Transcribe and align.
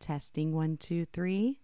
Testing 0.00 0.54
one, 0.54 0.78
two, 0.78 1.04
three. 1.04 1.60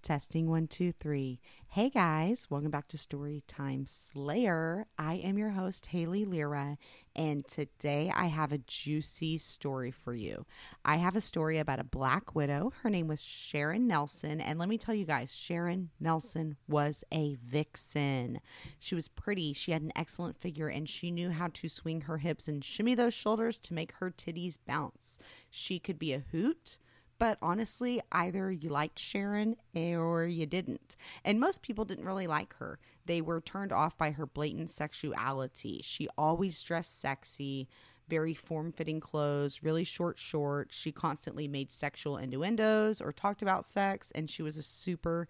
Testing 0.00 0.48
one, 0.48 0.68
two, 0.68 0.92
three. 0.92 1.38
Hey 1.68 1.90
guys, 1.90 2.46
welcome 2.48 2.70
back 2.70 2.88
to 2.88 2.96
Storytime 2.96 3.86
Slayer. 3.86 4.86
I 4.98 5.14
am 5.16 5.36
your 5.36 5.50
host, 5.50 5.86
Haley 5.86 6.24
Lyra, 6.24 6.78
and 7.14 7.46
today 7.46 8.10
I 8.14 8.28
have 8.28 8.52
a 8.52 8.58
juicy 8.58 9.36
story 9.36 9.90
for 9.90 10.14
you. 10.14 10.46
I 10.82 10.96
have 10.96 11.14
a 11.14 11.20
story 11.20 11.58
about 11.58 11.78
a 11.78 11.84
black 11.84 12.34
widow. 12.34 12.72
Her 12.82 12.88
name 12.88 13.06
was 13.06 13.22
Sharon 13.22 13.86
Nelson, 13.86 14.40
and 14.40 14.58
let 14.58 14.70
me 14.70 14.78
tell 14.78 14.94
you 14.94 15.04
guys, 15.04 15.34
Sharon 15.34 15.90
Nelson 16.00 16.56
was 16.66 17.04
a 17.12 17.36
vixen. 17.44 18.40
She 18.78 18.94
was 18.94 19.08
pretty, 19.08 19.52
she 19.52 19.72
had 19.72 19.82
an 19.82 19.92
excellent 19.94 20.38
figure, 20.38 20.68
and 20.68 20.88
she 20.88 21.10
knew 21.10 21.30
how 21.30 21.48
to 21.52 21.68
swing 21.68 22.02
her 22.02 22.16
hips 22.16 22.48
and 22.48 22.64
shimmy 22.64 22.94
those 22.94 23.14
shoulders 23.14 23.58
to 23.60 23.74
make 23.74 23.92
her 23.92 24.10
titties 24.10 24.56
bounce. 24.66 25.18
She 25.50 25.78
could 25.78 25.98
be 25.98 26.14
a 26.14 26.24
hoot 26.32 26.78
but 27.18 27.38
honestly, 27.40 28.00
either 28.12 28.50
you 28.50 28.68
liked 28.68 28.98
Sharon 28.98 29.56
or 29.74 30.24
you 30.24 30.46
didn't. 30.46 30.96
And 31.24 31.40
most 31.40 31.62
people 31.62 31.84
didn't 31.84 32.04
really 32.04 32.26
like 32.26 32.54
her. 32.56 32.78
They 33.06 33.20
were 33.20 33.40
turned 33.40 33.72
off 33.72 33.96
by 33.96 34.10
her 34.12 34.26
blatant 34.26 34.70
sexuality. 34.70 35.80
She 35.84 36.08
always 36.18 36.62
dressed 36.62 37.00
sexy, 37.00 37.68
very 38.08 38.34
form 38.34 38.72
fitting 38.72 39.00
clothes, 39.00 39.62
really 39.62 39.84
short 39.84 40.18
shorts. 40.18 40.76
She 40.76 40.92
constantly 40.92 41.48
made 41.48 41.72
sexual 41.72 42.16
innuendos 42.16 43.00
or 43.00 43.12
talked 43.12 43.42
about 43.42 43.64
sex, 43.64 44.10
and 44.14 44.28
she 44.28 44.42
was 44.42 44.56
a 44.56 44.62
super 44.62 45.28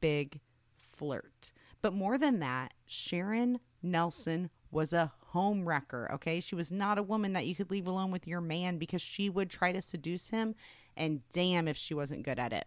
big 0.00 0.40
flirt. 0.76 1.52
But 1.82 1.92
more 1.92 2.16
than 2.16 2.38
that, 2.40 2.72
Sharon 2.86 3.60
Nelson 3.82 4.50
was 4.70 4.92
a 4.92 5.12
home 5.28 5.68
wrecker, 5.68 6.10
okay? 6.14 6.40
She 6.40 6.54
was 6.54 6.72
not 6.72 6.98
a 6.98 7.02
woman 7.02 7.32
that 7.32 7.46
you 7.46 7.54
could 7.54 7.70
leave 7.70 7.86
alone 7.86 8.10
with 8.10 8.26
your 8.26 8.40
man 8.40 8.78
because 8.78 9.02
she 9.02 9.28
would 9.28 9.50
try 9.50 9.72
to 9.72 9.82
seduce 9.82 10.30
him 10.30 10.54
and 10.96 11.20
damn 11.32 11.68
if 11.68 11.76
she 11.76 11.94
wasn't 11.94 12.24
good 12.24 12.38
at 12.38 12.52
it. 12.52 12.66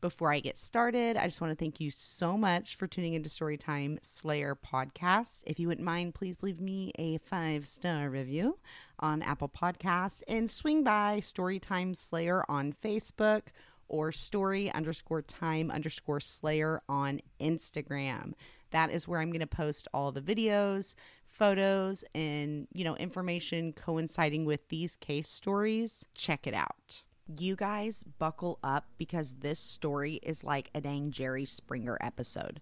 Before 0.00 0.30
I 0.30 0.40
get 0.40 0.58
started, 0.58 1.16
I 1.16 1.26
just 1.26 1.40
want 1.40 1.50
to 1.50 1.56
thank 1.56 1.80
you 1.80 1.90
so 1.90 2.36
much 2.36 2.76
for 2.76 2.86
tuning 2.86 3.14
into 3.14 3.30
Storytime 3.30 3.98
Slayer 4.02 4.54
podcast. 4.54 5.42
If 5.46 5.58
you 5.58 5.68
wouldn't 5.68 5.86
mind, 5.86 6.14
please 6.14 6.42
leave 6.42 6.60
me 6.60 6.92
a 6.98 7.16
five 7.18 7.66
star 7.66 8.10
review 8.10 8.58
on 8.98 9.22
Apple 9.22 9.48
Podcasts 9.48 10.22
and 10.28 10.50
swing 10.50 10.84
by 10.84 11.20
Storytime 11.20 11.96
Slayer 11.96 12.44
on 12.50 12.74
Facebook 12.84 13.44
or 13.88 14.12
story 14.12 14.70
underscore 14.72 15.22
time 15.22 15.70
underscore 15.70 16.20
slayer 16.20 16.82
on 16.88 17.20
Instagram. 17.40 18.34
That 18.72 18.90
is 18.90 19.06
where 19.06 19.20
I'm 19.20 19.30
going 19.30 19.40
to 19.40 19.46
post 19.46 19.88
all 19.94 20.12
the 20.12 20.20
videos, 20.20 20.96
photos, 21.28 22.04
and, 22.14 22.66
you 22.72 22.84
know, 22.84 22.96
information 22.96 23.72
coinciding 23.72 24.44
with 24.44 24.68
these 24.68 24.96
case 24.96 25.28
stories. 25.28 26.04
Check 26.14 26.46
it 26.46 26.54
out. 26.54 27.02
You 27.26 27.56
guys 27.56 28.04
buckle 28.18 28.58
up 28.62 28.84
because 28.98 29.36
this 29.40 29.58
story 29.58 30.20
is 30.22 30.44
like 30.44 30.70
a 30.74 30.80
dang 30.82 31.10
Jerry 31.10 31.46
Springer 31.46 31.96
episode. 32.02 32.60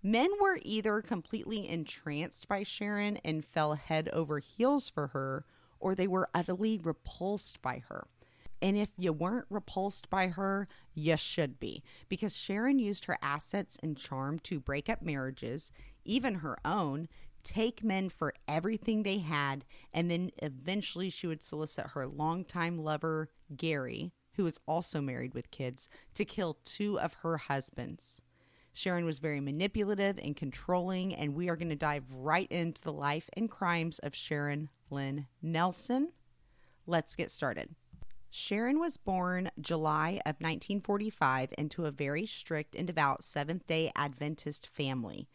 Men 0.00 0.30
were 0.40 0.60
either 0.62 1.02
completely 1.02 1.68
entranced 1.68 2.46
by 2.46 2.62
Sharon 2.62 3.16
and 3.24 3.44
fell 3.44 3.74
head 3.74 4.08
over 4.12 4.38
heels 4.38 4.88
for 4.88 5.08
her, 5.08 5.44
or 5.80 5.94
they 5.96 6.06
were 6.06 6.30
utterly 6.32 6.78
repulsed 6.78 7.60
by 7.62 7.82
her. 7.88 8.06
And 8.62 8.76
if 8.76 8.90
you 8.96 9.12
weren't 9.12 9.46
repulsed 9.50 10.08
by 10.08 10.28
her, 10.28 10.68
you 10.94 11.16
should 11.16 11.58
be, 11.58 11.82
because 12.08 12.36
Sharon 12.36 12.78
used 12.78 13.06
her 13.06 13.18
assets 13.20 13.76
and 13.82 13.96
charm 13.96 14.38
to 14.40 14.60
break 14.60 14.88
up 14.88 15.02
marriages, 15.02 15.72
even 16.04 16.36
her 16.36 16.58
own, 16.64 17.08
take 17.42 17.84
men 17.84 18.08
for 18.08 18.34
everything 18.46 19.02
they 19.02 19.18
had, 19.18 19.64
and 19.92 20.10
then 20.10 20.30
eventually 20.38 21.10
she 21.10 21.26
would 21.26 21.42
solicit 21.42 21.88
her 21.88 22.06
longtime 22.06 22.78
lover, 22.78 23.30
Gary, 23.56 24.12
who 24.34 24.44
was 24.44 24.60
also 24.66 25.00
married 25.00 25.34
with 25.34 25.50
kids, 25.50 25.88
to 26.14 26.24
kill 26.24 26.58
two 26.64 26.98
of 26.98 27.14
her 27.14 27.36
husbands. 27.36 28.22
Sharon 28.72 29.04
was 29.04 29.18
very 29.18 29.40
manipulative 29.40 30.18
and 30.18 30.36
controlling, 30.36 31.14
and 31.14 31.34
we 31.34 31.48
are 31.48 31.56
going 31.56 31.70
to 31.70 31.76
dive 31.76 32.04
right 32.12 32.50
into 32.50 32.80
the 32.80 32.92
life 32.92 33.28
and 33.34 33.50
crimes 33.50 33.98
of 33.98 34.14
Sharon 34.14 34.68
Lynn 34.90 35.26
Nelson. 35.42 36.12
Let's 36.86 37.14
get 37.14 37.30
started. 37.30 37.74
Sharon 38.30 38.78
was 38.78 38.96
born 38.96 39.50
July 39.60 40.20
of 40.24 40.36
1945 40.36 41.52
into 41.58 41.84
a 41.84 41.90
very 41.90 42.26
strict 42.26 42.76
and 42.76 42.86
devout 42.86 43.24
Seventh 43.24 43.66
day 43.66 43.90
Adventist 43.96 44.68
family. 44.68 45.28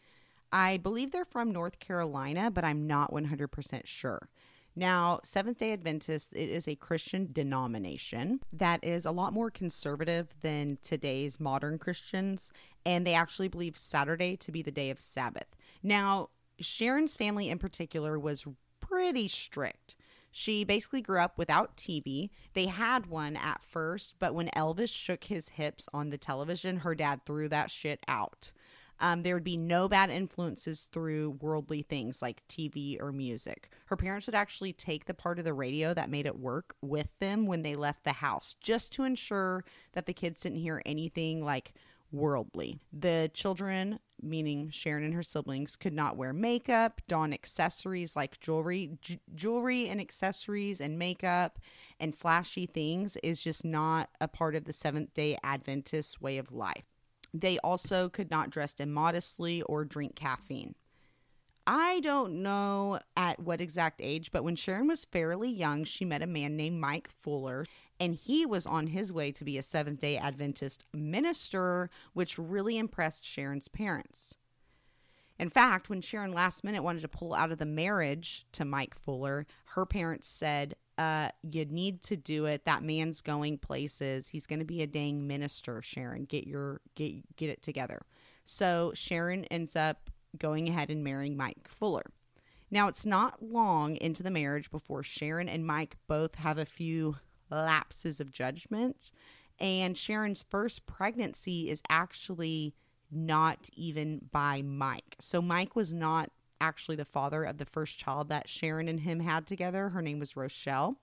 I 0.56 0.78
believe 0.78 1.12
they're 1.12 1.26
from 1.26 1.52
North 1.52 1.80
Carolina, 1.80 2.50
but 2.50 2.64
I'm 2.64 2.86
not 2.86 3.12
100% 3.12 3.82
sure. 3.84 4.30
Now, 4.74 5.20
Seventh 5.22 5.58
day 5.58 5.70
Adventist, 5.74 6.32
it 6.32 6.48
is 6.48 6.66
a 6.66 6.76
Christian 6.76 7.28
denomination 7.30 8.40
that 8.54 8.82
is 8.82 9.04
a 9.04 9.10
lot 9.10 9.34
more 9.34 9.50
conservative 9.50 10.28
than 10.40 10.78
today's 10.82 11.38
modern 11.38 11.78
Christians, 11.78 12.52
and 12.86 13.06
they 13.06 13.12
actually 13.12 13.48
believe 13.48 13.76
Saturday 13.76 14.34
to 14.38 14.50
be 14.50 14.62
the 14.62 14.70
day 14.70 14.88
of 14.88 14.98
Sabbath. 14.98 15.54
Now, 15.82 16.30
Sharon's 16.58 17.16
family 17.16 17.50
in 17.50 17.58
particular 17.58 18.18
was 18.18 18.46
pretty 18.80 19.28
strict. 19.28 19.94
She 20.30 20.64
basically 20.64 21.02
grew 21.02 21.20
up 21.20 21.36
without 21.36 21.76
TV. 21.76 22.30
They 22.54 22.66
had 22.66 23.08
one 23.08 23.36
at 23.36 23.62
first, 23.62 24.14
but 24.18 24.34
when 24.34 24.48
Elvis 24.56 24.90
shook 24.90 25.24
his 25.24 25.50
hips 25.50 25.86
on 25.92 26.08
the 26.08 26.18
television, 26.18 26.78
her 26.78 26.94
dad 26.94 27.26
threw 27.26 27.46
that 27.50 27.70
shit 27.70 28.00
out. 28.08 28.52
Um, 29.00 29.22
there 29.22 29.34
would 29.34 29.44
be 29.44 29.56
no 29.56 29.88
bad 29.88 30.10
influences 30.10 30.86
through 30.92 31.38
worldly 31.40 31.82
things 31.82 32.22
like 32.22 32.46
TV 32.48 33.00
or 33.00 33.12
music. 33.12 33.70
Her 33.86 33.96
parents 33.96 34.26
would 34.26 34.34
actually 34.34 34.72
take 34.72 35.04
the 35.04 35.14
part 35.14 35.38
of 35.38 35.44
the 35.44 35.54
radio 35.54 35.92
that 35.94 36.10
made 36.10 36.26
it 36.26 36.38
work 36.38 36.74
with 36.80 37.08
them 37.20 37.46
when 37.46 37.62
they 37.62 37.76
left 37.76 38.04
the 38.04 38.12
house, 38.12 38.54
just 38.60 38.92
to 38.92 39.04
ensure 39.04 39.64
that 39.92 40.06
the 40.06 40.14
kids 40.14 40.40
didn't 40.40 40.58
hear 40.58 40.82
anything 40.86 41.44
like 41.44 41.74
worldly. 42.12 42.78
The 42.92 43.30
children, 43.34 43.98
meaning 44.22 44.70
Sharon 44.70 45.04
and 45.04 45.14
her 45.14 45.22
siblings, 45.22 45.76
could 45.76 45.92
not 45.92 46.16
wear 46.16 46.32
makeup, 46.32 47.02
don 47.08 47.32
accessories 47.32 48.16
like 48.16 48.40
jewelry. 48.40 48.98
J- 49.00 49.20
jewelry 49.34 49.88
and 49.88 50.00
accessories 50.00 50.80
and 50.80 50.98
makeup 50.98 51.58
and 52.00 52.16
flashy 52.16 52.66
things 52.66 53.16
is 53.22 53.42
just 53.42 53.64
not 53.64 54.10
a 54.20 54.28
part 54.28 54.54
of 54.54 54.64
the 54.64 54.72
Seventh 54.72 55.14
day 55.14 55.36
Adventist 55.42 56.20
way 56.20 56.38
of 56.38 56.52
life. 56.52 56.95
They 57.40 57.58
also 57.58 58.08
could 58.08 58.30
not 58.30 58.50
dress 58.50 58.74
immodestly 58.74 59.62
or 59.62 59.84
drink 59.84 60.14
caffeine. 60.16 60.74
I 61.66 61.98
don't 62.00 62.42
know 62.42 63.00
at 63.16 63.40
what 63.40 63.60
exact 63.60 64.00
age, 64.00 64.30
but 64.30 64.44
when 64.44 64.54
Sharon 64.54 64.86
was 64.86 65.04
fairly 65.04 65.50
young, 65.50 65.82
she 65.82 66.04
met 66.04 66.22
a 66.22 66.26
man 66.26 66.56
named 66.56 66.80
Mike 66.80 67.10
Fuller, 67.22 67.66
and 67.98 68.14
he 68.14 68.46
was 68.46 68.66
on 68.66 68.88
his 68.88 69.12
way 69.12 69.32
to 69.32 69.44
be 69.44 69.58
a 69.58 69.62
Seventh 69.62 70.00
day 70.00 70.16
Adventist 70.16 70.84
minister, 70.92 71.90
which 72.12 72.38
really 72.38 72.78
impressed 72.78 73.24
Sharon's 73.24 73.66
parents. 73.66 74.36
In 75.38 75.50
fact, 75.50 75.90
when 75.90 76.00
Sharon 76.00 76.32
last 76.32 76.62
minute 76.62 76.84
wanted 76.84 77.02
to 77.02 77.08
pull 77.08 77.34
out 77.34 77.50
of 77.50 77.58
the 77.58 77.66
marriage 77.66 78.46
to 78.52 78.64
Mike 78.64 78.94
Fuller, 78.98 79.46
her 79.74 79.84
parents 79.84 80.28
said, 80.28 80.76
uh, 80.98 81.28
you 81.42 81.64
need 81.66 82.02
to 82.02 82.16
do 82.16 82.46
it. 82.46 82.64
That 82.64 82.82
man's 82.82 83.20
going 83.20 83.58
places. 83.58 84.28
He's 84.28 84.46
going 84.46 84.60
to 84.60 84.64
be 84.64 84.82
a 84.82 84.86
dang 84.86 85.26
minister, 85.26 85.82
Sharon. 85.82 86.24
Get 86.24 86.46
your 86.46 86.80
get 86.94 87.36
get 87.36 87.50
it 87.50 87.62
together. 87.62 88.02
So 88.44 88.92
Sharon 88.94 89.44
ends 89.46 89.76
up 89.76 90.10
going 90.38 90.68
ahead 90.68 90.90
and 90.90 91.04
marrying 91.04 91.36
Mike 91.36 91.68
Fuller. 91.68 92.10
Now 92.70 92.88
it's 92.88 93.06
not 93.06 93.42
long 93.42 93.96
into 93.96 94.22
the 94.22 94.30
marriage 94.30 94.70
before 94.70 95.02
Sharon 95.02 95.48
and 95.48 95.66
Mike 95.66 95.96
both 96.08 96.36
have 96.36 96.58
a 96.58 96.64
few 96.64 97.16
lapses 97.50 98.20
of 98.20 98.32
judgment, 98.32 99.12
and 99.60 99.96
Sharon's 99.96 100.44
first 100.48 100.86
pregnancy 100.86 101.70
is 101.70 101.82
actually 101.88 102.74
not 103.10 103.70
even 103.74 104.22
by 104.32 104.62
Mike. 104.62 105.16
So 105.20 105.40
Mike 105.40 105.76
was 105.76 105.92
not 105.92 106.30
actually 106.60 106.96
the 106.96 107.04
father 107.04 107.44
of 107.44 107.58
the 107.58 107.64
first 107.64 107.98
child 107.98 108.28
that 108.28 108.48
Sharon 108.48 108.88
and 108.88 109.00
him 109.00 109.20
had 109.20 109.46
together. 109.46 109.90
Her 109.90 110.02
name 110.02 110.18
was 110.18 110.36
Rochelle. 110.36 110.96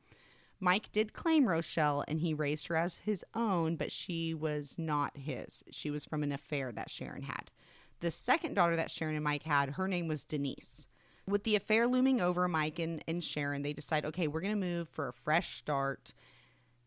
Mike 0.60 0.92
did 0.92 1.14
claim 1.14 1.48
Rochelle 1.48 2.06
and 2.08 2.22
he 2.22 2.34
raised 2.34 2.68
her 2.68 2.78
as 2.78 2.96
his 2.96 3.26
own, 3.36 3.76
but 3.76 3.92
she 3.92 4.34
was 4.34 4.76
not 4.78 5.18
his. 5.18 5.64
She 5.72 5.92
was 5.92 6.06
from 6.06 6.24
an 6.24 6.32
affair 6.32 6.72
that 6.72 6.90
Sharon 6.90 7.24
had. 7.24 7.52
The 8.00 8.12
second 8.12 8.54
daughter 8.54 8.76
that 8.76 8.92
Sharon 8.92 9.16
and 9.16 9.24
Mike 9.24 9.44
had, 9.44 9.72
her 9.72 9.88
name 9.88 10.08
was 10.08 10.24
Denise. 10.24 10.88
With 11.28 11.44
the 11.44 11.56
affair 11.56 11.88
looming 11.88 12.20
over 12.20 12.48
Mike 12.48 12.80
and, 12.80 13.04
and 13.08 13.24
Sharon, 13.24 13.62
they 13.62 13.74
decide, 13.74 14.06
okay, 14.06 14.28
we're 14.28 14.42
going 14.42 14.60
to 14.60 14.68
move 14.68 14.90
for 14.90 15.08
a 15.08 15.14
fresh 15.14 15.58
start 15.58 16.14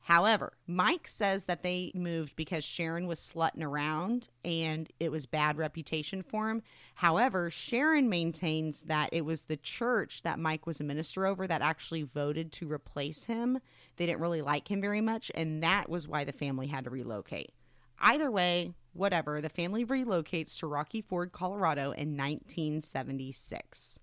However, 0.06 0.52
Mike 0.68 1.08
says 1.08 1.46
that 1.46 1.64
they 1.64 1.90
moved 1.92 2.36
because 2.36 2.62
Sharon 2.62 3.08
was 3.08 3.18
slutting 3.18 3.64
around 3.64 4.28
and 4.44 4.88
it 5.00 5.10
was 5.10 5.26
bad 5.26 5.58
reputation 5.58 6.22
for 6.22 6.48
him. 6.48 6.62
However, 6.94 7.50
Sharon 7.50 8.08
maintains 8.08 8.82
that 8.82 9.08
it 9.10 9.24
was 9.24 9.42
the 9.42 9.56
church 9.56 10.22
that 10.22 10.38
Mike 10.38 10.64
was 10.64 10.78
a 10.78 10.84
minister 10.84 11.26
over 11.26 11.48
that 11.48 11.60
actually 11.60 12.04
voted 12.04 12.52
to 12.52 12.70
replace 12.70 13.24
him. 13.24 13.58
They 13.96 14.06
didn't 14.06 14.20
really 14.20 14.42
like 14.42 14.70
him 14.70 14.80
very 14.80 15.00
much, 15.00 15.32
and 15.34 15.60
that 15.64 15.88
was 15.88 16.06
why 16.06 16.22
the 16.22 16.30
family 16.30 16.68
had 16.68 16.84
to 16.84 16.90
relocate. 16.90 17.52
Either 17.98 18.30
way, 18.30 18.74
whatever, 18.92 19.40
the 19.40 19.48
family 19.48 19.84
relocates 19.84 20.56
to 20.60 20.68
Rocky 20.68 21.00
Ford, 21.00 21.32
Colorado 21.32 21.90
in 21.90 22.16
1976. 22.16 23.98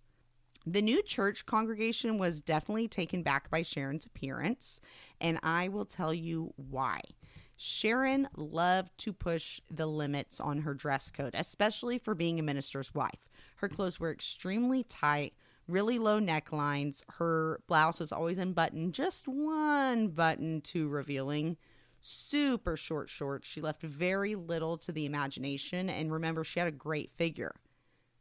The 0.66 0.82
new 0.82 1.02
church 1.02 1.46
congregation 1.46 2.18
was 2.18 2.40
definitely 2.40 2.88
taken 2.88 3.22
back 3.22 3.50
by 3.50 3.64
Sharon's 3.64 4.06
appearance, 4.06 4.80
and 5.24 5.40
I 5.42 5.70
will 5.70 5.86
tell 5.86 6.14
you 6.14 6.54
why. 6.58 7.00
Sharon 7.56 8.28
loved 8.36 8.98
to 9.00 9.14
push 9.14 9.62
the 9.72 9.86
limits 9.86 10.40
on 10.40 10.60
her 10.60 10.74
dress 10.74 11.10
code, 11.10 11.34
especially 11.34 11.98
for 11.98 12.14
being 12.14 12.40
a 12.40 12.44
minister's 12.44 12.94
wife. 12.94 13.30
Her 13.58 13.70
clothes 13.70 14.00
were 14.00 14.12
extremely 14.12 14.84
tight, 14.84 15.34
really 15.68 15.98
low 15.98 16.20
necklines. 16.20 17.04
Her 17.14 17.62
blouse 17.68 18.02
was 18.02 18.12
always 18.12 18.38
unbuttoned, 18.38 18.94
just 18.94 19.28
one 19.28 20.10
button 20.10 20.60
too 20.60 20.90
revealing. 20.90 21.56
Super 22.02 22.76
short 22.76 23.08
shorts. 23.08 23.48
She 23.48 23.62
left 23.62 23.82
very 23.82 24.36
little 24.36 24.78
to 24.80 24.92
the 24.92 25.06
imagination. 25.06 25.90
And 25.90 26.12
remember, 26.12 26.44
she 26.44 26.60
had 26.60 26.68
a 26.68 26.72
great 26.72 27.12
figure. 27.16 27.56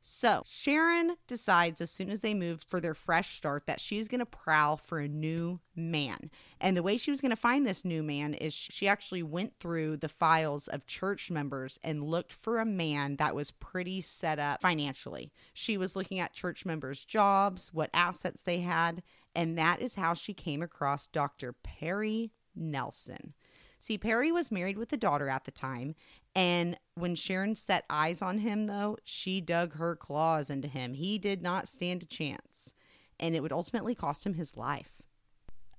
So 0.04 0.42
Sharon 0.46 1.14
decides 1.28 1.80
as 1.80 1.88
soon 1.88 2.10
as 2.10 2.20
they 2.20 2.34
moved 2.34 2.64
for 2.64 2.80
their 2.80 2.92
fresh 2.92 3.36
start 3.36 3.66
that 3.66 3.80
she's 3.80 4.08
going 4.08 4.18
to 4.18 4.26
prowl 4.26 4.76
for 4.76 4.98
a 4.98 5.06
new 5.06 5.60
man. 5.76 6.28
And 6.60 6.76
the 6.76 6.82
way 6.82 6.96
she 6.96 7.12
was 7.12 7.20
going 7.20 7.30
to 7.30 7.36
find 7.36 7.64
this 7.64 7.84
new 7.84 8.02
man 8.02 8.34
is 8.34 8.52
she 8.52 8.88
actually 8.88 9.22
went 9.22 9.60
through 9.60 9.98
the 9.98 10.08
files 10.08 10.66
of 10.66 10.86
church 10.86 11.30
members 11.30 11.78
and 11.84 12.02
looked 12.02 12.32
for 12.32 12.58
a 12.58 12.66
man 12.66 13.14
that 13.16 13.36
was 13.36 13.52
pretty 13.52 14.00
set 14.00 14.40
up 14.40 14.60
financially. 14.60 15.30
She 15.54 15.76
was 15.76 15.94
looking 15.94 16.18
at 16.18 16.32
church 16.32 16.66
members' 16.66 17.04
jobs, 17.04 17.70
what 17.72 17.90
assets 17.94 18.42
they 18.42 18.58
had, 18.58 19.04
and 19.36 19.56
that 19.56 19.80
is 19.80 19.94
how 19.94 20.14
she 20.14 20.34
came 20.34 20.62
across 20.62 21.06
Dr. 21.06 21.52
Perry 21.52 22.32
Nelson. 22.56 23.34
See, 23.82 23.98
Perry 23.98 24.30
was 24.30 24.52
married 24.52 24.78
with 24.78 24.92
a 24.92 24.96
daughter 24.96 25.28
at 25.28 25.44
the 25.44 25.50
time, 25.50 25.96
and 26.34 26.78
when 26.94 27.14
Sharon 27.14 27.56
set 27.56 27.84
eyes 27.90 28.22
on 28.22 28.38
him, 28.38 28.66
though, 28.66 28.96
she 29.04 29.40
dug 29.40 29.74
her 29.74 29.96
claws 29.96 30.50
into 30.50 30.68
him. 30.68 30.94
He 30.94 31.18
did 31.18 31.42
not 31.42 31.68
stand 31.68 32.02
a 32.02 32.06
chance, 32.06 32.72
and 33.20 33.34
it 33.34 33.40
would 33.40 33.52
ultimately 33.52 33.94
cost 33.94 34.24
him 34.24 34.34
his 34.34 34.56
life. 34.56 35.02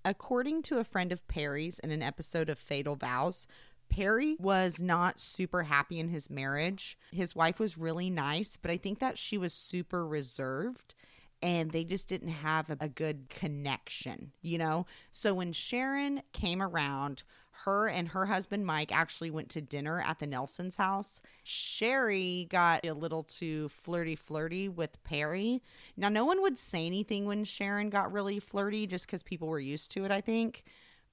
According 0.05 0.63
to 0.63 0.79
a 0.79 0.83
friend 0.83 1.11
of 1.11 1.27
Perry's 1.27 1.79
in 1.79 1.91
an 1.91 2.03
episode 2.03 2.49
of 2.49 2.59
Fatal 2.59 2.95
Vows, 2.95 3.47
Perry 3.89 4.35
was 4.39 4.81
not 4.81 5.19
super 5.19 5.63
happy 5.63 5.99
in 5.99 6.09
his 6.09 6.29
marriage. 6.29 6.97
His 7.11 7.35
wife 7.35 7.59
was 7.59 7.77
really 7.77 8.09
nice, 8.09 8.57
but 8.57 8.71
I 8.71 8.77
think 8.77 8.99
that 8.99 9.17
she 9.17 9.37
was 9.37 9.53
super 9.53 10.05
reserved 10.05 10.95
and 11.43 11.71
they 11.71 11.83
just 11.83 12.07
didn't 12.07 12.29
have 12.29 12.69
a, 12.69 12.87
good 12.87 13.27
connection, 13.27 14.31
you 14.41 14.57
know? 14.57 14.85
So 15.11 15.33
when 15.33 15.51
Sharon 15.51 16.23
came 16.31 16.61
around, 16.61 17.23
her 17.63 17.87
and 17.87 18.09
her 18.09 18.25
husband 18.25 18.65
Mike 18.65 18.91
actually 18.91 19.31
went 19.31 19.49
to 19.49 19.61
dinner 19.61 20.01
at 20.01 20.19
the 20.19 20.27
Nelson's 20.27 20.75
house. 20.75 21.21
Sherry 21.43 22.47
got 22.49 22.85
a 22.85 22.93
little 22.93 23.23
too 23.23 23.69
flirty 23.69 24.15
flirty 24.15 24.67
with 24.67 25.01
Perry. 25.03 25.61
Now, 25.95 26.09
no 26.09 26.25
one 26.25 26.41
would 26.41 26.57
say 26.59 26.85
anything 26.85 27.25
when 27.25 27.43
Sharon 27.43 27.89
got 27.89 28.11
really 28.11 28.39
flirty 28.39 28.87
just 28.87 29.05
because 29.05 29.23
people 29.23 29.47
were 29.47 29.59
used 29.59 29.91
to 29.91 30.03
it, 30.03 30.11
I 30.11 30.19
think. 30.19 30.63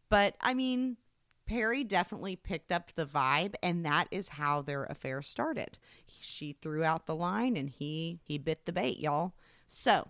But 0.09 0.35
I 0.41 0.55
mean, 0.55 0.97
Perry 1.47 1.85
definitely 1.85 2.37
picked 2.37 2.73
up 2.73 2.93
the 2.95 3.07
vibe, 3.07 3.55
and 3.63 3.85
that 3.85 4.09
is 4.11 4.31
how 4.31 4.63
their 4.63 4.85
affair 4.85 5.21
started. 5.21 5.79
She 6.07 6.53
threw 6.53 6.85
out 6.85 7.07
the 7.07 7.15
line, 7.15 7.57
and 7.57 7.69
he 7.69 8.21
he 8.23 8.39
bit 8.39 8.65
the 8.65 8.73
bait, 8.73 8.99
y'all. 8.99 9.35
So 9.69 10.09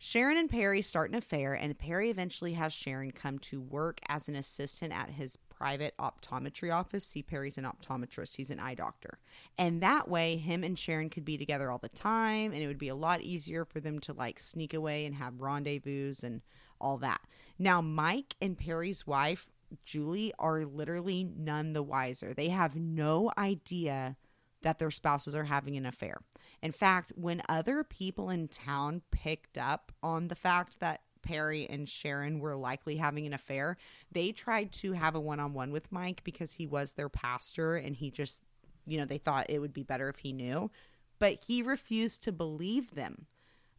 Sharon 0.00 0.36
and 0.36 0.48
Perry 0.48 0.80
start 0.80 1.10
an 1.10 1.16
affair, 1.16 1.54
and 1.54 1.76
Perry 1.76 2.08
eventually 2.08 2.52
has 2.52 2.72
Sharon 2.72 3.10
come 3.10 3.38
to 3.40 3.60
work 3.60 4.00
as 4.08 4.28
an 4.28 4.36
assistant 4.36 4.92
at 4.92 5.10
his 5.10 5.36
private 5.58 5.94
optometry 5.98 6.72
office. 6.72 7.04
See, 7.04 7.22
Perry's 7.22 7.58
an 7.58 7.64
optometrist, 7.64 8.36
he's 8.36 8.50
an 8.50 8.60
eye 8.60 8.74
doctor. 8.74 9.18
And 9.58 9.82
that 9.82 10.08
way, 10.08 10.36
him 10.36 10.62
and 10.62 10.78
Sharon 10.78 11.10
could 11.10 11.24
be 11.24 11.36
together 11.36 11.68
all 11.68 11.78
the 11.78 11.88
time, 11.88 12.52
and 12.52 12.62
it 12.62 12.68
would 12.68 12.78
be 12.78 12.88
a 12.88 12.94
lot 12.94 13.22
easier 13.22 13.64
for 13.64 13.80
them 13.80 13.98
to 14.00 14.12
like 14.12 14.38
sneak 14.38 14.72
away 14.72 15.04
and 15.04 15.16
have 15.16 15.40
rendezvous 15.40 16.14
and 16.22 16.42
all 16.80 16.96
that. 16.98 17.20
Now, 17.58 17.80
Mike 17.80 18.36
and 18.40 18.56
Perry's 18.56 19.04
wife, 19.04 19.50
Julie, 19.84 20.32
are 20.38 20.64
literally 20.64 21.24
none 21.24 21.72
the 21.72 21.82
wiser. 21.82 22.32
They 22.32 22.50
have 22.50 22.76
no 22.76 23.32
idea 23.36 24.16
that 24.62 24.78
their 24.78 24.90
spouses 24.92 25.34
are 25.34 25.44
having 25.44 25.76
an 25.76 25.86
affair. 25.86 26.20
In 26.62 26.72
fact, 26.72 27.12
when 27.14 27.42
other 27.48 27.84
people 27.84 28.30
in 28.30 28.48
town 28.48 29.02
picked 29.10 29.58
up 29.58 29.92
on 30.02 30.28
the 30.28 30.34
fact 30.34 30.80
that 30.80 31.02
Perry 31.22 31.68
and 31.68 31.88
Sharon 31.88 32.40
were 32.40 32.56
likely 32.56 32.96
having 32.96 33.26
an 33.26 33.34
affair, 33.34 33.76
they 34.10 34.32
tried 34.32 34.72
to 34.72 34.92
have 34.92 35.14
a 35.14 35.20
one 35.20 35.40
on 35.40 35.52
one 35.52 35.70
with 35.70 35.92
Mike 35.92 36.22
because 36.24 36.52
he 36.52 36.66
was 36.66 36.92
their 36.92 37.08
pastor 37.08 37.76
and 37.76 37.94
he 37.94 38.10
just, 38.10 38.42
you 38.86 38.98
know, 38.98 39.04
they 39.04 39.18
thought 39.18 39.50
it 39.50 39.60
would 39.60 39.74
be 39.74 39.82
better 39.82 40.08
if 40.08 40.18
he 40.18 40.32
knew. 40.32 40.70
But 41.18 41.38
he 41.46 41.62
refused 41.62 42.22
to 42.24 42.32
believe 42.32 42.94
them. 42.94 43.26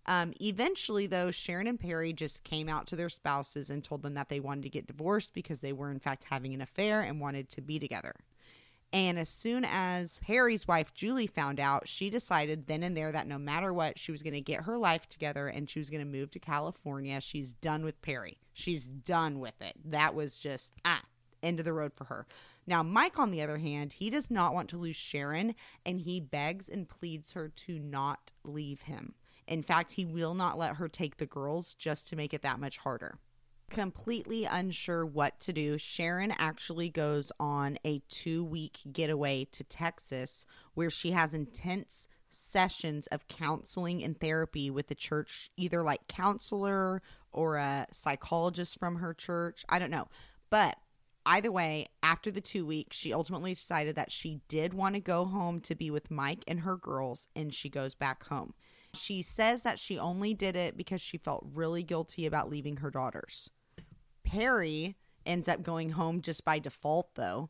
Um, 0.06 0.34
eventually, 0.42 1.08
though, 1.08 1.32
Sharon 1.32 1.68
and 1.68 1.80
Perry 1.80 2.14
just 2.14 2.44
came 2.44 2.68
out 2.68 2.88
to 2.88 2.96
their 2.96 3.10
spouses 3.10 3.70
and 3.70 3.84
told 3.84 4.02
them 4.02 4.16
that 4.16 4.30
they 4.30 4.40
wanted 4.40 4.64
to 4.64 4.70
get 4.70 4.88
divorced 4.88 5.34
because 5.34 5.60
they 5.60 5.74
were, 5.74 5.92
in 5.92 6.00
fact, 6.00 6.25
having 6.25 6.54
an 6.54 6.62
affair 6.62 7.02
and 7.02 7.22
wanted 7.22 7.50
to 7.52 7.62
be 7.62 7.78
together. 7.78 8.16
And 8.91 9.19
as 9.19 9.30
soon 9.30 9.65
as 9.69 10.19
Harry's 10.25 10.68
wife, 10.68 10.94
Julie, 10.95 11.27
found 11.27 11.59
out, 11.59 11.88
she 11.88 12.09
decided 12.09 12.65
then 12.65 12.81
and 12.81 12.97
there 12.97 13.12
that 13.12 13.27
no 13.27 13.38
matter 13.38 13.71
what, 13.71 14.00
she 14.00 14.12
was 14.12 14.24
going 14.24 14.33
to 14.33 14.41
get 14.41 14.63
her 14.63 14.80
life 14.80 15.07
together 15.07 15.47
and 15.47 15.69
she 15.69 15.80
was 15.80 15.91
going 15.91 16.03
to 16.03 16.18
move 16.18 16.31
to 16.31 16.39
California. 16.39 17.21
She's 17.21 17.53
done 17.53 17.83
with 17.83 18.01
Perry. 18.01 18.39
She's 18.51 18.86
done 18.86 19.39
with 19.39 19.62
it. 19.62 19.75
That 19.86 20.15
was 20.15 20.39
just, 20.39 20.71
ah, 20.86 21.03
end 21.44 21.59
of 21.59 21.65
the 21.65 21.74
road 21.74 21.94
for 21.94 22.06
her. 22.06 22.25
Now, 22.65 22.81
Mike, 22.81 23.19
on 23.19 23.30
the 23.30 23.44
other 23.44 23.59
hand, 23.59 23.94
he 23.94 24.09
does 24.09 24.31
not 24.31 24.53
want 24.56 24.69
to 24.69 24.77
lose 24.77 24.95
Sharon 24.95 25.53
and 25.86 26.01
he 26.01 26.19
begs 26.19 26.68
and 26.68 26.89
pleads 26.89 27.33
her 27.33 27.47
to 27.47 27.77
not 27.77 28.31
leave 28.44 28.81
him. 28.81 29.13
In 29.47 29.62
fact, 29.63 29.94
he 29.94 30.06
will 30.06 30.33
not 30.33 30.57
let 30.57 30.75
her 30.75 30.88
take 30.88 31.18
the 31.18 31.25
girls 31.25 31.74
just 31.74 32.07
to 32.07 32.15
make 32.15 32.33
it 32.33 32.41
that 32.41 32.59
much 32.59 32.80
harder 32.80 33.19
completely 33.69 34.45
unsure 34.45 35.06
what 35.06 35.39
to 35.42 35.54
do, 35.54 35.77
Sharon 35.77 36.33
actually 36.38 36.89
goes 36.89 37.31
on 37.39 37.77
a 37.86 38.01
two 38.10 38.44
week 38.44 38.80
getaway 38.92 39.45
to 39.51 39.63
Texas 39.63 40.45
where 40.74 40.89
she 40.89 41.12
has 41.12 41.33
intense 41.33 42.07
sessions 42.30 43.07
of 43.07 43.27
counseling 43.27 44.04
and 44.04 44.19
therapy 44.19 44.69
with 44.69 44.88
the 44.88 44.95
church, 44.95 45.51
either 45.57 45.83
like 45.83 46.07
counselor 46.07 47.01
or 47.31 47.57
a 47.57 47.88
psychologist 47.92 48.80
from 48.80 48.98
her 48.98 49.13
church. 49.13 49.66
I 49.69 49.80
don't 49.80 49.92
know. 49.92 50.07
But 50.50 50.77
either 51.25 51.51
way, 51.51 51.88
after 52.01 52.31
the 52.31 52.42
two 52.42 52.65
weeks, 52.65 52.98
she 52.98 53.13
ultimately 53.13 53.54
decided 53.54 53.95
that 53.95 54.12
she 54.12 54.42
did 54.48 54.74
want 54.74 54.95
to 54.95 55.01
go 55.01 55.25
home 55.25 55.60
to 55.62 55.75
be 55.75 55.92
with 55.92 56.12
Mike 56.12 56.44
and 56.48 56.62
her 56.62 56.77
girls, 56.77 57.27
and 57.36 57.54
she 57.54 57.69
goes 57.69 57.95
back 57.95 58.25
home. 58.25 58.54
She 58.94 59.22
says 59.22 59.63
that 59.63 59.77
she 59.77 60.00
only 60.00 60.33
did 60.33 60.56
it 60.56 60.75
because 60.75 61.01
she 61.01 61.18
felt 61.18 61.45
really 61.54 61.83
guilty 61.83 62.25
about 62.25 62.50
leaving 62.50 62.77
her 62.77 62.89
daughters. 62.89 63.50
Perry 64.30 64.96
ends 65.26 65.48
up 65.48 65.64
going 65.64 65.92
home 65.92 66.22
just 66.22 66.46
by 66.46 66.60
default, 66.60 67.16
though. 67.16 67.50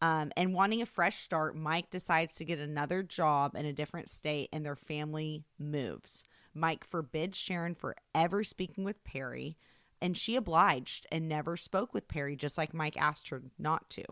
Um, 0.00 0.32
and 0.36 0.54
wanting 0.54 0.80
a 0.80 0.86
fresh 0.86 1.18
start, 1.18 1.56
Mike 1.56 1.90
decides 1.90 2.36
to 2.36 2.44
get 2.44 2.58
another 2.58 3.02
job 3.02 3.54
in 3.54 3.66
a 3.66 3.72
different 3.72 4.08
state 4.08 4.48
and 4.52 4.64
their 4.64 4.76
family 4.76 5.44
moves. 5.58 6.24
Mike 6.54 6.84
forbids 6.84 7.36
Sharon 7.36 7.74
for 7.74 7.96
ever 8.14 8.42
speaking 8.44 8.84
with 8.84 9.02
Perry, 9.04 9.58
and 10.00 10.16
she 10.16 10.36
obliged 10.36 11.06
and 11.12 11.28
never 11.28 11.56
spoke 11.56 11.92
with 11.92 12.08
Perry, 12.08 12.36
just 12.36 12.56
like 12.56 12.72
Mike 12.72 12.96
asked 12.96 13.28
her 13.28 13.42
not 13.58 13.90
to. 13.90 14.04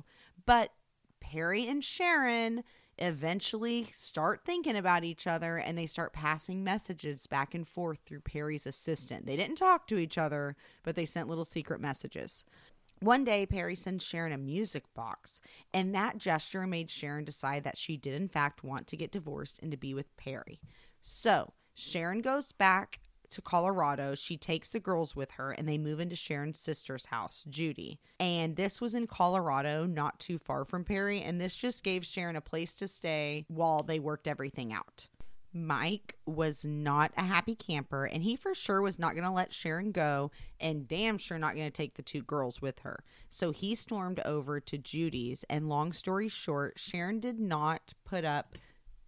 But 0.45 0.73
Perry 1.21 1.67
and 1.69 1.83
Sharon 1.83 2.65
eventually 2.99 3.89
start 3.93 4.43
thinking 4.45 4.77
about 4.77 5.05
each 5.05 5.27
other 5.27 5.57
and 5.57 5.77
they 5.77 5.87
start 5.87 6.13
passing 6.13 6.65
messages 6.65 7.27
back 7.27 7.55
and 7.55 7.67
forth 7.67 7.99
through 8.05 8.21
Perry's 8.21 8.67
assistant. 8.67 9.27
They 9.27 9.37
didn't 9.37 9.57
talk 9.57 9.87
to 9.89 9.99
each 9.99 10.19
other, 10.19 10.57
but 10.83 10.97
they 10.97 11.07
sent 11.07 11.29
little 11.29 11.45
secret 11.45 11.81
messages. 11.81 12.45
One 13.01 13.23
day, 13.23 13.47
Perry 13.47 13.77
sends 13.77 14.05
Sharon 14.05 14.33
a 14.33 14.39
music 14.39 14.83
box, 14.93 15.41
and 15.73 15.95
that 15.95 16.19
gesture 16.19 16.67
made 16.67 16.91
Sharon 16.91 17.25
decide 17.25 17.63
that 17.63 17.79
she 17.79 17.97
did, 17.97 18.15
in 18.15 18.29
fact, 18.29 18.65
want 18.65 18.89
to 18.89 18.97
get 18.97 19.13
divorced 19.13 19.61
and 19.63 19.71
to 19.71 19.77
be 19.77 19.95
with 19.95 20.17
Perry. 20.17 20.61
So, 21.01 21.53
Sharon 21.75 22.23
goes 22.23 22.51
back 22.51 22.99
to 23.31 23.43
Colorado. 23.43 24.15
She 24.15 24.37
takes 24.37 24.69
the 24.69 24.81
girls 24.81 25.15
with 25.15 25.33
her 25.33 25.53
and 25.53 25.69
they 25.69 25.79
move 25.79 26.01
into 26.01 26.17
Sharon's 26.17 26.59
sister's 26.59 27.07
house, 27.07 27.45
Judy. 27.49 28.01
And 28.19 28.57
this 28.57 28.81
was 28.81 28.95
in 28.95 29.07
Colorado, 29.07 29.87
not 29.87 30.19
too 30.19 30.39
far 30.39 30.65
from 30.65 30.85
Perry. 30.85 31.21
And 31.23 31.41
this 31.41 31.57
just 31.57 31.83
gave 31.83 32.05
Sharon 32.05 32.37
a 32.37 32.41
place 32.41 32.75
to 32.77 32.89
stay 32.89 33.45
while 33.49 33.83
they 33.83 33.99
worked 33.99 34.29
everything 34.29 34.73
out. 34.73 35.09
Mike 35.53 36.17
was 36.27 36.65
not 36.65 37.11
a 37.17 37.23
happy 37.23 37.55
camper 37.55 38.05
and 38.05 38.23
he 38.23 38.37
for 38.37 38.55
sure 38.55 38.83
was 38.83 38.99
not 38.99 39.15
going 39.15 39.25
to 39.25 39.31
let 39.33 39.53
Sharon 39.53 39.93
go 39.93 40.31
and 40.61 40.87
damn 40.87 41.17
sure 41.17 41.39
not 41.39 41.55
going 41.55 41.67
to 41.67 41.71
take 41.71 41.95
the 41.95 42.03
two 42.03 42.23
girls 42.23 42.61
with 42.61 42.81
her. 42.81 43.03
So 43.31 43.51
he 43.51 43.75
stormed 43.75 44.21
over 44.21 44.61
to 44.61 44.79
Judy's 44.79 45.45
and 45.49 45.69
long 45.69 45.93
story 45.93 46.29
short, 46.29 46.79
Sharon 46.79 47.19
did 47.19 47.41
not 47.41 47.95
put 48.05 48.25
up 48.25 48.57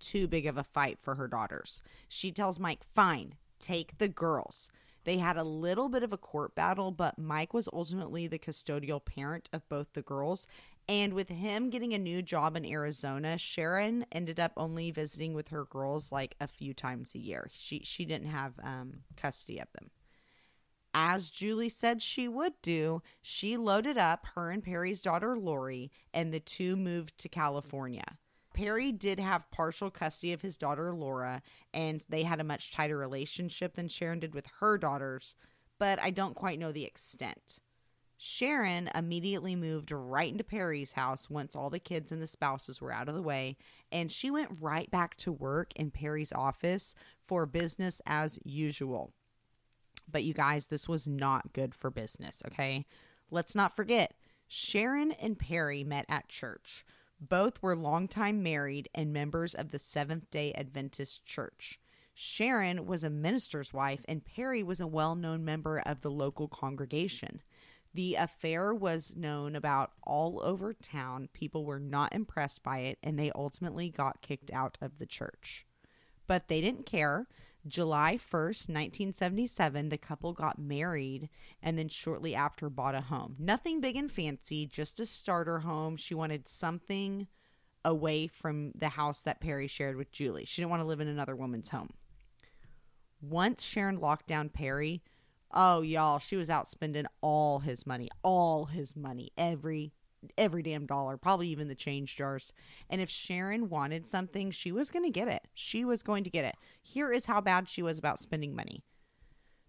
too 0.00 0.26
big 0.26 0.46
of 0.46 0.56
a 0.56 0.64
fight 0.64 0.98
for 0.98 1.16
her 1.16 1.28
daughters. 1.28 1.82
She 2.08 2.32
tells 2.32 2.58
Mike, 2.58 2.84
"Fine, 2.94 3.34
take 3.60 3.98
the 3.98 4.08
girls. 4.08 4.70
They 5.04 5.18
had 5.18 5.36
a 5.36 5.44
little 5.44 5.88
bit 5.88 6.02
of 6.02 6.12
a 6.12 6.18
court 6.18 6.54
battle, 6.54 6.90
but 6.90 7.18
Mike 7.18 7.54
was 7.54 7.68
ultimately 7.72 8.26
the 8.26 8.38
custodial 8.38 9.04
parent 9.04 9.48
of 9.52 9.68
both 9.68 9.92
the 9.92 10.02
girls. 10.02 10.46
And 10.88 11.14
with 11.14 11.28
him 11.28 11.70
getting 11.70 11.94
a 11.94 11.98
new 11.98 12.20
job 12.20 12.56
in 12.56 12.66
Arizona, 12.66 13.38
Sharon 13.38 14.04
ended 14.12 14.40
up 14.40 14.52
only 14.56 14.90
visiting 14.90 15.34
with 15.34 15.48
her 15.48 15.64
girls 15.64 16.10
like 16.10 16.34
a 16.40 16.48
few 16.48 16.74
times 16.74 17.14
a 17.14 17.18
year. 17.18 17.48
She 17.52 17.80
she 17.84 18.04
didn't 18.04 18.28
have 18.28 18.54
um, 18.62 19.00
custody 19.16 19.58
of 19.60 19.68
them. 19.72 19.90
as 20.92 21.30
Julie 21.30 21.68
said 21.68 22.02
she 22.02 22.26
would 22.28 22.54
do, 22.62 23.02
she 23.22 23.56
loaded 23.56 23.96
up 23.96 24.26
her 24.34 24.50
and 24.50 24.62
Perry's 24.62 25.02
daughter 25.02 25.36
Lori, 25.38 25.90
and 26.12 26.32
the 26.32 26.40
two 26.40 26.76
moved 26.76 27.16
to 27.18 27.28
California. 27.28 28.18
Perry 28.54 28.92
did 28.92 29.18
have 29.20 29.50
partial 29.50 29.90
custody 29.90 30.32
of 30.32 30.42
his 30.42 30.56
daughter 30.56 30.92
Laura, 30.92 31.42
and 31.72 32.04
they 32.08 32.24
had 32.24 32.40
a 32.40 32.44
much 32.44 32.70
tighter 32.70 32.98
relationship 32.98 33.74
than 33.74 33.88
Sharon 33.88 34.20
did 34.20 34.34
with 34.34 34.46
her 34.60 34.76
daughters, 34.76 35.34
but 35.78 35.98
I 36.00 36.10
don't 36.10 36.34
quite 36.34 36.58
know 36.58 36.72
the 36.72 36.84
extent. 36.84 37.60
Sharon 38.22 38.90
immediately 38.94 39.56
moved 39.56 39.90
right 39.90 40.30
into 40.30 40.44
Perry's 40.44 40.92
house 40.92 41.30
once 41.30 41.56
all 41.56 41.70
the 41.70 41.78
kids 41.78 42.12
and 42.12 42.20
the 42.20 42.26
spouses 42.26 42.78
were 42.78 42.92
out 42.92 43.08
of 43.08 43.14
the 43.14 43.22
way, 43.22 43.56
and 43.90 44.12
she 44.12 44.30
went 44.30 44.58
right 44.60 44.90
back 44.90 45.16
to 45.18 45.32
work 45.32 45.72
in 45.74 45.90
Perry's 45.90 46.32
office 46.32 46.94
for 47.26 47.46
business 47.46 48.02
as 48.04 48.38
usual. 48.44 49.14
But 50.06 50.24
you 50.24 50.34
guys, 50.34 50.66
this 50.66 50.86
was 50.86 51.06
not 51.06 51.54
good 51.54 51.74
for 51.74 51.90
business, 51.90 52.42
okay? 52.46 52.84
Let's 53.30 53.54
not 53.54 53.74
forget, 53.74 54.12
Sharon 54.48 55.12
and 55.12 55.38
Perry 55.38 55.82
met 55.82 56.04
at 56.08 56.28
church. 56.28 56.84
Both 57.20 57.62
were 57.62 57.76
longtime 57.76 58.42
married 58.42 58.88
and 58.94 59.12
members 59.12 59.54
of 59.54 59.70
the 59.70 59.78
Seventh 59.78 60.30
day 60.30 60.54
Adventist 60.54 61.26
Church. 61.26 61.78
Sharon 62.14 62.86
was 62.86 63.04
a 63.04 63.10
minister's 63.10 63.72
wife, 63.74 64.00
and 64.08 64.24
Perry 64.24 64.62
was 64.62 64.80
a 64.80 64.86
well 64.86 65.14
known 65.14 65.44
member 65.44 65.80
of 65.80 66.00
the 66.00 66.10
local 66.10 66.48
congregation. 66.48 67.42
The 67.92 68.14
affair 68.14 68.74
was 68.74 69.16
known 69.16 69.54
about 69.54 69.92
all 70.02 70.40
over 70.42 70.72
town. 70.72 71.28
People 71.32 71.64
were 71.64 71.80
not 71.80 72.14
impressed 72.14 72.62
by 72.62 72.78
it, 72.80 72.98
and 73.02 73.18
they 73.18 73.32
ultimately 73.34 73.90
got 73.90 74.22
kicked 74.22 74.50
out 74.50 74.78
of 74.80 74.98
the 74.98 75.06
church. 75.06 75.66
But 76.26 76.48
they 76.48 76.60
didn't 76.60 76.86
care. 76.86 77.26
July 77.66 78.16
1st, 78.16 78.68
1977, 78.68 79.90
the 79.90 79.98
couple 79.98 80.32
got 80.32 80.58
married 80.58 81.28
and 81.62 81.78
then 81.78 81.88
shortly 81.88 82.34
after 82.34 82.70
bought 82.70 82.94
a 82.94 83.02
home. 83.02 83.36
Nothing 83.38 83.80
big 83.80 83.96
and 83.96 84.10
fancy, 84.10 84.66
just 84.66 84.98
a 84.98 85.06
starter 85.06 85.60
home. 85.60 85.96
She 85.96 86.14
wanted 86.14 86.48
something 86.48 87.26
away 87.84 88.26
from 88.26 88.72
the 88.74 88.90
house 88.90 89.20
that 89.22 89.40
Perry 89.40 89.66
shared 89.66 89.96
with 89.96 90.12
Julie. 90.12 90.44
She 90.44 90.62
didn't 90.62 90.70
want 90.70 90.82
to 90.82 90.86
live 90.86 91.00
in 91.00 91.08
another 91.08 91.36
woman's 91.36 91.68
home. 91.68 91.90
Once 93.20 93.62
Sharon 93.62 94.00
locked 94.00 94.26
down 94.26 94.48
Perry, 94.48 95.02
oh 95.52 95.82
y'all, 95.82 96.18
she 96.18 96.36
was 96.36 96.48
out 96.48 96.68
spending 96.68 97.06
all 97.20 97.58
his 97.60 97.86
money, 97.86 98.08
all 98.22 98.66
his 98.66 98.96
money, 98.96 99.30
every 99.36 99.92
every 100.36 100.62
damn 100.62 100.86
dollar, 100.86 101.16
probably 101.16 101.48
even 101.48 101.68
the 101.68 101.74
change 101.74 102.16
jars. 102.16 102.52
And 102.88 103.00
if 103.00 103.08
Sharon 103.10 103.68
wanted 103.68 104.06
something, 104.06 104.50
she 104.50 104.72
was 104.72 104.90
going 104.90 105.04
to 105.04 105.10
get 105.10 105.28
it. 105.28 105.48
She 105.54 105.84
was 105.84 106.02
going 106.02 106.24
to 106.24 106.30
get 106.30 106.44
it. 106.44 106.56
Here 106.82 107.12
is 107.12 107.26
how 107.26 107.40
bad 107.40 107.68
she 107.68 107.82
was 107.82 107.98
about 107.98 108.18
spending 108.18 108.54
money. 108.54 108.82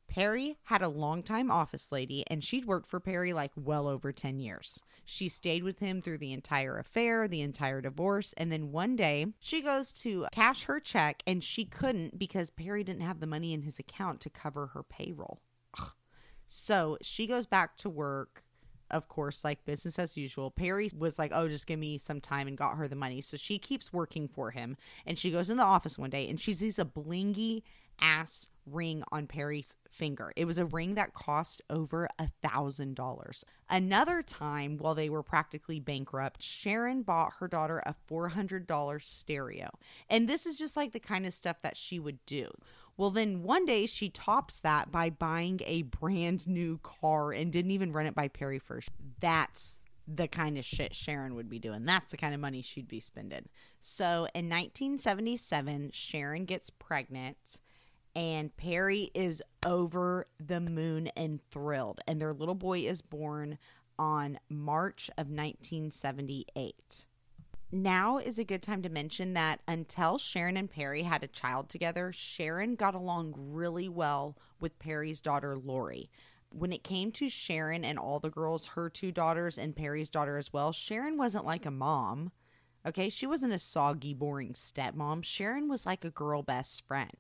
Perry 0.07 0.57
had 0.63 0.81
a 0.81 0.89
longtime 0.89 1.49
office 1.49 1.89
lady, 1.89 2.25
and 2.27 2.43
she'd 2.43 2.65
worked 2.65 2.87
for 2.87 2.99
Perry 2.99 3.31
like 3.31 3.51
well 3.55 3.87
over 3.87 4.11
10 4.11 4.39
years. 4.39 4.83
She 5.05 5.29
stayed 5.29 5.63
with 5.63 5.79
him 5.79 6.01
through 6.01 6.17
the 6.17 6.33
entire 6.33 6.77
affair, 6.77 7.29
the 7.29 7.39
entire 7.39 7.79
divorce, 7.79 8.33
and 8.35 8.51
then 8.51 8.73
one 8.73 8.97
day 8.97 9.27
she 9.39 9.61
goes 9.61 9.93
to 9.93 10.27
cash 10.33 10.65
her 10.65 10.81
check, 10.81 11.23
and 11.25 11.41
she 11.41 11.63
couldn't 11.63 12.19
because 12.19 12.49
Perry 12.49 12.83
didn't 12.83 13.03
have 13.03 13.21
the 13.21 13.25
money 13.25 13.53
in 13.53 13.61
his 13.61 13.79
account 13.79 14.19
to 14.21 14.29
cover 14.29 14.67
her 14.67 14.83
payroll. 14.83 15.39
So 16.45 16.97
she 17.01 17.25
goes 17.25 17.45
back 17.45 17.77
to 17.77 17.89
work 17.89 18.43
of 18.91 19.07
course, 19.07 19.43
like 19.43 19.65
business 19.65 19.97
as 19.99 20.15
usual. 20.17 20.51
Perry 20.51 20.89
was 20.97 21.17
like, 21.17 21.31
oh, 21.33 21.47
just 21.47 21.67
give 21.67 21.79
me 21.79 21.97
some 21.97 22.21
time 22.21 22.47
and 22.47 22.57
got 22.57 22.75
her 22.75 22.87
the 22.87 22.95
money. 22.95 23.21
So 23.21 23.37
she 23.37 23.57
keeps 23.57 23.91
working 23.91 24.27
for 24.27 24.51
him. 24.51 24.77
And 25.05 25.17
she 25.17 25.31
goes 25.31 25.49
in 25.49 25.57
the 25.57 25.63
office 25.63 25.97
one 25.97 26.09
day 26.09 26.27
and 26.27 26.39
she 26.39 26.53
sees 26.53 26.77
a 26.77 26.85
blingy 26.85 27.63
ass 27.99 28.47
ring 28.65 29.03
on 29.11 29.27
Perry's 29.27 29.77
finger. 29.89 30.31
It 30.35 30.45
was 30.45 30.57
a 30.57 30.65
ring 30.65 30.95
that 30.95 31.13
cost 31.13 31.61
over 31.69 32.07
a 32.19 32.27
thousand 32.43 32.95
dollars. 32.95 33.43
Another 33.69 34.21
time, 34.21 34.77
while 34.77 34.95
they 34.95 35.09
were 35.09 35.23
practically 35.23 35.79
bankrupt, 35.79 36.43
Sharon 36.43 37.01
bought 37.01 37.33
her 37.39 37.47
daughter 37.47 37.81
a 37.85 37.95
$400 38.09 39.03
stereo. 39.03 39.69
And 40.09 40.27
this 40.27 40.45
is 40.45 40.57
just 40.57 40.77
like 40.77 40.93
the 40.93 40.99
kind 40.99 41.25
of 41.25 41.33
stuff 41.33 41.57
that 41.63 41.77
she 41.77 41.99
would 41.99 42.23
do. 42.25 42.49
Well, 42.97 43.11
then 43.11 43.43
one 43.43 43.65
day 43.65 43.85
she 43.85 44.09
tops 44.09 44.59
that 44.59 44.91
by 44.91 45.09
buying 45.09 45.61
a 45.65 45.83
brand 45.83 46.47
new 46.47 46.79
car 46.83 47.31
and 47.31 47.51
didn't 47.51 47.71
even 47.71 47.93
run 47.93 48.05
it 48.05 48.15
by 48.15 48.27
Perry 48.27 48.59
first. 48.59 48.89
That's 49.19 49.75
the 50.07 50.27
kind 50.27 50.57
of 50.57 50.65
shit 50.65 50.95
Sharon 50.95 51.35
would 51.35 51.49
be 51.49 51.59
doing. 51.59 51.83
That's 51.83 52.11
the 52.11 52.17
kind 52.17 52.33
of 52.33 52.39
money 52.39 52.61
she'd 52.61 52.87
be 52.87 52.99
spending. 52.99 53.47
So 53.79 54.27
in 54.33 54.49
1977, 54.49 55.91
Sharon 55.93 56.45
gets 56.45 56.69
pregnant 56.69 57.61
and 58.15 58.55
Perry 58.57 59.09
is 59.13 59.41
over 59.65 60.27
the 60.39 60.59
moon 60.59 61.07
and 61.15 61.39
thrilled. 61.49 62.01
And 62.07 62.19
their 62.19 62.33
little 62.33 62.55
boy 62.55 62.79
is 62.79 63.01
born 63.01 63.57
on 63.97 64.39
March 64.49 65.09
of 65.17 65.27
1978 65.27 67.05
now 67.71 68.17
is 68.17 68.39
a 68.39 68.43
good 68.43 68.61
time 68.61 68.81
to 68.83 68.89
mention 68.89 69.33
that 69.33 69.61
until 69.67 70.17
Sharon 70.17 70.57
and 70.57 70.69
Perry 70.69 71.03
had 71.03 71.23
a 71.23 71.27
child 71.27 71.69
together, 71.69 72.11
Sharon 72.13 72.75
got 72.75 72.95
along 72.95 73.33
really 73.35 73.89
well 73.89 74.37
with 74.59 74.79
Perry's 74.79 75.21
daughter, 75.21 75.57
Lori. 75.57 76.09
When 76.53 76.73
it 76.73 76.83
came 76.83 77.11
to 77.13 77.29
Sharon 77.29 77.85
and 77.85 77.97
all 77.97 78.19
the 78.19 78.29
girls, 78.29 78.67
her 78.67 78.89
two 78.89 79.11
daughters 79.11 79.57
and 79.57 79.75
Perry's 79.75 80.09
daughter 80.09 80.37
as 80.37 80.51
well, 80.51 80.71
Sharon 80.71 81.17
wasn't 81.17 81.45
like 81.45 81.65
a 81.65 81.71
mom. 81.71 82.31
Okay, 82.85 83.09
she 83.09 83.27
wasn't 83.27 83.53
a 83.53 83.59
soggy, 83.59 84.13
boring 84.13 84.53
stepmom. 84.53 85.23
Sharon 85.23 85.69
was 85.69 85.85
like 85.85 86.03
a 86.03 86.09
girl 86.09 86.41
best 86.41 86.85
friend. 86.85 87.15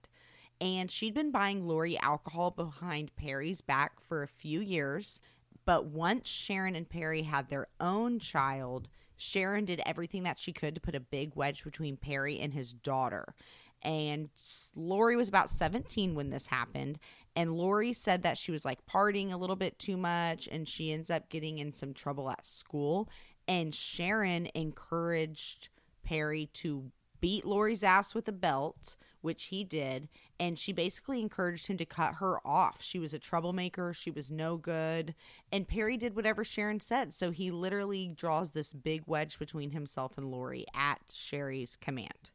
And 0.59 0.91
she'd 0.91 1.13
been 1.13 1.31
buying 1.31 1.67
Lori 1.67 1.97
alcohol 1.99 2.51
behind 2.51 3.15
Perry's 3.15 3.61
back 3.61 3.99
for 3.99 4.21
a 4.21 4.27
few 4.27 4.59
years. 4.59 5.21
But 5.65 5.85
once 5.85 6.27
Sharon 6.27 6.75
and 6.75 6.89
Perry 6.89 7.23
had 7.23 7.49
their 7.49 7.67
own 7.79 8.19
child, 8.19 8.87
Sharon 9.21 9.65
did 9.65 9.81
everything 9.85 10.23
that 10.23 10.39
she 10.39 10.51
could 10.51 10.73
to 10.73 10.81
put 10.81 10.95
a 10.95 10.99
big 10.99 11.35
wedge 11.35 11.63
between 11.63 11.95
Perry 11.95 12.39
and 12.39 12.53
his 12.53 12.73
daughter. 12.73 13.35
And 13.83 14.29
Lori 14.75 15.15
was 15.15 15.29
about 15.29 15.49
17 15.49 16.15
when 16.15 16.31
this 16.31 16.47
happened. 16.47 16.97
And 17.35 17.53
Lori 17.53 17.93
said 17.93 18.23
that 18.23 18.37
she 18.37 18.51
was 18.51 18.65
like 18.65 18.85
partying 18.87 19.31
a 19.31 19.37
little 19.37 19.55
bit 19.55 19.77
too 19.77 19.95
much 19.95 20.47
and 20.51 20.67
she 20.67 20.91
ends 20.91 21.11
up 21.11 21.29
getting 21.29 21.59
in 21.59 21.71
some 21.71 21.93
trouble 21.93 22.31
at 22.31 22.45
school. 22.45 23.09
And 23.47 23.75
Sharon 23.75 24.49
encouraged 24.55 25.69
Perry 26.03 26.49
to 26.55 26.91
beat 27.19 27.45
Lori's 27.45 27.83
ass 27.83 28.15
with 28.15 28.27
a 28.27 28.33
belt, 28.33 28.95
which 29.21 29.45
he 29.45 29.63
did, 29.63 30.09
and 30.41 30.57
she 30.57 30.73
basically 30.73 31.21
encouraged 31.21 31.67
him 31.67 31.77
to 31.77 31.85
cut 31.85 32.15
her 32.15 32.39
off. 32.43 32.81
She 32.81 32.97
was 32.97 33.13
a 33.13 33.19
troublemaker, 33.19 33.93
she 33.93 34.09
was 34.09 34.31
no 34.31 34.57
good, 34.57 35.13
and 35.51 35.67
Perry 35.67 35.97
did 35.97 36.15
whatever 36.15 36.43
Sharon 36.43 36.79
said. 36.79 37.13
So 37.13 37.29
he 37.29 37.51
literally 37.51 38.07
draws 38.07 38.49
this 38.49 38.73
big 38.73 39.03
wedge 39.05 39.37
between 39.37 39.69
himself 39.69 40.17
and 40.17 40.31
Lori 40.31 40.65
at 40.73 41.13
Sherry's 41.13 41.75
command. 41.75 42.31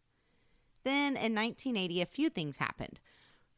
Then 0.85 1.17
in 1.17 1.35
1980, 1.35 2.01
a 2.01 2.07
few 2.07 2.31
things 2.31 2.59
happened. 2.59 3.01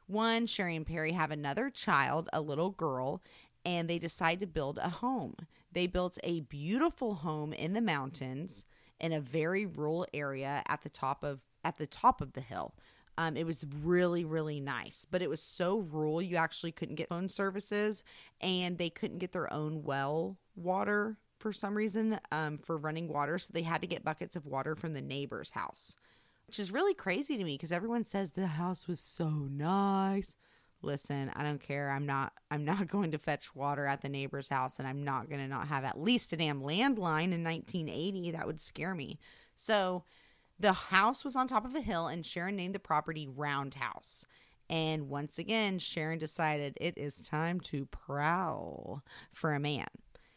One, 0.06 0.46
Sherry 0.46 0.76
and 0.76 0.86
Perry 0.86 1.12
have 1.12 1.30
another 1.30 1.68
child, 1.68 2.30
a 2.32 2.40
little 2.40 2.70
girl, 2.70 3.20
and 3.66 3.86
they 3.86 3.98
decide 3.98 4.40
to 4.40 4.46
build 4.46 4.78
a 4.78 4.88
home. 4.88 5.34
They 5.70 5.86
built 5.86 6.16
a 6.24 6.40
beautiful 6.40 7.16
home 7.16 7.52
in 7.52 7.74
the 7.74 7.82
mountains 7.82 8.64
in 8.98 9.12
a 9.12 9.20
very 9.20 9.66
rural 9.66 10.06
area 10.14 10.62
at 10.66 10.84
the 10.84 10.88
top 10.88 11.22
of 11.22 11.40
at 11.62 11.76
the 11.76 11.86
top 11.86 12.22
of 12.22 12.32
the 12.32 12.40
hill. 12.40 12.72
Um, 13.18 13.36
it 13.36 13.44
was 13.44 13.66
really, 13.82 14.24
really 14.24 14.60
nice, 14.60 15.04
but 15.10 15.22
it 15.22 15.28
was 15.28 15.42
so 15.42 15.80
rural 15.80 16.22
you 16.22 16.36
actually 16.36 16.70
couldn't 16.70 16.94
get 16.94 17.08
phone 17.08 17.28
services, 17.28 18.04
and 18.40 18.78
they 18.78 18.90
couldn't 18.90 19.18
get 19.18 19.32
their 19.32 19.52
own 19.52 19.82
well 19.82 20.36
water 20.54 21.16
for 21.40 21.52
some 21.52 21.74
reason 21.74 22.20
um, 22.30 22.58
for 22.58 22.76
running 22.76 23.08
water. 23.08 23.36
So 23.36 23.50
they 23.52 23.62
had 23.62 23.80
to 23.80 23.88
get 23.88 24.04
buckets 24.04 24.36
of 24.36 24.46
water 24.46 24.76
from 24.76 24.92
the 24.92 25.00
neighbor's 25.00 25.50
house, 25.50 25.96
which 26.46 26.60
is 26.60 26.70
really 26.70 26.94
crazy 26.94 27.36
to 27.36 27.42
me 27.42 27.54
because 27.54 27.72
everyone 27.72 28.04
says 28.04 28.30
the 28.30 28.46
house 28.46 28.86
was 28.86 29.00
so 29.00 29.28
nice. 29.28 30.36
Listen 30.80 31.32
i 31.34 31.42
don't 31.42 31.60
care. 31.60 31.90
I'm 31.90 32.06
not 32.06 32.32
i'm 32.52 32.64
not 32.64 32.86
going 32.86 33.10
to 33.10 33.18
fetch 33.18 33.52
water 33.52 33.84
at 33.84 34.00
the 34.00 34.08
neighbor's 34.08 34.48
house 34.48 34.78
and 34.78 34.86
i'm 34.86 35.02
not 35.02 35.28
going 35.28 35.40
to 35.40 35.48
not 35.48 35.66
have 35.66 35.82
at 35.82 36.00
least 36.00 36.32
a 36.32 36.36
damn 36.36 36.62
landline 36.62 37.32
in 37.32 37.42
1980 37.42 38.30
that 38.30 38.46
would 38.46 38.60
scare 38.60 38.94
me. 38.94 39.18
So 39.56 40.04
the 40.58 40.72
house 40.72 41.24
was 41.24 41.36
on 41.36 41.48
top 41.48 41.64
of 41.64 41.74
a 41.74 41.80
hill 41.80 42.06
and 42.06 42.24
sharon 42.24 42.56
named 42.56 42.74
the 42.74 42.80
property 42.80 43.26
roundhouse. 43.28 44.26
And 44.70 45.08
once 45.08 45.38
again 45.38 45.78
sharon 45.78 46.18
decided 46.18 46.76
it 46.80 46.96
is 46.96 47.26
time 47.26 47.60
to 47.60 47.86
prowl 47.86 49.02
for 49.32 49.54
a 49.54 49.60
man. 49.60 49.88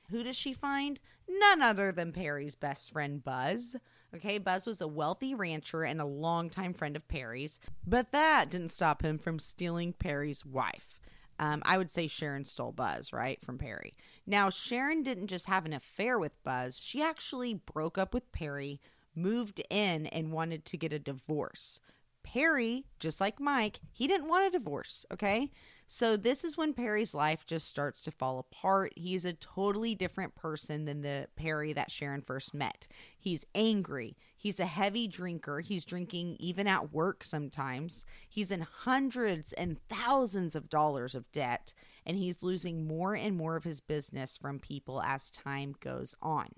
Who 0.09 0.23
does 0.23 0.35
she 0.35 0.53
find? 0.53 0.99
None 1.27 1.61
other 1.61 1.91
than 1.91 2.11
perry's 2.11 2.55
best 2.55 2.91
friend 2.91 3.23
buzz. 3.23 3.75
Okay, 4.13 4.37
Buzz 4.39 4.65
was 4.65 4.81
a 4.81 4.87
wealthy 4.87 5.33
rancher 5.33 5.83
and 5.83 6.01
a 6.01 6.05
longtime 6.05 6.73
friend 6.73 6.97
of 6.97 7.07
Perry's, 7.07 7.59
but 7.87 8.11
that 8.11 8.49
didn't 8.49 8.69
stop 8.71 9.03
him 9.03 9.17
from 9.17 9.39
stealing 9.39 9.93
Perry's 9.93 10.45
wife. 10.45 10.99
Um, 11.39 11.63
I 11.65 11.77
would 11.77 11.89
say 11.89 12.07
Sharon 12.07 12.43
stole 12.43 12.73
Buzz, 12.73 13.13
right, 13.13 13.43
from 13.43 13.57
Perry. 13.57 13.93
Now, 14.27 14.49
Sharon 14.49 15.01
didn't 15.01 15.27
just 15.27 15.45
have 15.45 15.65
an 15.65 15.73
affair 15.73 16.19
with 16.19 16.43
Buzz, 16.43 16.81
she 16.81 17.01
actually 17.01 17.53
broke 17.53 17.97
up 17.97 18.13
with 18.13 18.31
Perry, 18.33 18.81
moved 19.15 19.61
in, 19.69 20.07
and 20.07 20.31
wanted 20.31 20.65
to 20.65 20.77
get 20.77 20.93
a 20.93 20.99
divorce. 20.99 21.79
Perry, 22.23 22.85
just 22.99 23.19
like 23.19 23.39
Mike, 23.39 23.79
he 23.91 24.07
didn't 24.07 24.27
want 24.27 24.45
a 24.45 24.57
divorce, 24.57 25.05
okay? 25.11 25.51
So, 25.93 26.15
this 26.15 26.45
is 26.45 26.55
when 26.55 26.73
Perry's 26.73 27.13
life 27.13 27.45
just 27.45 27.67
starts 27.67 28.01
to 28.03 28.11
fall 28.11 28.39
apart. 28.39 28.93
He's 28.95 29.25
a 29.25 29.33
totally 29.33 29.93
different 29.93 30.35
person 30.35 30.85
than 30.85 31.01
the 31.01 31.27
Perry 31.35 31.73
that 31.73 31.91
Sharon 31.91 32.21
first 32.21 32.53
met. 32.53 32.87
He's 33.19 33.43
angry. 33.53 34.15
He's 34.37 34.61
a 34.61 34.67
heavy 34.67 35.05
drinker. 35.09 35.59
He's 35.59 35.83
drinking 35.83 36.37
even 36.39 36.65
at 36.65 36.93
work 36.93 37.25
sometimes. 37.25 38.05
He's 38.29 38.51
in 38.51 38.61
hundreds 38.61 39.51
and 39.51 39.85
thousands 39.89 40.55
of 40.55 40.69
dollars 40.69 41.13
of 41.13 41.29
debt, 41.33 41.73
and 42.05 42.15
he's 42.15 42.41
losing 42.41 42.87
more 42.87 43.13
and 43.13 43.35
more 43.35 43.57
of 43.57 43.65
his 43.65 43.81
business 43.81 44.37
from 44.37 44.59
people 44.59 45.01
as 45.01 45.29
time 45.29 45.75
goes 45.81 46.15
on. 46.21 46.51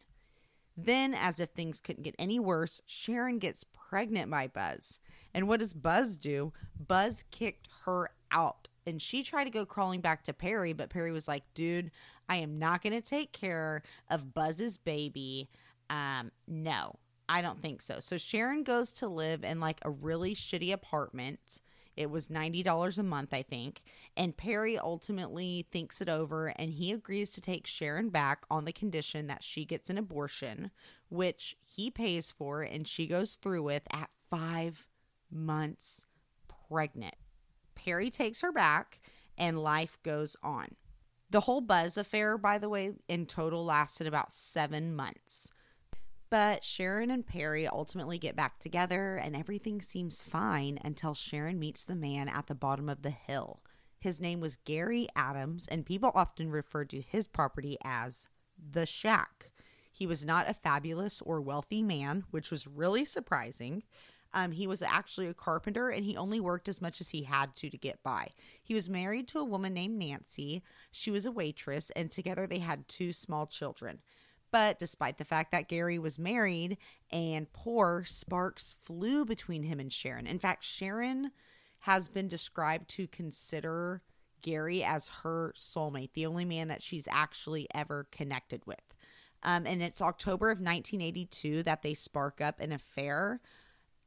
Then, 0.75 1.13
as 1.13 1.39
if 1.39 1.49
things 1.51 1.79
couldn't 1.79 2.03
get 2.03 2.15
any 2.17 2.39
worse, 2.39 2.81
Sharon 2.85 3.39
gets 3.39 3.63
pregnant 3.63 4.31
by 4.31 4.47
Buzz. 4.47 4.99
And 5.33 5.47
what 5.47 5.59
does 5.59 5.73
Buzz 5.73 6.17
do? 6.17 6.53
Buzz 6.87 7.23
kicked 7.31 7.67
her 7.85 8.09
out 8.31 8.67
and 8.85 9.01
she 9.01 9.23
tried 9.23 9.45
to 9.45 9.49
go 9.49 9.65
crawling 9.65 10.01
back 10.01 10.23
to 10.23 10.33
Perry, 10.33 10.73
but 10.73 10.89
Perry 10.89 11.11
was 11.11 11.27
like, 11.27 11.43
dude, 11.53 11.91
I 12.27 12.37
am 12.37 12.59
not 12.59 12.81
going 12.81 12.93
to 12.93 13.01
take 13.01 13.31
care 13.31 13.83
of 14.09 14.33
Buzz's 14.33 14.77
baby. 14.77 15.49
Um, 15.89 16.31
no, 16.47 16.97
I 17.29 17.41
don't 17.41 17.61
think 17.61 17.81
so. 17.81 17.99
So 17.99 18.17
Sharon 18.17 18.63
goes 18.63 18.93
to 18.93 19.07
live 19.07 19.43
in 19.43 19.59
like 19.59 19.79
a 19.83 19.89
really 19.89 20.35
shitty 20.35 20.73
apartment. 20.73 21.61
It 21.95 22.09
was 22.09 22.27
$90 22.27 22.97
a 22.97 23.03
month, 23.03 23.33
I 23.33 23.43
think. 23.43 23.83
And 24.17 24.35
Perry 24.35 24.77
ultimately 24.77 25.67
thinks 25.71 26.01
it 26.01 26.09
over 26.09 26.47
and 26.47 26.73
he 26.73 26.91
agrees 26.91 27.31
to 27.31 27.41
take 27.41 27.67
Sharon 27.67 28.09
back 28.09 28.45
on 28.49 28.65
the 28.65 28.73
condition 28.73 29.27
that 29.27 29.43
she 29.43 29.65
gets 29.65 29.89
an 29.89 29.97
abortion, 29.97 30.71
which 31.09 31.55
he 31.61 31.91
pays 31.91 32.31
for 32.31 32.61
and 32.61 32.87
she 32.87 33.07
goes 33.07 33.35
through 33.35 33.63
with 33.63 33.83
at 33.91 34.09
five 34.29 34.87
months 35.31 36.05
pregnant. 36.69 37.15
Perry 37.75 38.09
takes 38.09 38.41
her 38.41 38.51
back, 38.51 38.99
and 39.37 39.61
life 39.61 39.97
goes 40.03 40.35
on. 40.43 40.75
The 41.29 41.41
whole 41.41 41.61
Buzz 41.61 41.97
affair, 41.97 42.37
by 42.37 42.57
the 42.57 42.69
way, 42.69 42.91
in 43.07 43.25
total 43.25 43.63
lasted 43.63 44.07
about 44.07 44.31
seven 44.31 44.95
months. 44.95 45.52
But 46.33 46.63
Sharon 46.63 47.11
and 47.11 47.27
Perry 47.27 47.67
ultimately 47.67 48.17
get 48.17 48.35
back 48.35 48.57
together, 48.57 49.17
and 49.17 49.35
everything 49.35 49.83
seems 49.83 50.23
fine 50.23 50.79
until 50.83 51.13
Sharon 51.13 51.59
meets 51.59 51.83
the 51.83 51.93
man 51.93 52.27
at 52.27 52.47
the 52.47 52.55
bottom 52.55 52.89
of 52.89 53.03
the 53.03 53.11
hill. 53.11 53.61
His 53.99 54.19
name 54.19 54.39
was 54.39 54.55
Gary 54.55 55.07
Adams, 55.15 55.67
and 55.67 55.85
people 55.85 56.11
often 56.15 56.49
referred 56.49 56.89
to 56.89 57.01
his 57.01 57.27
property 57.27 57.77
as 57.83 58.29
the 58.57 58.87
shack. 58.87 59.51
He 59.91 60.07
was 60.07 60.25
not 60.25 60.49
a 60.49 60.55
fabulous 60.55 61.21
or 61.21 61.39
wealthy 61.39 61.83
man, 61.83 62.23
which 62.31 62.49
was 62.49 62.65
really 62.65 63.05
surprising. 63.05 63.83
Um, 64.33 64.53
he 64.53 64.65
was 64.65 64.81
actually 64.81 65.27
a 65.27 65.35
carpenter 65.35 65.89
and 65.89 66.03
he 66.03 66.17
only 66.17 66.39
worked 66.39 66.67
as 66.67 66.81
much 66.81 66.99
as 66.99 67.09
he 67.09 67.21
had 67.21 67.55
to 67.57 67.69
to 67.69 67.77
get 67.77 68.01
by. 68.01 68.29
He 68.63 68.73
was 68.73 68.89
married 68.89 69.27
to 69.27 69.39
a 69.39 69.45
woman 69.45 69.75
named 69.75 69.99
Nancy. 69.99 70.63
She 70.91 71.11
was 71.11 71.27
a 71.27 71.31
waitress, 71.31 71.91
and 71.95 72.09
together 72.09 72.47
they 72.47 72.57
had 72.57 72.87
two 72.87 73.13
small 73.13 73.45
children. 73.45 73.99
But 74.53 74.77
despite 74.77 75.17
the 75.17 75.25
fact 75.25 75.51
that 75.51 75.67
Gary 75.67 75.97
was 75.97 76.19
married 76.19 76.77
and 77.11 77.51
poor, 77.53 78.05
sparks 78.05 78.75
flew 78.83 79.25
between 79.25 79.63
him 79.63 79.79
and 79.79 79.91
Sharon. 79.91 80.27
In 80.27 80.37
fact, 80.37 80.63
Sharon 80.63 81.31
has 81.79 82.07
been 82.07 82.27
described 82.27 82.87
to 82.91 83.07
consider 83.07 84.03
Gary 84.43 84.83
as 84.83 85.09
her 85.23 85.55
soulmate, 85.57 86.13
the 86.13 86.27
only 86.27 86.45
man 86.45 86.67
that 86.67 86.83
she's 86.83 87.07
actually 87.09 87.67
ever 87.73 88.05
connected 88.11 88.61
with. 88.67 88.93
Um, 89.41 89.65
and 89.65 89.81
it's 89.81 90.03
October 90.03 90.51
of 90.51 90.59
1982 90.59 91.63
that 91.63 91.81
they 91.81 91.95
spark 91.95 92.39
up 92.39 92.59
an 92.59 92.71
affair 92.71 93.41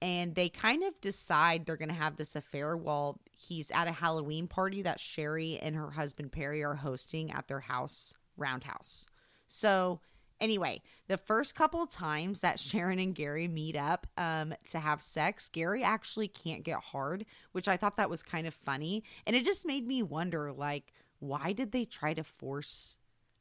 and 0.01 0.37
they 0.37 0.49
kind 0.49 0.85
of 0.85 1.01
decide 1.01 1.67
they're 1.67 1.77
going 1.77 1.89
to 1.89 1.95
have 1.95 2.19
this 2.19 2.37
affair 2.37 2.77
while 2.77 3.19
he's 3.33 3.73
at 3.73 3.89
a 3.89 3.93
Halloween 3.93 4.47
party 4.47 4.81
that 4.83 5.01
Sherry 5.01 5.59
and 5.59 5.75
her 5.75 5.91
husband 5.91 6.31
Perry 6.31 6.63
are 6.63 6.77
hosting 6.77 7.33
at 7.33 7.49
their 7.49 7.61
house, 7.61 8.15
Roundhouse. 8.37 9.09
So, 9.49 10.01
anyway, 10.41 10.83
the 11.09 11.17
first 11.17 11.55
couple 11.55 11.87
times 11.87 12.41
that 12.41 12.61
Sharon 12.61 12.99
and 12.99 13.15
Gary 13.15 13.49
meet 13.49 13.77
up 13.77 14.07
um, 14.17 14.55
to 14.71 14.79
have 14.81 15.03
sex, 15.03 15.49
Gary 15.49 15.83
actually 15.83 16.29
can't 16.29 16.65
get 16.65 16.79
hard, 16.79 17.27
which 17.53 17.69
I 17.69 17.77
thought 17.77 17.97
that 17.97 18.11
was 18.11 18.23
kind 18.23 18.47
of 18.47 18.55
funny. 18.55 19.05
And 19.27 19.37
it 19.37 19.45
just 19.45 19.67
made 19.67 19.87
me 19.87 20.03
wonder, 20.03 20.53
like, 20.53 20.93
why 21.19 21.53
did 21.53 21.73
they 21.73 21.85
try 21.85 22.15
to 22.15 22.25
force 22.25 22.99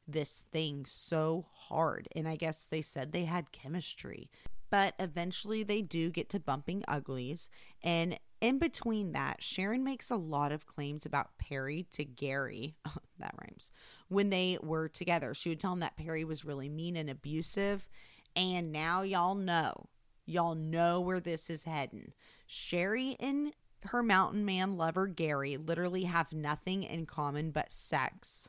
this 0.08 0.44
thing 0.52 0.84
so 0.86 1.46
hard? 1.52 2.08
And 2.14 2.26
I 2.26 2.36
guess 2.36 2.66
they 2.66 2.82
said 2.82 3.12
they 3.12 3.24
had 3.24 3.52
chemistry 3.52 4.30
but 4.70 4.94
eventually 4.98 5.62
they 5.62 5.82
do 5.82 6.10
get 6.10 6.28
to 6.30 6.40
bumping 6.40 6.84
uglies. 6.88 7.48
And 7.82 8.18
in 8.40 8.58
between 8.58 9.12
that, 9.12 9.42
Sharon 9.42 9.84
makes 9.84 10.10
a 10.10 10.16
lot 10.16 10.52
of 10.52 10.66
claims 10.66 11.06
about 11.06 11.38
Perry 11.38 11.86
to 11.92 12.04
Gary. 12.04 12.76
That 13.18 13.34
rhymes. 13.40 13.70
When 14.08 14.30
they 14.30 14.58
were 14.62 14.88
together, 14.88 15.34
she 15.34 15.48
would 15.48 15.60
tell 15.60 15.72
him 15.72 15.80
that 15.80 15.96
Perry 15.96 16.24
was 16.24 16.44
really 16.44 16.68
mean 16.68 16.96
and 16.96 17.10
abusive. 17.10 17.88
And 18.34 18.72
now 18.72 19.02
y'all 19.02 19.34
know. 19.34 19.88
Y'all 20.26 20.54
know 20.54 21.00
where 21.00 21.20
this 21.20 21.48
is 21.50 21.64
heading. 21.64 22.12
Sherry 22.46 23.16
and 23.20 23.52
her 23.84 24.02
mountain 24.02 24.44
man 24.44 24.76
lover 24.76 25.06
Gary 25.06 25.56
literally 25.56 26.04
have 26.04 26.32
nothing 26.32 26.82
in 26.82 27.06
common 27.06 27.50
but 27.50 27.72
sex. 27.72 28.48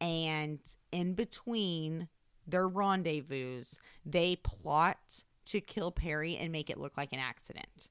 And 0.00 0.60
in 0.92 1.14
between 1.14 2.08
their 2.46 2.68
rendezvous, 2.68 3.64
they 4.04 4.36
plot 4.36 5.24
to 5.46 5.60
kill 5.60 5.90
Perry 5.90 6.36
and 6.36 6.52
make 6.52 6.70
it 6.70 6.78
look 6.78 6.96
like 6.96 7.12
an 7.12 7.18
accident. 7.18 7.90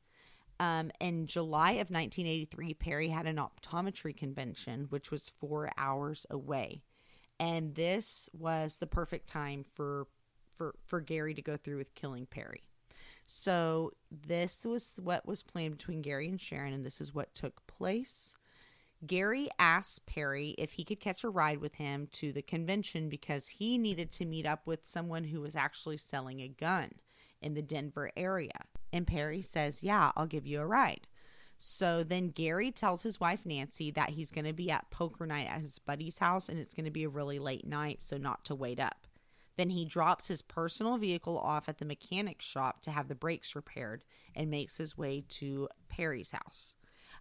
Um, 0.60 0.92
in 1.00 1.28
July 1.28 1.72
of 1.72 1.90
1983, 1.90 2.74
Perry 2.74 3.10
had 3.10 3.28
an 3.28 3.38
optometry 3.38 4.16
convention, 4.16 4.88
which 4.90 5.12
was 5.12 5.32
four 5.40 5.70
hours 5.78 6.26
away. 6.30 6.82
And 7.40 7.76
this 7.76 8.30
was 8.34 8.78
the 8.78 8.88
perfect 8.88 9.28
time 9.28 9.64
for, 9.76 10.08
for, 10.56 10.76
for 10.84 11.00
Gary 11.00 11.36
to 11.36 11.42
go 11.42 11.58
through 11.58 11.78
with 11.78 11.94
killing 11.94 12.26
Perry. 12.26 12.64
So, 13.26 13.92
this 14.10 14.66
was 14.66 15.00
what 15.04 15.28
was 15.28 15.44
planned 15.44 15.78
between 15.78 16.02
Gary 16.02 16.30
and 16.30 16.40
Sharon, 16.40 16.74
and 16.74 16.86
this 16.86 17.02
is 17.02 17.14
what 17.14 17.36
took 17.36 17.68
place. 17.68 18.36
Gary 19.06 19.50
asked 19.60 20.06
Perry 20.06 20.56
if 20.58 20.74
he 20.74 20.84
could 20.84 21.00
catch 21.00 21.24
a 21.24 21.30
ride 21.30 21.60
with 21.60 21.76
him 21.76 22.08
to 22.14 22.32
the 22.32 22.42
convention 22.42 23.10
because 23.10 23.48
he 23.48 23.78
needed 23.78 24.12
to 24.14 24.26
meet 24.26 24.46
up 24.46 24.66
with 24.66 24.88
someone 24.88 25.26
who 25.26 25.42
was 25.42 25.56
actually 25.56 25.98
selling 25.98 26.40
a 26.40 26.48
gun 26.48 26.94
in 27.42 27.54
the 27.54 27.62
Denver 27.62 28.12
area. 28.18 28.64
And 28.92 29.08
Perry 29.08 29.42
says, 29.42 29.84
Yeah, 29.84 30.12
I'll 30.16 30.28
give 30.28 30.48
you 30.48 30.62
a 30.62 30.66
ride. 30.66 31.08
So 31.58 32.04
then 32.04 32.30
Gary 32.30 32.72
tells 32.72 33.04
his 33.04 33.20
wife 33.20 33.46
Nancy 33.46 33.90
that 33.92 34.12
he's 34.12 34.32
going 34.32 34.46
to 34.46 34.54
be 34.54 34.70
at 34.70 34.92
poker 34.92 35.26
night 35.26 35.48
at 35.50 35.62
his 35.62 35.80
buddy's 35.80 36.20
house 36.20 36.50
and 36.50 36.60
it's 36.60 36.74
going 36.74 36.86
to 36.86 36.92
be 36.92 37.04
a 37.04 37.10
really 37.10 37.40
late 37.40 37.66
night, 37.66 38.02
so 38.02 38.18
not 38.18 38.46
to 38.46 38.56
wait 38.56 38.80
up. 38.80 39.08
Then 39.58 39.72
he 39.72 39.86
drops 39.86 40.28
his 40.28 40.44
personal 40.44 40.98
vehicle 40.98 41.38
off 41.40 41.68
at 41.68 41.80
the 41.80 41.86
mechanic 41.86 42.42
shop 42.42 42.82
to 42.84 42.92
have 42.92 43.08
the 43.08 43.16
brakes 43.16 43.56
repaired 43.56 44.06
and 44.36 44.52
makes 44.52 44.78
his 44.78 44.96
way 44.96 45.24
to 45.30 45.68
Perry's 45.90 46.32
house. 46.32 46.76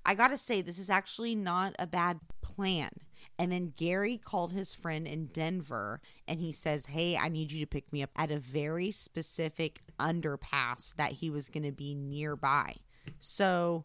I 0.04 0.14
got 0.14 0.28
to 0.28 0.36
say, 0.36 0.60
this 0.60 0.78
is 0.78 0.90
actually 0.90 1.34
not 1.34 1.74
a 1.78 1.86
bad 1.86 2.20
plan. 2.42 2.90
And 3.38 3.50
then 3.50 3.72
Gary 3.76 4.18
called 4.22 4.52
his 4.52 4.74
friend 4.74 5.06
in 5.06 5.26
Denver 5.26 6.00
and 6.28 6.38
he 6.38 6.52
says, 6.52 6.86
Hey, 6.86 7.16
I 7.16 7.28
need 7.28 7.50
you 7.52 7.60
to 7.60 7.66
pick 7.66 7.92
me 7.92 8.02
up 8.02 8.10
at 8.14 8.30
a 8.30 8.38
very 8.38 8.90
specific 8.90 9.82
underpass 9.98 10.94
that 10.96 11.12
he 11.12 11.30
was 11.30 11.48
going 11.48 11.64
to 11.64 11.72
be 11.72 11.94
nearby. 11.94 12.76
So 13.18 13.84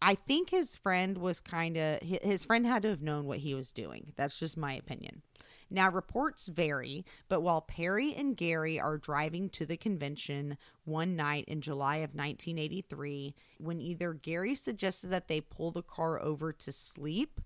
I 0.00 0.14
think 0.14 0.50
his 0.50 0.76
friend 0.76 1.18
was 1.18 1.40
kind 1.40 1.76
of, 1.76 2.02
his 2.02 2.44
friend 2.44 2.66
had 2.66 2.82
to 2.82 2.88
have 2.88 3.02
known 3.02 3.26
what 3.26 3.38
he 3.38 3.54
was 3.54 3.70
doing. 3.70 4.12
That's 4.16 4.38
just 4.38 4.56
my 4.56 4.74
opinion. 4.74 5.22
Now, 5.70 5.90
reports 5.90 6.48
vary, 6.48 7.04
but 7.28 7.40
while 7.40 7.62
Perry 7.62 8.14
and 8.14 8.36
Gary 8.36 8.78
are 8.78 8.98
driving 8.98 9.48
to 9.50 9.66
the 9.66 9.76
convention 9.76 10.58
one 10.84 11.16
night 11.16 11.46
in 11.48 11.62
July 11.62 11.96
of 11.96 12.14
1983, 12.14 13.34
when 13.58 13.80
either 13.80 14.12
Gary 14.12 14.54
suggested 14.54 15.08
that 15.08 15.26
they 15.26 15.40
pull 15.40 15.72
the 15.72 15.82
car 15.82 16.20
over 16.22 16.52
to 16.52 16.70
sleep 16.70 17.40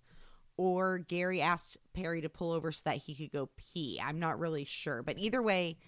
or 0.58 0.98
Gary 0.98 1.40
asked 1.40 1.78
Perry 1.94 2.20
to 2.20 2.28
pull 2.28 2.52
over 2.52 2.72
so 2.72 2.82
that 2.84 2.96
he 2.96 3.14
could 3.14 3.30
go 3.30 3.48
pee. 3.56 4.00
I'm 4.04 4.18
not 4.18 4.38
really 4.40 4.64
sure. 4.64 5.02
But 5.02 5.18
either 5.18 5.40
way, 5.40 5.78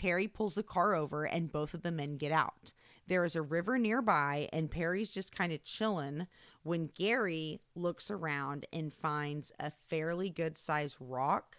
Perry 0.00 0.26
pulls 0.26 0.54
the 0.54 0.62
car 0.62 0.94
over 0.94 1.24
and 1.26 1.52
both 1.52 1.74
of 1.74 1.82
the 1.82 1.92
men 1.92 2.16
get 2.16 2.32
out. 2.32 2.72
There 3.06 3.22
is 3.22 3.36
a 3.36 3.42
river 3.42 3.76
nearby, 3.76 4.48
and 4.50 4.70
Perry's 4.70 5.10
just 5.10 5.36
kind 5.36 5.52
of 5.52 5.62
chilling 5.62 6.26
when 6.62 6.90
Gary 6.94 7.60
looks 7.74 8.10
around 8.10 8.64
and 8.72 8.94
finds 8.94 9.52
a 9.60 9.70
fairly 9.70 10.30
good 10.30 10.56
sized 10.56 10.96
rock 11.00 11.58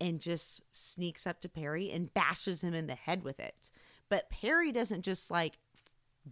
and 0.00 0.20
just 0.20 0.62
sneaks 0.70 1.26
up 1.26 1.40
to 1.40 1.48
Perry 1.48 1.90
and 1.90 2.14
bashes 2.14 2.62
him 2.62 2.74
in 2.74 2.86
the 2.86 2.94
head 2.94 3.24
with 3.24 3.40
it. 3.40 3.72
But 4.08 4.30
Perry 4.30 4.70
doesn't 4.70 5.02
just 5.02 5.28
like 5.28 5.58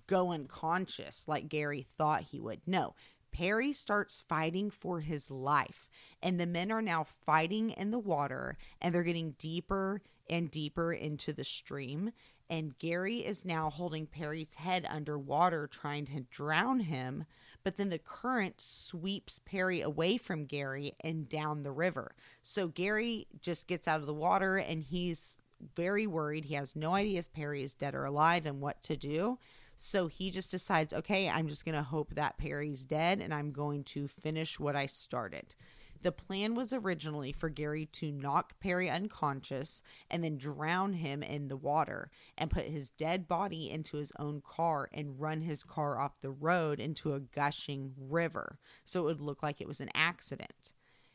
go 0.06 0.30
unconscious 0.30 1.26
like 1.26 1.48
Gary 1.48 1.88
thought 1.96 2.22
he 2.30 2.38
would. 2.38 2.60
No, 2.66 2.94
Perry 3.32 3.72
starts 3.72 4.22
fighting 4.28 4.70
for 4.70 5.00
his 5.00 5.28
life, 5.28 5.88
and 6.22 6.38
the 6.38 6.46
men 6.46 6.70
are 6.70 6.82
now 6.82 7.04
fighting 7.26 7.70
in 7.70 7.90
the 7.90 7.98
water 7.98 8.56
and 8.80 8.94
they're 8.94 9.02
getting 9.02 9.34
deeper 9.38 10.02
and 10.30 10.50
deeper 10.50 10.92
into 10.92 11.32
the 11.32 11.44
stream. 11.44 12.12
And 12.50 12.78
Gary 12.78 13.18
is 13.18 13.44
now 13.44 13.68
holding 13.70 14.06
Perry's 14.06 14.54
head 14.54 14.86
underwater, 14.88 15.66
trying 15.66 16.06
to 16.06 16.20
drown 16.30 16.80
him. 16.80 17.24
but 17.64 17.76
then 17.76 17.90
the 17.90 17.98
current 17.98 18.60
sweeps 18.60 19.40
Perry 19.44 19.80
away 19.82 20.16
from 20.16 20.46
Gary 20.46 20.94
and 21.00 21.28
down 21.28 21.62
the 21.62 21.70
river. 21.72 22.14
So 22.42 22.68
Gary 22.68 23.26
just 23.42 23.66
gets 23.66 23.86
out 23.86 24.00
of 24.00 24.06
the 24.06 24.14
water 24.14 24.56
and 24.56 24.82
he's 24.82 25.36
very 25.76 26.06
worried. 26.06 26.46
He 26.46 26.54
has 26.54 26.76
no 26.76 26.94
idea 26.94 27.18
if 27.18 27.32
Perry 27.32 27.62
is 27.62 27.74
dead 27.74 27.94
or 27.94 28.04
alive 28.04 28.46
and 28.46 28.60
what 28.60 28.82
to 28.84 28.96
do. 28.96 29.38
So 29.76 30.06
he 30.06 30.30
just 30.30 30.50
decides, 30.50 30.94
okay, 30.94 31.28
I'm 31.28 31.46
just 31.46 31.64
going 31.64 31.74
to 31.74 31.82
hope 31.82 32.14
that 32.14 32.38
Perry's 32.38 32.84
dead 32.84 33.20
and 33.20 33.34
I'm 33.34 33.52
going 33.52 33.84
to 33.84 34.08
finish 34.08 34.58
what 34.58 34.74
I 34.74 34.86
started. 34.86 35.54
The 36.02 36.12
plan 36.12 36.54
was 36.54 36.72
originally 36.72 37.32
for 37.32 37.48
Gary 37.48 37.86
to 37.86 38.12
knock 38.12 38.60
Perry 38.60 38.88
unconscious 38.88 39.82
and 40.10 40.22
then 40.22 40.36
drown 40.36 40.92
him 40.94 41.22
in 41.22 41.48
the 41.48 41.56
water 41.56 42.10
and 42.36 42.50
put 42.50 42.66
his 42.66 42.90
dead 42.90 43.26
body 43.26 43.70
into 43.70 43.96
his 43.96 44.12
own 44.18 44.40
car 44.40 44.88
and 44.92 45.20
run 45.20 45.40
his 45.40 45.64
car 45.64 45.98
off 45.98 46.20
the 46.20 46.30
road 46.30 46.78
into 46.78 47.14
a 47.14 47.20
gushing 47.20 47.94
river 47.98 48.58
so 48.84 49.00
it 49.00 49.04
would 49.04 49.20
look 49.20 49.42
like 49.42 49.60
it 49.60 49.68
was 49.68 49.80
an 49.80 49.90
accident 49.94 50.72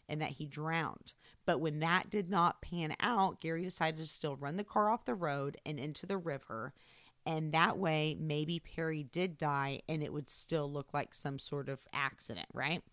and 0.10 0.22
that 0.22 0.32
he 0.32 0.46
drowned. 0.46 1.14
But 1.46 1.60
when 1.60 1.80
that 1.80 2.10
did 2.10 2.30
not 2.30 2.62
pan 2.62 2.96
out, 3.00 3.40
Gary 3.40 3.64
decided 3.64 3.98
to 4.00 4.06
still 4.06 4.36
run 4.36 4.58
the 4.58 4.64
car 4.64 4.90
off 4.90 5.06
the 5.06 5.16
road 5.16 5.58
and 5.66 5.80
into 5.80 6.06
the 6.06 6.18
river. 6.18 6.74
And 7.26 7.54
that 7.54 7.78
way, 7.78 8.18
maybe 8.20 8.60
Perry 8.60 9.04
did 9.04 9.38
die 9.38 9.82
and 9.88 10.04
it 10.04 10.12
would 10.12 10.30
still 10.30 10.70
look 10.70 10.94
like 10.94 11.14
some 11.14 11.40
sort 11.40 11.70
of 11.70 11.88
accident, 11.94 12.48
right? 12.54 12.84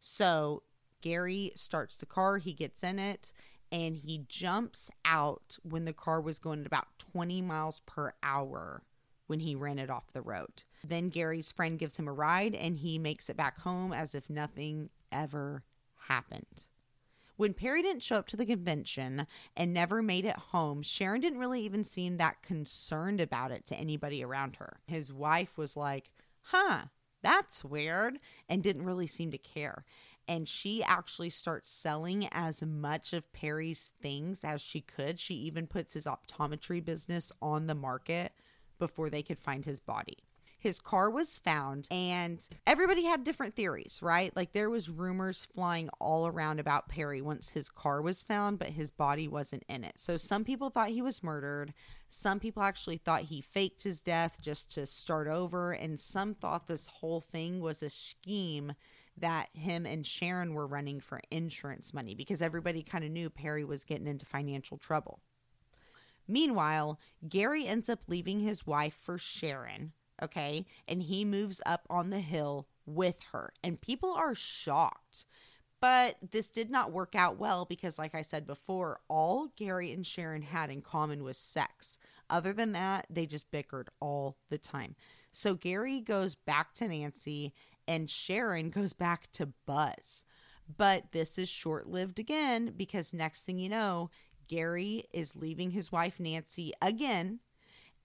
So 0.00 0.62
Gary 1.00 1.52
starts 1.54 1.96
the 1.96 2.06
car, 2.06 2.38
he 2.38 2.52
gets 2.52 2.82
in 2.82 2.98
it, 2.98 3.32
and 3.70 3.96
he 3.96 4.24
jumps 4.28 4.90
out 5.04 5.58
when 5.62 5.84
the 5.84 5.92
car 5.92 6.20
was 6.20 6.38
going 6.38 6.60
at 6.60 6.66
about 6.66 6.86
20 6.98 7.42
miles 7.42 7.80
per 7.86 8.12
hour 8.22 8.82
when 9.26 9.40
he 9.40 9.54
ran 9.54 9.78
it 9.78 9.90
off 9.90 10.12
the 10.12 10.22
road. 10.22 10.64
Then 10.82 11.10
Gary's 11.10 11.52
friend 11.52 11.78
gives 11.78 11.98
him 11.98 12.08
a 12.08 12.12
ride 12.12 12.54
and 12.54 12.78
he 12.78 12.98
makes 12.98 13.28
it 13.28 13.36
back 13.36 13.60
home 13.60 13.92
as 13.92 14.14
if 14.14 14.30
nothing 14.30 14.88
ever 15.12 15.64
happened. 16.08 16.66
When 17.36 17.54
Perry 17.54 17.82
didn't 17.82 18.02
show 18.02 18.16
up 18.16 18.26
to 18.28 18.36
the 18.36 18.46
convention 18.46 19.26
and 19.56 19.72
never 19.72 20.02
made 20.02 20.24
it 20.24 20.36
home, 20.36 20.82
Sharon 20.82 21.20
didn't 21.20 21.38
really 21.38 21.60
even 21.60 21.84
seem 21.84 22.16
that 22.16 22.42
concerned 22.42 23.20
about 23.20 23.52
it 23.52 23.64
to 23.66 23.76
anybody 23.76 24.24
around 24.24 24.56
her. 24.56 24.80
His 24.86 25.12
wife 25.12 25.56
was 25.56 25.76
like, 25.76 26.10
huh, 26.40 26.86
that's 27.22 27.64
weird, 27.64 28.18
and 28.48 28.62
didn't 28.62 28.86
really 28.86 29.06
seem 29.06 29.30
to 29.30 29.38
care 29.38 29.84
and 30.28 30.46
she 30.46 30.82
actually 30.84 31.30
starts 31.30 31.70
selling 31.70 32.28
as 32.30 32.62
much 32.62 33.14
of 33.14 33.32
Perry's 33.32 33.92
things 34.00 34.44
as 34.44 34.60
she 34.60 34.82
could. 34.82 35.18
She 35.18 35.34
even 35.34 35.66
puts 35.66 35.94
his 35.94 36.04
optometry 36.04 36.84
business 36.84 37.32
on 37.40 37.66
the 37.66 37.74
market 37.74 38.32
before 38.78 39.08
they 39.08 39.22
could 39.22 39.40
find 39.40 39.64
his 39.64 39.80
body. 39.80 40.18
His 40.60 40.80
car 40.80 41.08
was 41.08 41.38
found 41.38 41.86
and 41.88 42.46
everybody 42.66 43.04
had 43.04 43.22
different 43.22 43.54
theories, 43.54 44.00
right? 44.02 44.34
Like 44.34 44.52
there 44.52 44.68
was 44.68 44.90
rumors 44.90 45.46
flying 45.54 45.88
all 46.00 46.26
around 46.26 46.58
about 46.58 46.88
Perry 46.88 47.22
once 47.22 47.50
his 47.50 47.68
car 47.68 48.02
was 48.02 48.22
found, 48.22 48.58
but 48.58 48.70
his 48.70 48.90
body 48.90 49.28
wasn't 49.28 49.62
in 49.68 49.84
it. 49.84 49.98
So 49.98 50.16
some 50.16 50.44
people 50.44 50.68
thought 50.68 50.88
he 50.88 51.00
was 51.00 51.22
murdered. 51.22 51.72
Some 52.10 52.40
people 52.40 52.64
actually 52.64 52.96
thought 52.96 53.22
he 53.22 53.40
faked 53.40 53.84
his 53.84 54.00
death 54.00 54.38
just 54.42 54.72
to 54.72 54.84
start 54.86 55.28
over, 55.28 55.72
and 55.72 56.00
some 56.00 56.34
thought 56.34 56.66
this 56.66 56.86
whole 56.86 57.20
thing 57.20 57.60
was 57.60 57.82
a 57.82 57.90
scheme 57.90 58.72
that 59.20 59.48
him 59.52 59.86
and 59.86 60.06
Sharon 60.06 60.54
were 60.54 60.66
running 60.66 61.00
for 61.00 61.20
insurance 61.30 61.92
money 61.92 62.14
because 62.14 62.42
everybody 62.42 62.82
kind 62.82 63.04
of 63.04 63.10
knew 63.10 63.30
Perry 63.30 63.64
was 63.64 63.84
getting 63.84 64.06
into 64.06 64.26
financial 64.26 64.78
trouble. 64.78 65.20
Meanwhile, 66.26 66.98
Gary 67.26 67.66
ends 67.66 67.88
up 67.88 68.00
leaving 68.06 68.40
his 68.40 68.66
wife 68.66 68.96
for 69.02 69.16
Sharon, 69.16 69.92
okay, 70.22 70.66
and 70.86 71.02
he 71.02 71.24
moves 71.24 71.60
up 71.64 71.86
on 71.88 72.10
the 72.10 72.20
hill 72.20 72.68
with 72.84 73.16
her. 73.32 73.52
And 73.64 73.80
people 73.80 74.12
are 74.12 74.34
shocked. 74.34 75.24
But 75.80 76.16
this 76.32 76.50
did 76.50 76.70
not 76.70 76.90
work 76.90 77.14
out 77.14 77.38
well 77.38 77.64
because, 77.64 77.98
like 77.98 78.14
I 78.14 78.22
said 78.22 78.46
before, 78.46 79.00
all 79.08 79.52
Gary 79.56 79.92
and 79.92 80.04
Sharon 80.04 80.42
had 80.42 80.70
in 80.70 80.82
common 80.82 81.22
was 81.22 81.38
sex. 81.38 81.98
Other 82.28 82.52
than 82.52 82.72
that, 82.72 83.06
they 83.08 83.26
just 83.26 83.50
bickered 83.50 83.88
all 84.00 84.36
the 84.50 84.58
time. 84.58 84.96
So 85.32 85.54
Gary 85.54 86.00
goes 86.00 86.34
back 86.34 86.74
to 86.74 86.88
Nancy 86.88 87.54
and 87.88 88.10
Sharon 88.10 88.68
goes 88.68 88.92
back 88.92 89.32
to 89.32 89.46
Buzz. 89.66 90.22
But 90.76 91.12
this 91.12 91.38
is 91.38 91.48
short 91.48 91.88
lived 91.88 92.18
again 92.18 92.74
because 92.76 93.14
next 93.14 93.46
thing 93.46 93.58
you 93.58 93.70
know, 93.70 94.10
Gary 94.46 95.04
is 95.12 95.34
leaving 95.34 95.70
his 95.70 95.90
wife 95.90 96.20
Nancy 96.20 96.72
again, 96.82 97.40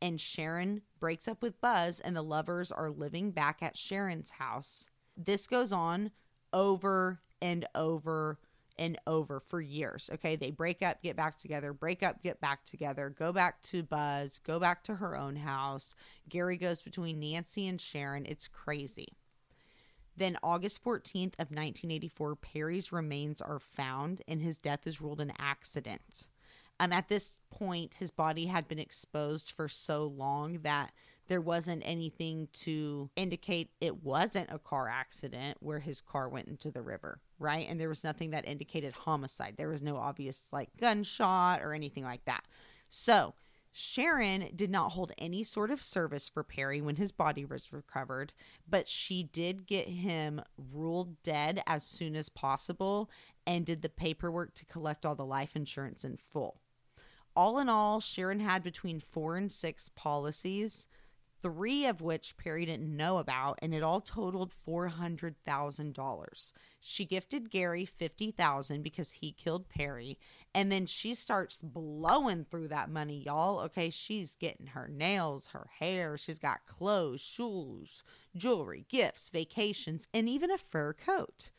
and 0.01 0.19
Sharon 0.19 0.81
breaks 0.99 1.27
up 1.27 1.41
with 1.41 1.59
Buzz, 1.61 1.99
and 1.99 2.15
the 2.15 2.21
lovers 2.21 2.71
are 2.71 2.89
living 2.89 3.31
back 3.31 3.61
at 3.61 3.77
Sharon's 3.77 4.31
house. 4.31 4.89
This 5.17 5.45
goes 5.45 5.71
on 5.73 6.11
over 6.53 7.21
and 7.41 7.67
over 7.75 8.39
and 8.79 8.97
over 9.05 9.39
for 9.39 9.61
years. 9.61 10.09
Okay, 10.13 10.35
they 10.35 10.51
break 10.51 10.81
up, 10.81 11.01
get 11.01 11.15
back 11.15 11.37
together, 11.37 11.73
break 11.73 12.01
up, 12.01 12.23
get 12.23 12.39
back 12.41 12.65
together, 12.65 13.09
go 13.09 13.31
back 13.31 13.61
to 13.63 13.83
Buzz, 13.83 14.39
go 14.39 14.59
back 14.59 14.83
to 14.85 14.95
her 14.95 15.17
own 15.17 15.35
house. 15.35 15.95
Gary 16.29 16.57
goes 16.57 16.81
between 16.81 17.19
Nancy 17.19 17.67
and 17.67 17.79
Sharon. 17.79 18.25
It's 18.25 18.47
crazy. 18.47 19.09
Then, 20.15 20.37
August 20.43 20.83
14th 20.83 21.33
of 21.39 21.49
1984, 21.49 22.35
Perry's 22.35 22.91
remains 22.91 23.41
are 23.41 23.59
found 23.59 24.21
and 24.27 24.41
his 24.41 24.59
death 24.59 24.85
is 24.85 25.01
ruled 25.01 25.21
an 25.21 25.33
accident. 25.39 26.27
Um, 26.79 26.91
at 26.91 27.07
this 27.07 27.39
point, 27.51 27.95
his 27.95 28.11
body 28.11 28.47
had 28.47 28.67
been 28.67 28.79
exposed 28.79 29.51
for 29.51 29.67
so 29.67 30.05
long 30.05 30.59
that 30.63 30.91
there 31.27 31.41
wasn't 31.41 31.81
anything 31.85 32.49
to 32.51 33.09
indicate 33.15 33.69
it 33.79 34.03
wasn't 34.03 34.51
a 34.51 34.59
car 34.59 34.89
accident 34.89 35.57
where 35.61 35.79
his 35.79 36.01
car 36.01 36.27
went 36.27 36.47
into 36.47 36.69
the 36.69 36.81
river, 36.81 37.19
right? 37.39 37.67
And 37.69 37.79
there 37.79 37.89
was 37.89 38.03
nothing 38.03 38.31
that 38.31 38.47
indicated 38.47 38.93
homicide. 38.93 39.55
There 39.57 39.69
was 39.69 39.81
no 39.81 39.97
obvious 39.97 40.43
like 40.51 40.69
gunshot 40.79 41.61
or 41.61 41.73
anything 41.73 42.03
like 42.03 42.25
that. 42.25 42.43
So, 42.89 43.33
Sharon 43.75 44.49
did 44.55 44.69
not 44.69 44.91
hold 44.91 45.13
any 45.17 45.43
sort 45.43 45.71
of 45.71 45.81
service 45.81 46.29
for 46.29 46.43
Perry 46.43 46.79
when 46.79 46.97
his 46.97 47.11
body 47.11 47.43
was 47.43 47.73
recovered, 47.73 48.31
but 48.69 48.87
she 48.87 49.23
did 49.23 49.65
get 49.65 49.89
him 49.89 50.41
ruled 50.71 51.21
dead 51.23 51.63
as 51.65 51.83
soon 51.83 52.15
as 52.15 52.29
possible 52.29 53.09
and 53.47 53.65
did 53.65 53.81
the 53.81 53.89
paperwork 53.89 54.53
to 54.53 54.65
collect 54.65 55.07
all 55.07 55.15
the 55.15 55.25
life 55.25 55.55
insurance 55.55 56.05
in 56.05 56.17
full. 56.17 56.59
All 57.35 57.57
in 57.57 57.67
all, 57.67 57.99
Sharon 57.99 58.41
had 58.41 58.61
between 58.61 58.99
four 58.99 59.37
and 59.37 59.51
six 59.51 59.89
policies, 59.95 60.85
three 61.43 61.85
of 61.85 62.01
which 62.01 62.37
Perry 62.37 62.65
didn't 62.65 62.95
know 62.95 63.19
about, 63.19 63.59
and 63.61 63.75
it 63.75 63.83
all 63.83 64.01
totaled 64.01 64.53
$400,000. 64.67 66.53
She 66.79 67.05
gifted 67.05 67.51
Gary 67.51 67.85
50000 67.85 68.81
because 68.81 69.11
he 69.11 69.33
killed 69.33 69.69
Perry, 69.69 70.17
and 70.55 70.71
then 70.71 70.85
she 70.85 71.13
starts 71.13 71.59
blowing 71.61 72.45
through 72.49 72.69
that 72.69 72.89
money, 72.89 73.19
y'all. 73.19 73.59
Okay, 73.59 73.89
she's 73.89 74.35
getting 74.35 74.67
her 74.67 74.87
nails, 74.87 75.47
her 75.47 75.67
hair, 75.79 76.17
she's 76.17 76.39
got 76.39 76.65
clothes, 76.65 77.21
shoes, 77.21 78.03
jewelry, 78.35 78.85
gifts, 78.89 79.29
vacations, 79.29 80.07
and 80.13 80.27
even 80.29 80.49
a 80.49 80.57
fur 80.57 80.93
coat. 80.93 81.51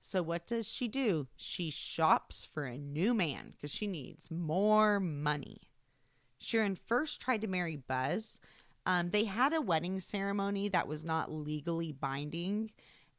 So, 0.00 0.22
what 0.22 0.46
does 0.46 0.68
she 0.68 0.88
do? 0.88 1.26
She 1.36 1.70
shops 1.70 2.48
for 2.52 2.64
a 2.64 2.78
new 2.78 3.12
man 3.12 3.52
because 3.52 3.70
she 3.70 3.86
needs 3.86 4.30
more 4.30 4.98
money. 5.00 5.62
Sharon 6.38 6.76
first 6.76 7.20
tried 7.20 7.40
to 7.40 7.46
marry 7.46 7.76
Buzz. 7.76 8.40
Um, 8.86 9.10
they 9.10 9.24
had 9.24 9.52
a 9.52 9.60
wedding 9.60 9.98
ceremony 10.00 10.68
that 10.68 10.86
was 10.86 11.04
not 11.04 11.30
legally 11.30 11.92
binding. 11.92 12.70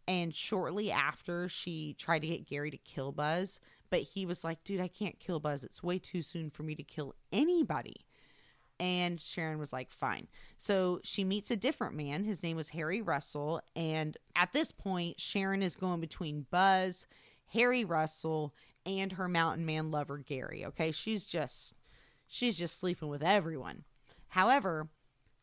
And 0.07 0.33
shortly 0.33 0.89
after, 0.89 1.49
she 1.49 1.93
tried 1.99 2.21
to 2.21 2.27
get 2.27 2.47
Gary 2.47 2.71
to 2.71 2.77
kill 2.77 3.11
Buzz. 3.11 3.59
But 3.89 4.01
he 4.01 4.25
was 4.25 4.43
like, 4.43 4.63
dude, 4.63 4.79
I 4.79 4.87
can't 4.87 5.19
kill 5.19 5.41
Buzz. 5.41 5.63
It's 5.65 5.83
way 5.83 5.99
too 5.99 6.21
soon 6.21 6.49
for 6.49 6.63
me 6.63 6.75
to 6.75 6.83
kill 6.83 7.13
anybody. 7.33 8.05
And 8.79 9.19
Sharon 9.19 9.59
was 9.59 9.73
like, 9.73 9.91
fine. 9.91 10.27
So 10.57 11.01
she 11.03 11.23
meets 11.23 11.51
a 11.51 11.55
different 11.57 11.95
man. 11.95 12.23
His 12.23 12.43
name 12.43 12.55
was 12.55 12.69
Harry 12.69 13.01
Russell. 13.01 13.61
And 13.75 14.17
at 14.35 14.53
this 14.53 14.71
point, 14.71 15.19
Sharon 15.19 15.63
is 15.63 15.75
going 15.75 15.99
between 15.99 16.45
Buzz, 16.49 17.07
Harry 17.53 17.83
Russell, 17.83 18.53
and 18.85 19.13
her 19.13 19.27
mountain 19.27 19.65
man 19.65 19.91
lover, 19.91 20.19
Gary. 20.19 20.63
Okay. 20.65 20.91
She's 20.91 21.25
just, 21.25 21.73
she's 22.27 22.57
just 22.57 22.79
sleeping 22.79 23.09
with 23.09 23.23
everyone. 23.23 23.83
However, 24.29 24.89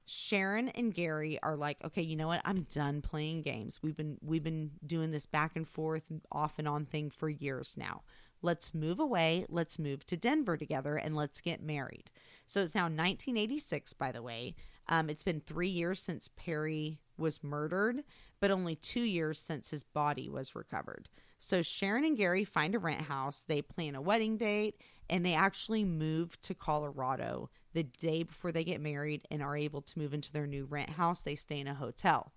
Sharon 0.07 0.69
and 0.71 0.93
Gary 0.93 1.39
are 1.43 1.57
like, 1.57 1.79
okay, 1.85 2.03
you 2.03 2.17
know 2.17 2.29
what? 2.29 2.43
I'm 2.45 2.63
done 2.63 3.01
playing 3.01 3.43
games. 3.43 3.81
We've 3.83 3.97
been 3.97 4.19
we've 4.23 4.45
been 4.45 4.73
doing 4.87 5.11
this 5.11 5.27
back 5.27 5.57
and 5.57 5.67
forth, 5.67 6.13
off 6.31 6.59
and 6.59 6.69
on 6.69 6.85
thing 6.85 7.11
for 7.11 7.29
years 7.29 7.75
now. 7.77 8.03
Let's 8.43 8.75
move 8.75 9.01
away. 9.01 9.47
Let's 9.49 9.79
move 9.79 10.05
to 10.07 10.19
Denver 10.19 10.59
together 10.59 10.97
and 10.97 11.17
let's 11.17 11.41
get 11.41 11.63
married. 11.63 12.11
So 12.47 12.61
it's 12.61 12.75
now 12.75 12.83
1986, 12.83 13.95
by 13.95 14.13
the 14.13 14.21
way. 14.21 14.55
Um, 14.87 15.09
it's 15.09 15.23
been 15.23 15.41
three 15.41 15.69
years 15.69 16.03
since 16.03 16.29
Perry 16.29 16.99
was 17.17 17.43
murdered, 17.43 18.05
but 18.41 18.51
only 18.51 18.77
two 18.77 19.01
years 19.01 19.41
since 19.41 19.71
his 19.71 19.83
body 19.83 20.29
was 20.29 20.55
recovered. 20.55 21.09
So 21.39 21.63
Sharon 21.63 22.05
and 22.05 22.19
Gary 22.19 22.45
find 22.45 22.75
a 22.75 22.79
rent 22.79 23.03
house. 23.03 23.45
They 23.47 23.63
plan 23.63 23.95
a 23.95 24.03
wedding 24.03 24.37
date 24.37 24.77
and 25.09 25.25
they 25.25 25.35
actually 25.35 25.85
move 25.85 26.41
to 26.43 26.55
Colorado 26.55 27.49
the 27.75 27.83
day 27.83 28.23
before 28.23 28.53
they 28.53 28.65
get 28.65 28.81
married 28.81 29.27
and 29.31 29.43
are 29.43 29.57
able 29.57 29.83
to 29.83 29.99
move 29.99 30.15
into 30.15 30.33
their 30.33 30.47
new 30.47 30.65
rent 30.65 30.91
house. 30.91 31.21
They 31.21 31.35
stay 31.35 31.61
in 31.61 31.69
a 31.69 31.75
hotel. 31.75 32.33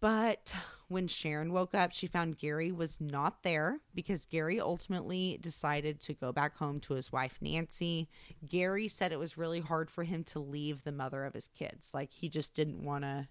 But 0.00 0.54
when 0.88 1.06
Sharon 1.06 1.52
woke 1.52 1.74
up, 1.74 1.92
she 1.92 2.06
found 2.06 2.38
Gary 2.38 2.72
was 2.72 3.00
not 3.00 3.42
there 3.42 3.80
because 3.94 4.24
Gary 4.24 4.58
ultimately 4.58 5.38
decided 5.40 6.00
to 6.00 6.14
go 6.14 6.32
back 6.32 6.56
home 6.56 6.80
to 6.80 6.94
his 6.94 7.12
wife, 7.12 7.36
Nancy. 7.40 8.08
Gary 8.48 8.88
said 8.88 9.12
it 9.12 9.18
was 9.18 9.36
really 9.36 9.60
hard 9.60 9.90
for 9.90 10.02
him 10.02 10.24
to 10.24 10.38
leave 10.38 10.82
the 10.82 10.92
mother 10.92 11.24
of 11.24 11.34
his 11.34 11.48
kids. 11.48 11.90
Like 11.92 12.10
he 12.12 12.30
just 12.30 12.54
didn't 12.54 12.82
want 12.82 13.04
to 13.04 13.28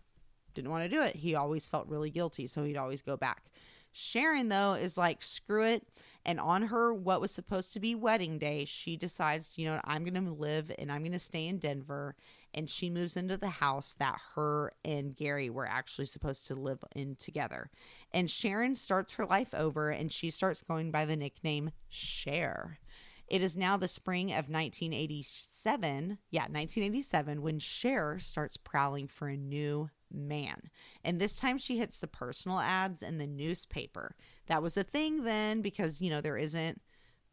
didn't 0.54 0.72
want 0.72 0.84
to 0.84 0.96
do 0.96 1.02
it. 1.02 1.16
He 1.16 1.36
always 1.36 1.70
felt 1.70 1.88
really 1.88 2.10
guilty, 2.10 2.48
so 2.48 2.64
he'd 2.64 2.78
always 2.78 3.02
go 3.02 3.18
back. 3.18 3.46
Sharon 3.92 4.50
though 4.50 4.74
is 4.74 4.98
like 4.98 5.24
screw 5.24 5.64
it 5.64 5.88
and 6.26 6.40
on 6.40 6.64
her 6.64 6.94
what 6.94 7.22
was 7.22 7.32
supposed 7.32 7.74
to 7.74 7.80
be 7.80 7.96
wedding 7.96 8.38
day, 8.38 8.66
she 8.66 8.98
decides, 8.98 9.58
you 9.58 9.66
know, 9.66 9.80
I'm 9.84 10.04
going 10.04 10.26
to 10.26 10.32
live 10.32 10.72
and 10.78 10.92
I'm 10.92 11.02
going 11.02 11.12
to 11.14 11.20
stay 11.20 11.48
in 11.48 11.60
Denver 11.60 12.16
and 12.54 12.70
she 12.70 12.90
moves 12.90 13.16
into 13.16 13.38
the 13.38 13.50
house 13.50 13.96
that 14.00 14.20
her 14.36 14.74
and 14.84 15.16
Gary 15.16 15.50
were 15.50 15.68
actually 15.68 16.06
supposed 16.06 16.48
to 16.48 16.56
live 16.56 16.84
in 16.96 17.16
together. 17.16 17.70
And 18.12 18.30
Sharon 18.30 18.76
starts 18.76 19.14
her 19.14 19.26
life 19.26 19.54
over 19.54 19.90
and 19.90 20.12
she 20.12 20.30
starts 20.30 20.62
going 20.62 20.92
by 20.92 21.06
the 21.06 21.16
nickname 21.16 21.72
Cher. 21.90 22.80
It 23.28 23.44
is 23.44 23.56
now 23.56 23.78
the 23.78 23.88
spring 23.88 24.32
of 24.32 24.50
1987, 24.50 26.18
yeah, 26.32 26.42
1987, 26.42 27.44
when 27.44 27.60
Cher 27.60 28.18
starts 28.20 28.58
prowling 28.58 29.08
for 29.08 29.28
a 29.28 29.38
new 29.38 29.92
man. 30.12 30.72
And 31.04 31.20
this 31.20 31.36
time 31.36 31.60
she 31.60 31.78
hits 31.78 32.00
the 32.00 32.08
personal 32.08 32.60
ads 32.60 33.04
in 33.04 33.20
the 33.20 33.28
newspaper. 33.28 34.16
That 34.50 34.62
was 34.64 34.76
a 34.76 34.84
thing 34.84 35.24
then 35.24 35.62
because, 35.62 36.02
you 36.02 36.10
know, 36.10 36.22
there 36.22 36.38
isn't 36.38 36.82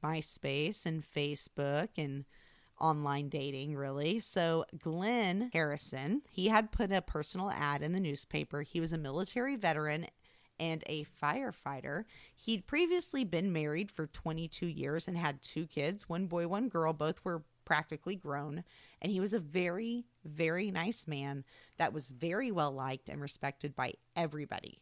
MySpace 0.04 0.86
and 0.86 1.02
Facebook 1.02 1.88
and 1.96 2.24
online 2.78 3.30
dating, 3.30 3.74
really. 3.74 4.20
So, 4.20 4.66
Glenn 4.78 5.50
Harrelson, 5.54 6.20
he 6.30 6.48
had 6.48 6.70
put 6.70 6.92
a 6.92 7.00
personal 7.00 7.50
ad 7.50 7.82
in 7.82 7.94
the 7.94 8.00
newspaper. 8.00 8.62
He 8.62 8.80
was 8.80 8.92
a 8.92 8.98
military 8.98 9.56
veteran 9.56 10.06
and 10.60 10.84
a 10.86 11.06
firefighter. 11.22 12.04
He'd 12.34 12.66
previously 12.66 13.24
been 13.24 13.52
married 13.52 13.90
for 13.90 14.06
22 14.06 14.66
years 14.66 15.08
and 15.08 15.16
had 15.16 15.42
two 15.42 15.66
kids 15.66 16.08
one 16.08 16.26
boy, 16.26 16.46
one 16.48 16.68
girl. 16.68 16.92
Both 16.92 17.24
were 17.24 17.42
practically 17.64 18.16
grown. 18.16 18.62
And 19.02 19.10
he 19.10 19.20
was 19.20 19.32
a 19.32 19.40
very, 19.40 20.04
very 20.24 20.70
nice 20.70 21.06
man 21.06 21.44
that 21.78 21.92
was 21.92 22.10
very 22.10 22.50
well 22.50 22.72
liked 22.72 23.08
and 23.08 23.20
respected 23.20 23.74
by 23.74 23.94
everybody. 24.14 24.78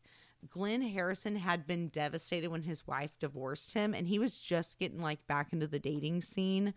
Glenn 0.49 0.83
Harrelson 0.83 1.37
had 1.39 1.67
been 1.67 1.89
devastated 1.89 2.49
when 2.49 2.63
his 2.63 2.87
wife 2.87 3.19
divorced 3.19 3.75
him, 3.75 3.95
and 3.95 4.09
he 4.09 4.19
was 4.19 4.35
just 4.35 4.79
getting 4.79 5.01
like 5.01 5.27
back 5.27 5.53
into 5.53 5.67
the 5.67 5.79
dating 5.79 6.23
scene 6.23 6.75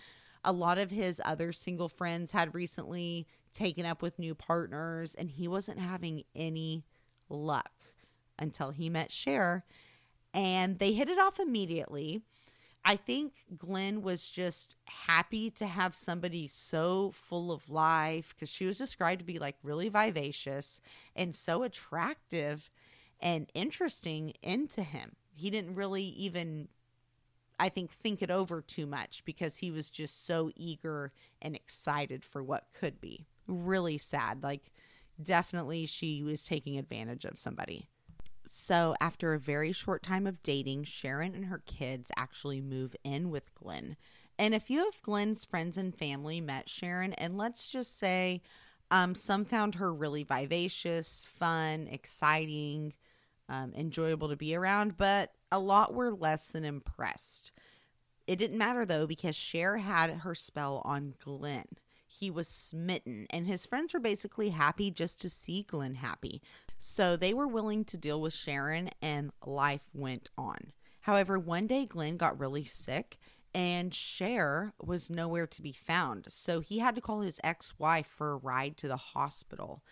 a 0.48 0.52
lot 0.54 0.78
of 0.78 0.92
his 0.92 1.22
other 1.26 1.52
single 1.52 1.90
friends 1.90 2.32
had 2.32 2.56
recently 2.56 3.28
taken 3.54 3.86
up 3.86 4.02
with 4.02 4.18
new 4.18 4.34
partners, 4.34 5.14
and 5.14 5.30
he 5.30 5.48
wasn't 5.48 5.80
having 5.80 6.24
any 6.34 6.86
luck 7.28 7.72
until 8.40 8.72
he 8.72 8.90
met 8.90 9.12
Cher. 9.12 9.66
And 10.34 10.80
they 10.80 10.94
hit 10.94 11.10
it 11.10 11.20
off 11.20 11.40
immediately. 11.40 12.22
I 12.86 12.96
think 12.96 13.34
Glenn 13.58 14.02
was 14.02 14.30
just 14.30 14.78
happy 14.86 15.50
to 15.52 15.66
have 15.66 15.94
somebody 15.94 16.48
so 16.48 17.12
full 17.12 17.52
of 17.52 17.70
life 17.70 18.34
because 18.34 18.50
she 18.50 18.66
was 18.66 18.78
described 18.78 19.20
to 19.20 19.26
be 19.26 19.40
like 19.40 19.58
really 19.64 19.90
vivacious 19.90 20.80
and 21.14 21.36
so 21.36 21.64
attractive 21.64 22.70
and 23.20 23.50
interesting 23.54 24.34
into 24.42 24.84
him. 24.84 25.16
He 25.36 25.50
didn't 25.50 25.76
really 25.76 26.04
even 26.04 26.70
I 27.60 27.70
think, 27.70 27.92
think 27.92 28.22
it 28.22 28.30
over 28.30 28.62
too 28.62 28.86
much 28.86 29.24
because 29.26 29.58
he 29.58 29.72
was 29.72 29.90
just 29.90 30.26
so 30.26 30.52
eager 30.56 31.12
and 31.42 31.56
excited 31.56 32.24
for 32.24 32.44
what 32.44 32.68
could 32.74 33.02
be. 33.02 33.26
Really 33.48 33.98
sad. 33.98 34.44
Like, 34.44 34.72
definitely 35.22 35.86
she 35.86 36.24
was 36.24 36.46
taking 36.46 36.78
advantage 36.78 37.26
of 37.26 37.40
somebody. 37.40 37.88
So, 38.46 38.96
after 39.02 39.34
a 39.34 39.40
very 39.40 39.72
short 39.72 40.04
time 40.04 40.28
of 40.28 40.44
dating, 40.44 40.84
Sharon 40.84 41.34
and 41.34 41.46
her 41.46 41.64
kids 41.66 42.12
actually 42.16 42.62
move 42.62 42.96
in 43.04 43.30
with 43.30 43.54
Glenn. 43.56 43.98
And 44.40 44.54
a 44.54 44.60
few 44.60 44.88
of 44.88 45.02
Glenn's 45.02 45.44
friends 45.44 45.78
and 45.78 45.96
family 45.96 46.40
met 46.40 46.70
Sharon, 46.70 47.14
and 47.14 47.38
let's 47.38 47.68
just 47.68 47.98
say 47.98 48.42
um, 48.92 49.16
some 49.16 49.44
found 49.44 49.76
her 49.76 49.92
really 49.94 50.24
vivacious, 50.24 51.28
fun, 51.38 51.88
exciting, 51.92 52.94
um, 53.50 53.74
enjoyable 53.76 54.30
to 54.30 54.36
be 54.36 54.56
around, 54.56 54.98
but 54.98 55.32
a 55.52 55.60
lot 55.60 55.94
were 55.94 56.12
less 56.12 56.48
than 56.48 56.66
impressed. 56.66 57.52
It 58.28 58.38
didn't 58.38 58.58
matter 58.58 58.86
though, 58.86 59.08
because 59.08 59.36
Cher 59.36 59.78
had 59.78 60.10
her 60.10 60.36
spell 60.36 60.82
on 60.84 61.16
Glenn. 61.24 61.68
He 62.06 62.32
was 62.32 62.48
smitten, 62.48 63.28
and 63.30 63.46
his 63.46 63.66
friends 63.66 63.94
were 63.94 64.00
basically 64.00 64.50
happy 64.50 64.92
just 64.92 65.22
to 65.22 65.30
see 65.30 65.64
Glenn 65.64 65.96
happy. 65.96 66.42
So 66.80 67.16
they 67.16 67.34
were 67.34 67.48
willing 67.48 67.86
to 67.86 67.98
deal 67.98 68.22
with 68.22 68.34
Sharon, 68.34 68.92
and 69.02 69.32
life 69.46 69.82
went 69.94 70.30
on. 70.38 70.74
However, 71.02 71.40
one 71.40 71.68
day 71.68 71.86
Glenn 71.86 72.18
got 72.18 72.40
really 72.40 72.66
sick, 72.66 73.18
and 73.54 73.94
Cher 73.94 74.74
was 74.80 75.10
nowhere 75.10 75.48
to 75.48 75.62
be 75.62 75.72
found. 75.72 76.26
So 76.30 76.60
he 76.60 76.80
had 76.80 76.96
to 76.96 77.02
call 77.02 77.22
his 77.22 77.40
ex 77.44 77.80
wife 77.80 78.08
for 78.08 78.32
a 78.32 78.38
ride 78.38 78.78
to 78.78 78.88
the 78.88 78.98
hospital. 78.98 79.84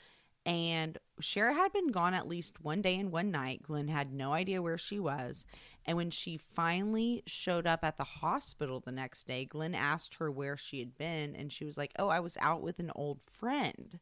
And 0.45 0.99
Cher 1.19 1.53
had 1.53 1.73
been 1.73 1.87
gone 1.87 2.13
at 2.13 2.27
least 2.27 2.61
one 2.61 2.81
day 2.81 2.97
and 2.99 3.11
one 3.11 3.31
night. 3.31 3.63
Glenn 3.63 3.87
had 3.87 4.13
no 4.13 4.33
idea 4.33 4.61
where 4.61 4.77
she 4.77 4.99
was. 4.99 5.45
And 5.85 5.97
when 5.97 6.11
she 6.11 6.37
finally 6.37 7.23
showed 7.25 7.65
up 7.65 7.83
at 7.83 7.97
the 7.97 8.03
hospital 8.03 8.79
the 8.79 8.91
next 8.91 9.25
day, 9.27 9.45
Glenn 9.45 9.73
asked 9.73 10.15
her 10.15 10.31
where 10.31 10.57
she 10.57 10.79
had 10.79 10.97
been. 10.97 11.35
And 11.35 11.51
she 11.51 11.65
was 11.65 11.77
like, 11.77 11.93
Oh, 11.97 12.09
I 12.09 12.19
was 12.19 12.37
out 12.39 12.61
with 12.61 12.79
an 12.79 12.91
old 12.95 13.19
friend. 13.25 13.99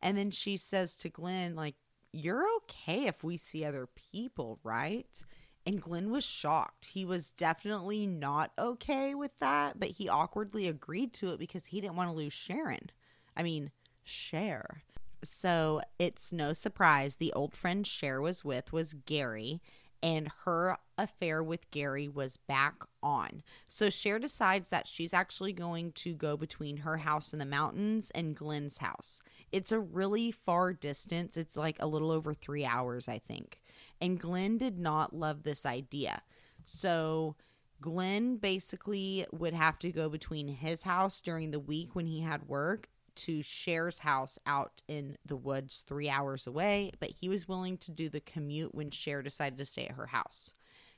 And 0.00 0.16
then 0.16 0.30
she 0.30 0.56
says 0.56 0.94
to 0.96 1.08
Glenn, 1.08 1.56
like, 1.56 1.74
You're 2.12 2.46
okay 2.58 3.06
if 3.06 3.24
we 3.24 3.36
see 3.36 3.64
other 3.64 3.88
people, 4.12 4.60
right? 4.62 5.24
And 5.66 5.82
Glenn 5.82 6.10
was 6.10 6.24
shocked. 6.24 6.86
He 6.86 7.04
was 7.04 7.32
definitely 7.32 8.06
not 8.06 8.52
okay 8.58 9.14
with 9.14 9.38
that, 9.40 9.78
but 9.78 9.90
he 9.90 10.08
awkwardly 10.08 10.68
agreed 10.68 11.12
to 11.14 11.30
it 11.30 11.38
because 11.38 11.66
he 11.66 11.80
didn't 11.80 11.96
want 11.96 12.10
to 12.10 12.16
lose 12.16 12.32
Sharon. 12.32 12.90
I 13.36 13.42
mean, 13.42 13.70
Cher. 14.02 14.82
So 15.22 15.82
it's 15.98 16.32
no 16.32 16.52
surprise 16.52 17.16
the 17.16 17.32
old 17.32 17.54
friend 17.54 17.86
Cher 17.86 18.20
was 18.20 18.44
with 18.44 18.72
was 18.72 18.94
Gary, 19.06 19.60
and 20.02 20.30
her 20.44 20.78
affair 20.96 21.42
with 21.42 21.70
Gary 21.70 22.08
was 22.08 22.36
back 22.36 22.74
on. 23.02 23.42
So 23.68 23.90
Cher 23.90 24.18
decides 24.18 24.70
that 24.70 24.88
she's 24.88 25.12
actually 25.12 25.52
going 25.52 25.92
to 25.92 26.14
go 26.14 26.36
between 26.36 26.78
her 26.78 26.98
house 26.98 27.32
in 27.32 27.38
the 27.38 27.44
mountains 27.44 28.10
and 28.14 28.34
Glenn's 28.34 28.78
house. 28.78 29.20
It's 29.52 29.72
a 29.72 29.80
really 29.80 30.30
far 30.30 30.72
distance, 30.72 31.36
it's 31.36 31.56
like 31.56 31.76
a 31.80 31.86
little 31.86 32.10
over 32.10 32.32
three 32.32 32.64
hours, 32.64 33.08
I 33.08 33.18
think. 33.18 33.60
And 34.00 34.18
Glenn 34.18 34.56
did 34.56 34.78
not 34.78 35.14
love 35.14 35.42
this 35.42 35.66
idea. 35.66 36.22
So 36.64 37.36
Glenn 37.80 38.36
basically 38.36 39.26
would 39.32 39.54
have 39.54 39.78
to 39.80 39.90
go 39.90 40.08
between 40.08 40.48
his 40.48 40.82
house 40.82 41.20
during 41.20 41.50
the 41.50 41.60
week 41.60 41.94
when 41.94 42.06
he 42.06 42.20
had 42.20 42.48
work 42.48 42.88
to 43.20 43.42
Cher's 43.42 44.00
house 44.00 44.38
out 44.46 44.82
in 44.88 45.16
the 45.24 45.36
woods 45.36 45.84
three 45.86 46.08
hours 46.08 46.46
away, 46.46 46.92
but 47.00 47.10
he 47.20 47.28
was 47.28 47.48
willing 47.48 47.78
to 47.78 47.90
do 47.90 48.08
the 48.08 48.20
commute 48.20 48.74
when 48.74 48.90
Cher 48.90 49.22
decided 49.22 49.58
to 49.58 49.64
stay 49.64 49.86
at 49.86 49.96
her 49.96 50.06
house. 50.06 50.54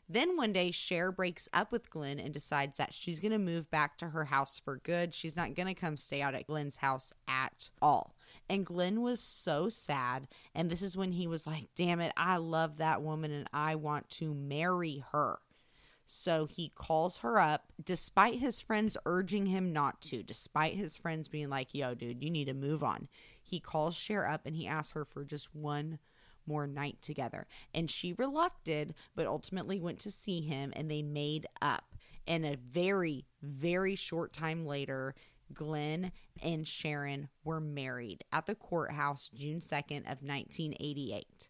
Then 0.09 0.37
one 0.37 0.53
day, 0.53 0.71
Cher 0.71 1.11
breaks 1.11 1.49
up 1.53 1.73
with 1.73 1.91
Glenn 1.91 2.19
and 2.19 2.35
decides 2.35 2.77
that 2.77 2.93
she's 2.93 3.21
going 3.21 3.33
to 3.33 3.39
move 3.39 3.71
back 3.71 3.97
to 3.99 4.09
her 4.09 4.27
house 4.27 4.59
for 4.59 4.77
good. 4.77 5.15
She's 5.15 5.37
not 5.37 5.55
going 5.55 5.69
to 5.69 5.81
come 5.81 5.97
stay 5.97 6.21
out 6.21 6.35
at 6.35 6.47
Glenn's 6.47 6.79
house 6.79 7.13
at 7.27 7.71
all. 7.81 8.15
And 8.49 8.67
Glenn 8.67 9.01
was 9.01 9.21
so 9.21 9.69
sad. 9.69 10.29
And 10.55 10.69
this 10.69 10.83
is 10.83 10.97
when 10.97 11.13
he 11.13 11.27
was 11.27 11.47
like, 11.47 11.69
damn 11.75 12.01
it, 12.01 12.13
I 12.17 12.37
love 12.37 12.79
that 12.79 13.01
woman 13.01 13.31
and 13.31 13.49
I 13.53 13.77
want 13.77 14.11
to 14.11 14.35
marry 14.35 15.05
her. 15.13 15.39
So 16.15 16.45
he 16.45 16.71
calls 16.75 17.19
her 17.19 17.41
up, 17.41 17.73
despite 17.83 18.39
his 18.39 18.61
friends 18.61 18.99
urging 19.07 19.47
him 19.47 19.73
not 19.73 20.03
to, 20.03 20.23
despite 20.23 20.75
his 20.75 20.99
friends 20.99 21.27
being 21.27 21.49
like, 21.49 21.73
yo, 21.73 21.95
dude, 21.95 22.23
you 22.23 22.29
need 22.29 22.45
to 22.45 22.55
move 22.55 22.85
on. 22.85 23.09
He 23.43 23.59
calls 23.59 23.97
Cher 23.97 24.29
up 24.29 24.43
and 24.45 24.55
he 24.55 24.67
asks 24.67 24.93
her 24.93 25.07
for 25.07 25.25
just 25.25 25.55
one 25.55 25.99
more 26.47 26.67
night 26.67 27.01
together. 27.01 27.47
And 27.73 27.91
she 27.91 28.13
relucted, 28.13 28.95
but 29.17 29.27
ultimately 29.27 29.81
went 29.81 30.01
to 30.01 30.11
see 30.11 30.43
him 30.43 30.71
and 30.77 30.91
they 30.91 31.01
made 31.01 31.47
up. 31.63 31.95
And 32.27 32.45
a 32.45 32.57
very, 32.57 33.25
very 33.41 33.97
short 33.97 34.35
time 34.35 34.67
later, 34.67 35.15
Glenn 35.55 36.13
and 36.43 36.69
Sharon 36.69 37.31
were 37.43 37.59
married 37.59 38.23
at 38.31 38.45
the 38.45 38.55
courthouse 38.55 39.31
June 39.35 39.61
2nd 39.61 40.01
of 40.01 40.21
1988 40.23 41.49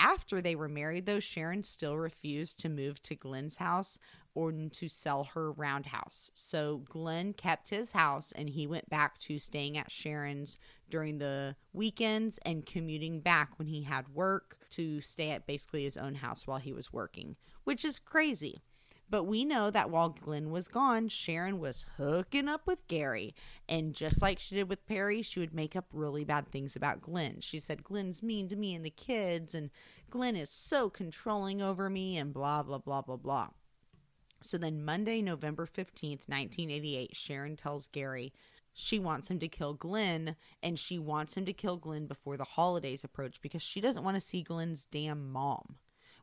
after 0.00 0.40
they 0.40 0.54
were 0.54 0.68
married, 0.68 1.06
though, 1.06 1.20
Sharon 1.20 1.62
still 1.62 1.96
refused 1.96 2.58
to 2.60 2.68
move 2.68 3.02
to 3.02 3.14
Glenn's 3.14 3.56
house 3.56 3.98
or 4.34 4.52
to 4.52 4.88
sell 4.88 5.24
her 5.24 5.52
roundhouse. 5.52 6.30
So 6.34 6.78
Glenn 6.88 7.34
kept 7.34 7.68
his 7.68 7.92
house 7.92 8.32
and 8.32 8.48
he 8.48 8.66
went 8.66 8.88
back 8.88 9.18
to 9.20 9.38
staying 9.38 9.76
at 9.76 9.90
Sharon's 9.90 10.56
during 10.88 11.18
the 11.18 11.56
weekends 11.72 12.38
and 12.44 12.64
commuting 12.64 13.20
back 13.20 13.58
when 13.58 13.68
he 13.68 13.82
had 13.82 14.14
work 14.14 14.56
to 14.70 15.00
stay 15.00 15.30
at 15.30 15.46
basically 15.46 15.84
his 15.84 15.96
own 15.96 16.16
house 16.16 16.46
while 16.46 16.58
he 16.58 16.72
was 16.72 16.92
working, 16.92 17.36
which 17.64 17.84
is 17.84 17.98
crazy. 17.98 18.62
But 19.10 19.24
we 19.24 19.44
know 19.44 19.70
that 19.72 19.90
while 19.90 20.10
Glenn 20.10 20.50
was 20.50 20.68
gone, 20.68 21.08
Sharon 21.08 21.58
was 21.58 21.84
hooking 21.96 22.48
up 22.48 22.66
with 22.66 22.86
Gary. 22.86 23.34
And 23.68 23.92
just 23.92 24.22
like 24.22 24.38
she 24.38 24.54
did 24.54 24.68
with 24.68 24.86
Perry, 24.86 25.20
she 25.20 25.40
would 25.40 25.52
make 25.52 25.74
up 25.74 25.86
really 25.92 26.24
bad 26.24 26.48
things 26.48 26.76
about 26.76 27.02
Glenn. 27.02 27.40
She 27.40 27.58
said, 27.58 27.82
Glenn's 27.82 28.22
mean 28.22 28.46
to 28.48 28.56
me 28.56 28.72
and 28.74 28.84
the 28.84 28.90
kids, 28.90 29.54
and 29.54 29.70
Glenn 30.10 30.36
is 30.36 30.48
so 30.48 30.88
controlling 30.88 31.60
over 31.60 31.90
me, 31.90 32.16
and 32.16 32.32
blah, 32.32 32.62
blah, 32.62 32.78
blah, 32.78 33.02
blah, 33.02 33.16
blah. 33.16 33.48
So 34.42 34.56
then, 34.56 34.84
Monday, 34.84 35.20
November 35.20 35.66
15th, 35.66 36.28
1988, 36.28 37.14
Sharon 37.14 37.56
tells 37.56 37.88
Gary 37.88 38.32
she 38.72 38.98
wants 38.98 39.28
him 39.30 39.38
to 39.40 39.48
kill 39.48 39.74
Glenn, 39.74 40.36
and 40.62 40.78
she 40.78 40.98
wants 40.98 41.36
him 41.36 41.44
to 41.46 41.52
kill 41.52 41.76
Glenn 41.76 42.06
before 42.06 42.36
the 42.36 42.44
holidays 42.44 43.04
approach 43.04 43.40
because 43.40 43.62
she 43.62 43.80
doesn't 43.80 44.04
want 44.04 44.14
to 44.14 44.20
see 44.20 44.42
Glenn's 44.42 44.84
damn 44.84 45.30
mom, 45.30 45.76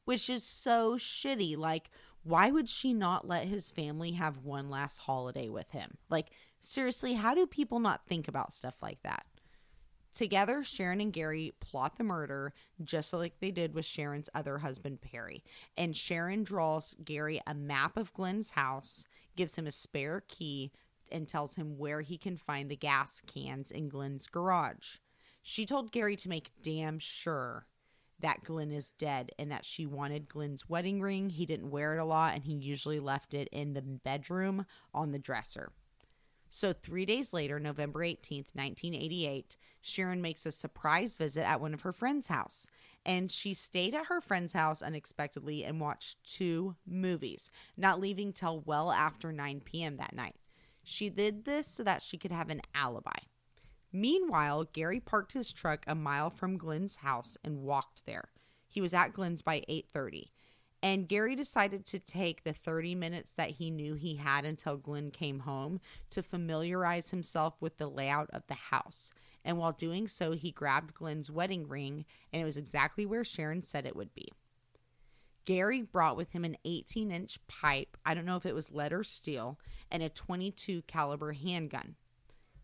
which 0.06 0.30
is 0.30 0.43
so 0.43 0.95
shitty. 0.95 1.58
Like, 1.58 1.89
why 2.27 2.51
would 2.51 2.69
she 2.69 2.93
not 2.93 3.27
let 3.27 3.47
his 3.47 3.71
family 3.71 4.11
have 4.11 4.43
one 4.43 4.69
last 4.69 4.97
holiday 4.97 5.47
with 5.49 5.71
him? 5.71 5.97
Like, 6.09 6.27
seriously, 6.59 7.13
how 7.13 7.33
do 7.33 7.47
people 7.47 7.79
not 7.79 8.05
think 8.05 8.27
about 8.27 8.53
stuff 8.53 8.75
like 8.81 9.01
that? 9.03 9.25
Together, 10.13 10.63
Sharon 10.63 10.99
and 10.99 11.13
Gary 11.13 11.53
plot 11.59 11.97
the 11.97 12.03
murder 12.03 12.53
just 12.83 13.13
like 13.13 13.39
they 13.39 13.51
did 13.51 13.73
with 13.73 13.85
Sharon's 13.85 14.29
other 14.33 14.57
husband, 14.57 14.99
Perry. 14.99 15.43
And 15.77 15.95
Sharon 15.95 16.43
draws 16.43 16.95
Gary 17.03 17.39
a 17.45 17.53
map 17.53 17.95
of 17.97 18.13
Glenn's 18.13 18.51
house, 18.51 19.05
gives 19.35 19.55
him 19.55 19.67
a 19.67 19.71
spare 19.71 20.23
key, 20.27 20.71
and 21.11 21.27
tells 21.27 21.55
him 21.55 21.77
where 21.77 22.01
he 22.01 22.17
can 22.17 22.35
find 22.35 22.69
the 22.69 22.75
gas 22.75 23.21
cans 23.25 23.71
in 23.71 23.89
Glenn's 23.89 24.27
garage. 24.27 24.97
She 25.43 25.65
told 25.65 25.91
Gary 25.91 26.15
to 26.17 26.29
make 26.29 26.51
damn 26.61 26.99
sure 26.99 27.67
that 28.19 28.43
Glenn 28.43 28.71
is 28.71 28.91
dead 28.91 29.32
and 29.38 29.51
that 29.51 29.65
she 29.65 29.86
wanted 29.86 30.30
Glenn's 30.30 30.67
wedding 30.67 31.01
ring. 31.01 31.30
He 31.30 31.45
didn't 31.45 31.69
wear 31.69 31.95
it 31.95 32.01
a 32.01 32.06
lot 32.06 32.34
and 32.34 32.43
he 32.43 32.53
usually 32.53 32.99
left 32.99 33.34
it 33.34 33.47
in 33.51 33.73
the 33.73 33.82
bedroom 33.82 34.65
on 34.93 35.12
the 35.12 35.19
dresser. 35.19 35.71
So, 36.49 36.71
three 36.71 37.06
days 37.06 37.34
later, 37.34 37.60
November 37.60 37.99
18th, 37.99 38.56
1988, 38.56 39.58
Sharon 39.82 40.21
makes 40.21 40.45
a 40.45 40.51
surprise 40.51 41.17
visit 41.17 41.43
at 41.43 41.60
one 41.60 41.73
of 41.73 41.82
her 41.82 41.91
friend's 41.91 42.30
house. 42.30 42.67
And 43.06 43.32
she 43.32 43.53
stayed 43.53 43.93
at 43.93 44.08
her 44.08 44.21
friend's 44.21 44.53
house 44.53 44.82
unexpectedly 44.82 45.63
and 45.63 45.80
watched 45.80 46.23
two 46.23 46.75
movies, 46.86 47.51
not 47.75 47.99
leaving 47.99 48.34
till 48.34 48.62
well 48.62 48.91
after 48.91 49.32
9 49.32 49.62
p.m. 49.63 49.97
that 49.97 50.15
night. 50.15 50.36
She 50.84 51.10
did 51.10 51.45
this 51.45 51.67
so 51.67 51.84
that 51.84 52.01
she 52.01 52.17
could 52.17 52.32
have 52.32 52.49
an 52.49 52.62
alibi. 52.73 53.19
Meanwhile, 53.91 54.65
Gary 54.73 55.00
parked 55.00 55.34
his 55.34 55.52
truck 55.52 55.84
a 55.88 55.95
mile 55.95 56.30
from 56.30 56.58
Glenn's 56.58 56.97
house 56.97 57.38
and 57.43 57.63
walked 57.63 58.06
there. 58.06 58.30
He 58.67 58.82
was 58.82 58.93
at 58.93 59.13
Glenn's 59.13 59.41
by 59.41 59.63
8:30. 59.67 60.32
And 60.84 61.08
Gary 61.08 61.36
decided 61.36 61.86
to 61.88 62.00
take 62.00 62.43
the 62.43 62.54
30 62.54 62.93
minutes 62.93 63.32
that 63.34 63.52
he 63.52 63.71
knew 63.71 63.95
he 63.95 64.17
had 64.17 64.45
until 64.45 64.78
Glenn 64.78 65.10
came 65.10 65.39
home 65.39 65.80
to 66.12 66.21
familiarize 66.21 67.10
himself 67.10 67.56
with 67.60 67.78
the 67.78 67.89
layout 67.89 68.30
of 68.32 68.45
the 68.47 68.54
house. 68.54 69.12
And 69.43 69.58
while 69.58 69.71
doing 69.71 70.08
so, 70.08 70.34
he 70.34 70.52
grabbed 70.52 70.93
Glenn's 70.93 71.32
wedding 71.32 71.67
ring, 71.67 72.06
and 72.32 72.41
it 72.41 72.45
was 72.45 72.58
exactly 72.58 73.06
where 73.06 73.23
Sharon 73.23 73.63
said 73.63 73.86
it 73.86 73.95
would 73.95 74.13
be. 74.13 74.32
Gary 75.45 75.82
brought 75.82 76.17
with 76.17 76.34
him 76.34 76.43
an 76.43 76.58
18 76.65 77.10
inch 77.10 77.39
pipe, 77.47 77.97
I 78.06 78.13
don't 78.13 78.26
know 78.26 78.36
if 78.36 78.45
it 78.45 78.54
was 78.54 78.71
lead 78.71 78.91
or 78.91 79.04
steel, 79.04 79.58
and 79.89 80.04
a 80.04 80.10
22 80.10 80.82
caliber 80.84 81.32
handgun. 81.32 81.95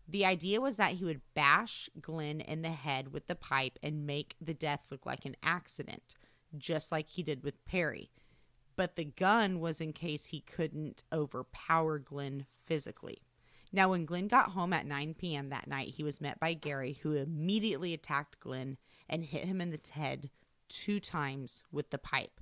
The 0.06 0.24
idea 0.24 0.60
was 0.60 0.76
that 0.76 0.92
he 0.92 1.04
would 1.04 1.22
bash 1.34 1.88
Glenn 2.00 2.40
in 2.40 2.62
the 2.62 2.70
head 2.70 3.12
with 3.12 3.26
the 3.26 3.34
pipe 3.34 3.78
and 3.82 4.06
make 4.06 4.36
the 4.40 4.54
death 4.54 4.80
look 4.90 5.06
like 5.06 5.24
an 5.24 5.36
accident, 5.42 6.14
just 6.56 6.92
like 6.92 7.08
he 7.08 7.22
did 7.22 7.42
with 7.42 7.64
Perry. 7.64 8.10
But 8.76 8.96
the 8.96 9.04
gun 9.04 9.60
was 9.60 9.80
in 9.80 9.92
case 9.92 10.26
he 10.26 10.40
couldn't 10.40 11.04
overpower 11.12 11.98
Glenn 11.98 12.46
physically. 12.66 13.22
Now, 13.72 13.90
when 13.90 14.04
Glenn 14.04 14.28
got 14.28 14.50
home 14.50 14.72
at 14.72 14.86
9 14.86 15.14
p.m. 15.14 15.48
that 15.48 15.66
night, 15.66 15.88
he 15.88 16.04
was 16.04 16.20
met 16.20 16.38
by 16.38 16.54
Gary, 16.54 17.00
who 17.02 17.14
immediately 17.14 17.92
attacked 17.92 18.38
Glenn 18.40 18.76
and 19.08 19.24
hit 19.24 19.46
him 19.46 19.60
in 19.60 19.70
the 19.70 19.80
head 19.90 20.30
two 20.68 21.00
times 21.00 21.64
with 21.72 21.90
the 21.90 21.98
pipe. 21.98 22.40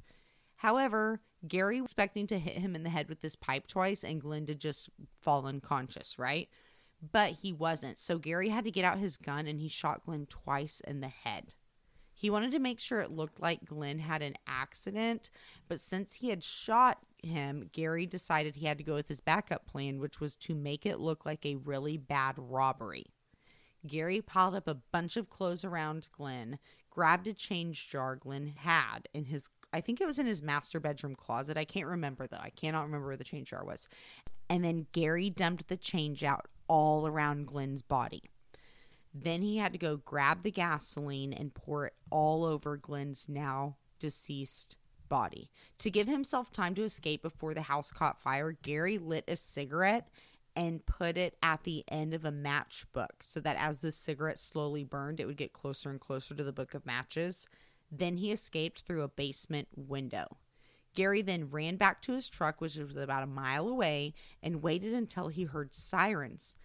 However, 0.57 1.21
Gary 1.47 1.81
was 1.81 1.91
expecting 1.91 2.27
to 2.29 2.39
hit 2.39 2.59
him 2.59 2.77
in 2.77 2.83
the 2.83 2.91
head 2.91 3.09
with 3.09 3.21
this 3.21 3.35
pipe 3.35 3.67
twice 3.67 4.05
and 4.05 4.21
Glenn 4.21 4.47
to 4.47 4.55
just 4.55 4.91
fall 5.21 5.47
unconscious, 5.47 6.19
right? 6.19 6.49
But 7.11 7.33
he 7.43 7.53
wasn't. 7.53 7.99
So 7.99 8.19
Gary 8.19 8.51
had 8.51 8.65
to 8.65 8.71
get 8.71 8.85
out 8.85 8.99
his 8.99 9.17
gun 9.17 9.47
and 9.47 9.61
he 9.61 9.69
shot 9.69 10.05
Glenn 10.05 10.27
twice 10.27 10.81
in 10.87 11.01
the 11.01 11.09
head. 11.09 11.55
He 12.15 12.31
wanted 12.31 12.53
to 12.53 12.59
make 12.59 12.79
sure 12.79 13.01
it 13.01 13.11
looked 13.11 13.41
like 13.41 13.65
Glenn 13.65 13.99
had 13.99 14.23
an 14.23 14.37
accident, 14.47 15.31
but 15.67 15.81
since 15.81 16.15
he 16.15 16.29
had 16.29 16.45
shot 16.45 16.99
him, 17.23 17.71
Gary 17.73 18.07
decided 18.07 18.55
he 18.55 18.67
had 18.67 18.79
to 18.79 18.85
go 18.85 18.95
with 18.95 19.09
his 19.09 19.21
backup 19.21 19.67
plan, 19.67 19.99
which 19.99 20.21
was 20.21 20.37
to 20.37 20.55
make 20.55 20.87
it 20.87 21.01
look 21.01 21.27
like 21.27 21.45
a 21.45 21.57
really 21.57 21.97
bad 21.97 22.35
robbery. 22.37 23.07
Gary 23.87 24.21
piled 24.21 24.55
up 24.55 24.69
a 24.69 24.75
bunch 24.75 25.17
of 25.17 25.31
clothes 25.31 25.65
around 25.65 26.09
Glenn, 26.13 26.59
grabbed 26.91 27.27
a 27.27 27.33
change 27.33 27.89
jar 27.89 28.15
Glenn 28.15 28.53
had 28.57 29.09
in 29.13 29.25
his 29.25 29.49
I 29.73 29.81
think 29.81 30.01
it 30.01 30.07
was 30.07 30.19
in 30.19 30.27
his 30.27 30.43
master 30.43 30.79
bedroom 30.81 31.15
closet. 31.15 31.57
I 31.57 31.65
can't 31.65 31.87
remember 31.87 32.27
though. 32.27 32.37
I 32.37 32.51
cannot 32.51 32.85
remember 32.85 33.07
where 33.07 33.17
the 33.17 33.25
change 33.25 33.49
jar 33.49 33.65
was. 33.65 33.89
And 34.51 34.63
then 34.63 34.87
Gary 34.93 35.31
dumped 35.31 35.69
the 35.69 35.79
change 35.79 36.23
out 36.23 36.47
all 36.69 37.07
around 37.07 37.47
Glenn's 37.47 37.83
body. 37.83 38.23
Then 39.15 39.43
he 39.43 39.59
had 39.59 39.73
to 39.73 39.79
go 39.79 39.99
grab 39.99 40.43
the 40.43 40.51
gasoline 40.51 41.33
and 41.33 41.55
pour 41.55 41.87
it 41.87 41.95
all 42.11 42.45
over 42.45 42.77
Glenn's 42.77 43.29
now 43.29 43.77
deceased 43.99 44.77
body. 45.09 45.51
To 45.79 45.91
give 45.91 46.09
himself 46.09 46.51
time 46.51 46.75
to 46.77 46.85
escape 46.85 47.23
before 47.23 47.53
the 47.53 47.63
house 47.63 47.91
caught 47.91 48.23
fire, 48.23 48.53
Gary 48.53 48.97
lit 48.97 49.25
a 49.29 49.37
cigarette 49.37 50.09
and 50.57 50.85
put 50.87 51.17
it 51.17 51.37
at 51.43 51.65
the 51.65 51.85
end 51.89 52.15
of 52.15 52.25
a 52.25 52.33
matchbook 52.33 53.23
so 53.23 53.41
that 53.41 53.57
as 53.59 53.81
the 53.81 53.93
cigarette 53.93 54.39
slowly 54.39 54.85
burned, 54.85 55.21
it 55.21 55.27
would 55.27 55.37
get 55.37 55.53
closer 55.53 55.91
and 55.91 56.01
closer 56.01 56.35
to 56.35 56.45
the 56.45 56.53
book 56.53 56.75
of 56.75 56.87
matches. 56.87 57.47
Then 57.91 58.17
he 58.17 58.33
escaped 58.33 58.81
through 58.81 59.03
a 59.03 59.09
basement 59.09 59.69
window. 59.77 60.39
Gary 60.95 61.23
then 61.23 61.51
ran 61.51 61.77
back 61.77 62.03
to 62.03 62.13
his 62.13 62.29
truck, 62.29 62.61
which 62.61 62.77
was 62.77 62.97
about 62.97 63.23
a 63.23 63.27
mile 63.27 63.69
away, 63.69 64.15
and 64.43 64.63
waited 64.63 64.93
until 64.93 65.29
he 65.29 65.45
heard 65.45 65.75
sirens 65.75 66.57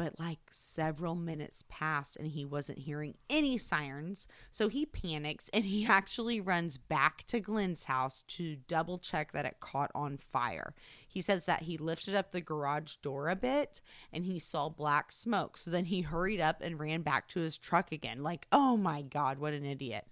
but 0.00 0.18
like 0.18 0.38
several 0.50 1.14
minutes 1.14 1.62
passed 1.68 2.16
and 2.16 2.28
he 2.28 2.42
wasn't 2.42 2.78
hearing 2.78 3.12
any 3.28 3.58
sirens. 3.58 4.26
So 4.50 4.68
he 4.68 4.86
panics 4.86 5.50
and 5.52 5.66
he 5.66 5.84
actually 5.90 6.40
runs 6.40 6.78
back 6.78 7.26
to 7.26 7.38
Glenn's 7.38 7.84
house 7.84 8.24
to 8.28 8.56
double 8.66 8.96
check 8.96 9.32
that 9.32 9.44
it 9.44 9.60
caught 9.60 9.90
on 9.94 10.16
fire. 10.16 10.74
He 11.06 11.20
says 11.20 11.44
that 11.44 11.64
he 11.64 11.76
lifted 11.76 12.14
up 12.14 12.32
the 12.32 12.40
garage 12.40 12.94
door 13.02 13.28
a 13.28 13.36
bit 13.36 13.82
and 14.10 14.24
he 14.24 14.38
saw 14.38 14.70
black 14.70 15.12
smoke. 15.12 15.58
So 15.58 15.70
then 15.70 15.84
he 15.84 16.00
hurried 16.00 16.40
up 16.40 16.62
and 16.62 16.80
ran 16.80 17.02
back 17.02 17.28
to 17.28 17.40
his 17.40 17.58
truck 17.58 17.92
again. 17.92 18.22
Like, 18.22 18.46
oh 18.50 18.78
my 18.78 19.02
God, 19.02 19.38
what 19.38 19.52
an 19.52 19.66
idiot. 19.66 20.06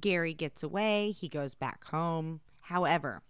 Gary 0.00 0.34
gets 0.34 0.64
away. 0.64 1.12
He 1.12 1.28
goes 1.28 1.54
back 1.54 1.84
home. 1.84 2.40
However, 2.68 3.22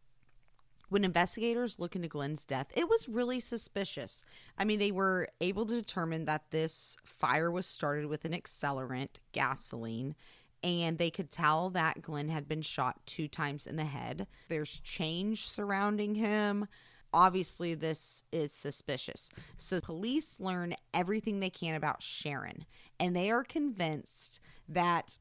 when 0.89 1.05
investigators 1.05 1.79
look 1.79 1.95
into 1.95 2.09
Glenn's 2.09 2.45
death, 2.45 2.73
it 2.75 2.89
was 2.89 3.09
really 3.09 3.39
suspicious. 3.39 4.25
I 4.59 4.65
mean, 4.65 4.81
they 4.81 4.91
were 4.91 5.29
able 5.41 5.65
to 5.67 5.77
determine 5.77 6.25
that 6.25 6.51
this 6.51 6.97
fire 7.05 7.49
was 7.49 7.65
started 7.65 8.07
with 8.07 8.25
an 8.25 8.33
accelerant, 8.33 9.21
gasoline, 9.31 10.17
and 10.65 10.99
they 10.99 11.11
could 11.11 11.31
tell 11.31 11.71
that 11.71 12.03
Glenn 12.03 12.31
had 12.31 12.49
been 12.49 12.63
shot 12.63 12.99
two 13.07 13.29
times 13.29 13.65
in 13.65 13.77
the 13.77 13.85
head. 13.85 14.27
There's 14.49 14.81
change 14.81 15.47
surrounding 15.49 16.17
him. 16.17 16.67
Obviously, 17.13 17.75
this 17.75 18.25
is 18.33 18.51
suspicious. 18.51 19.31
So, 19.57 19.81
police 19.81 20.41
learn 20.41 20.75
everything 20.93 21.39
they 21.39 21.49
can 21.49 21.77
about 21.77 22.03
Sharon, 22.03 22.65
and 22.99 23.15
they 23.15 23.31
are 23.31 23.45
convinced 23.45 24.41
that 24.69 25.17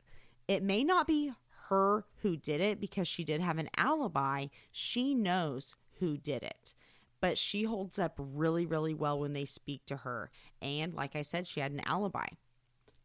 it 0.47 0.63
may 0.63 0.84
not 0.84 1.06
be 1.06 1.34
her 1.69 2.06
who 2.21 2.36
did 2.36 2.62
it 2.62 2.80
because 2.80 3.08
she 3.08 3.23
did 3.23 3.41
have 3.41 3.58
an 3.58 3.69
alibi. 3.75 4.47
She 4.71 5.13
knows 5.13 5.75
who 5.99 6.17
did 6.17 6.43
it. 6.43 6.73
But 7.19 7.38
she 7.38 7.63
holds 7.63 7.97
up 7.97 8.13
really, 8.17 8.65
really 8.65 8.93
well 8.93 9.19
when 9.19 9.34
they 9.34 9.45
speak 9.45 9.86
to 9.88 9.97
her. 9.97 10.30
And 10.62 10.93
like 10.93 11.15
I 11.15 11.23
said, 11.23 11.47
she 11.47 11.60
had 11.60 11.71
an 11.71 11.82
alibi. 11.86 12.27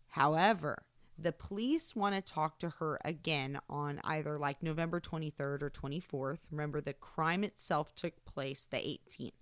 However, 0.09 0.83
the 1.19 1.33
police 1.33 1.97
want 1.97 2.15
to 2.15 2.21
talk 2.21 2.59
to 2.59 2.69
her 2.69 2.99
again 3.05 3.61
on 3.71 4.01
either 4.05 4.39
like 4.39 4.63
November 4.63 5.01
23rd 5.01 5.63
or 5.63 5.71
24th. 5.71 6.41
Remember, 6.51 6.81
the 6.81 6.93
crime 6.93 7.45
itself 7.45 7.95
took 7.95 8.25
place 8.25 8.67
the 8.71 8.77
18th. 8.77 9.33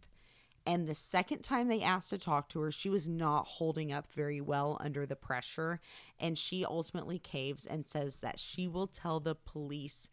And 0.67 0.87
the 0.87 0.95
second 0.95 1.43
time 1.43 1.69
they 1.69 1.83
asked 1.83 2.11
to 2.11 2.19
talk 2.19 2.49
to 2.51 2.61
her, 2.61 2.71
she 2.71 2.91
was 2.91 3.09
not 3.09 3.47
holding 3.47 3.93
up 3.93 4.13
very 4.13 4.41
well 4.41 4.77
under 4.81 5.07
the 5.07 5.17
pressure. 5.17 5.81
And 6.19 6.39
she 6.39 6.65
ultimately 6.65 7.19
caves 7.19 7.67
and 7.67 7.87
says 7.89 8.21
that 8.21 8.39
she 8.39 8.69
will 8.69 8.87
tell 8.87 9.21
the 9.21 9.35
police 9.35 10.11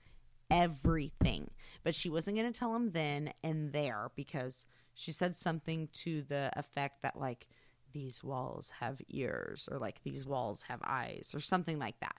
everything. 0.49 1.51
But 1.83 1.95
she 1.95 2.09
wasn't 2.09 2.37
going 2.37 2.51
to 2.51 2.57
tell 2.57 2.73
them 2.73 2.91
then 2.91 3.33
and 3.43 3.73
there 3.73 4.11
because 4.15 4.65
she 4.93 5.11
said 5.11 5.35
something 5.35 5.89
to 6.03 6.23
the 6.23 6.51
effect 6.55 7.03
that, 7.03 7.19
like, 7.19 7.47
these 7.93 8.23
walls 8.23 8.73
have 8.79 9.01
ears 9.09 9.67
or 9.71 9.79
like 9.79 10.03
these 10.03 10.25
walls 10.25 10.63
have 10.67 10.79
eyes 10.85 11.31
or 11.33 11.39
something 11.39 11.79
like 11.79 11.99
that. 11.99 12.17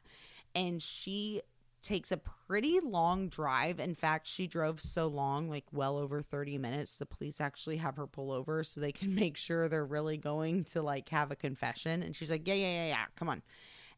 And 0.54 0.82
she 0.82 1.42
takes 1.82 2.12
a 2.12 2.16
pretty 2.16 2.80
long 2.80 3.28
drive. 3.28 3.78
In 3.80 3.94
fact, 3.94 4.26
she 4.26 4.46
drove 4.46 4.80
so 4.80 5.06
long, 5.06 5.48
like 5.48 5.64
well 5.72 5.96
over 5.96 6.22
30 6.22 6.58
minutes. 6.58 6.96
The 6.96 7.06
police 7.06 7.40
actually 7.40 7.78
have 7.78 7.96
her 7.96 8.06
pull 8.06 8.32
over 8.32 8.64
so 8.64 8.80
they 8.80 8.92
can 8.92 9.14
make 9.14 9.36
sure 9.36 9.68
they're 9.68 9.84
really 9.84 10.16
going 10.16 10.64
to 10.64 10.82
like 10.82 11.08
have 11.10 11.30
a 11.30 11.36
confession. 11.36 12.02
And 12.02 12.14
she's 12.14 12.30
like, 12.30 12.46
Yeah, 12.46 12.54
yeah, 12.54 12.72
yeah, 12.72 12.86
yeah, 12.88 13.04
come 13.16 13.28
on. 13.28 13.42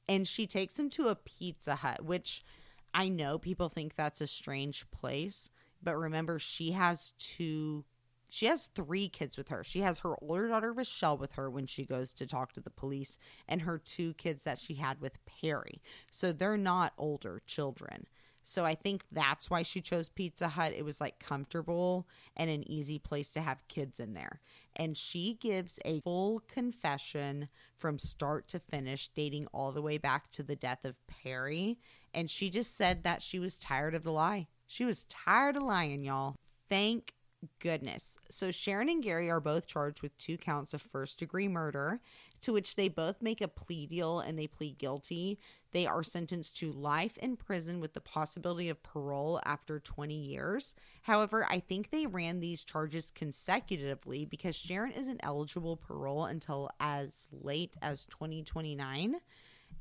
And 0.08 0.26
she 0.26 0.46
takes 0.46 0.78
him 0.78 0.90
to 0.90 1.08
a 1.08 1.14
Pizza 1.14 1.76
Hut, 1.76 2.04
which 2.04 2.44
I 2.92 3.08
know 3.08 3.38
people 3.38 3.68
think 3.68 3.94
that's 3.94 4.20
a 4.20 4.26
strange 4.26 4.90
place. 4.90 5.50
But 5.82 5.96
remember, 5.96 6.38
she 6.38 6.72
has 6.72 7.12
two 7.18 7.84
she 8.30 8.46
has 8.46 8.66
three 8.74 9.08
kids 9.08 9.36
with 9.36 9.48
her. 9.48 9.62
She 9.62 9.80
has 9.80 9.98
her 10.00 10.14
older 10.22 10.48
daughter 10.48 10.72
Michelle 10.72 11.18
with 11.18 11.32
her 11.32 11.50
when 11.50 11.66
she 11.66 11.84
goes 11.84 12.12
to 12.14 12.26
talk 12.26 12.52
to 12.52 12.60
the 12.60 12.70
police, 12.70 13.18
and 13.48 13.62
her 13.62 13.78
two 13.78 14.14
kids 14.14 14.44
that 14.44 14.58
she 14.58 14.74
had 14.74 15.00
with 15.00 15.18
Perry. 15.26 15.82
So 16.10 16.32
they're 16.32 16.56
not 16.56 16.92
older 16.96 17.42
children. 17.46 18.06
So 18.42 18.64
I 18.64 18.74
think 18.74 19.04
that's 19.12 19.50
why 19.50 19.62
she 19.62 19.80
chose 19.80 20.08
Pizza 20.08 20.48
Hut. 20.48 20.72
It 20.76 20.84
was 20.84 21.00
like 21.00 21.18
comfortable 21.18 22.08
and 22.36 22.50
an 22.50 22.68
easy 22.68 22.98
place 22.98 23.30
to 23.32 23.40
have 23.40 23.68
kids 23.68 24.00
in 24.00 24.14
there. 24.14 24.40
And 24.74 24.96
she 24.96 25.34
gives 25.40 25.78
a 25.84 26.00
full 26.00 26.42
confession 26.48 27.48
from 27.76 27.98
start 27.98 28.48
to 28.48 28.58
finish, 28.58 29.08
dating 29.08 29.46
all 29.52 29.72
the 29.72 29.82
way 29.82 29.98
back 29.98 30.30
to 30.32 30.42
the 30.42 30.56
death 30.56 30.84
of 30.84 30.96
Perry. 31.06 31.78
And 32.14 32.30
she 32.30 32.50
just 32.50 32.76
said 32.76 33.04
that 33.04 33.22
she 33.22 33.38
was 33.38 33.58
tired 33.58 33.94
of 33.94 34.02
the 34.04 34.12
lie. 34.12 34.48
She 34.66 34.84
was 34.84 35.04
tired 35.04 35.56
of 35.56 35.62
lying, 35.62 36.02
y'all. 36.02 36.34
Thank 36.68 37.14
goodness. 37.58 38.18
So 38.30 38.50
Sharon 38.50 38.88
and 38.88 39.02
Gary 39.02 39.30
are 39.30 39.40
both 39.40 39.66
charged 39.66 40.02
with 40.02 40.16
two 40.18 40.36
counts 40.36 40.74
of 40.74 40.82
first 40.82 41.18
degree 41.18 41.48
murder, 41.48 42.00
to 42.42 42.52
which 42.52 42.76
they 42.76 42.88
both 42.88 43.22
make 43.22 43.40
a 43.40 43.48
plea 43.48 43.86
deal 43.86 44.20
and 44.20 44.38
they 44.38 44.46
plead 44.46 44.78
guilty. 44.78 45.38
They 45.72 45.86
are 45.86 46.02
sentenced 46.02 46.56
to 46.58 46.72
life 46.72 47.16
in 47.18 47.36
prison 47.36 47.80
with 47.80 47.92
the 47.92 48.00
possibility 48.00 48.68
of 48.68 48.82
parole 48.82 49.40
after 49.44 49.78
20 49.78 50.14
years. 50.14 50.74
However, 51.02 51.46
I 51.48 51.60
think 51.60 51.90
they 51.90 52.06
ran 52.06 52.40
these 52.40 52.64
charges 52.64 53.10
consecutively 53.10 54.24
because 54.24 54.56
Sharon 54.56 54.92
isn't 54.92 55.20
eligible 55.22 55.76
parole 55.76 56.24
until 56.24 56.70
as 56.80 57.28
late 57.32 57.76
as 57.82 58.06
2029 58.06 59.16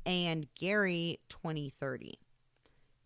and 0.06 0.46
Gary 0.54 1.20
2030. 1.28 2.18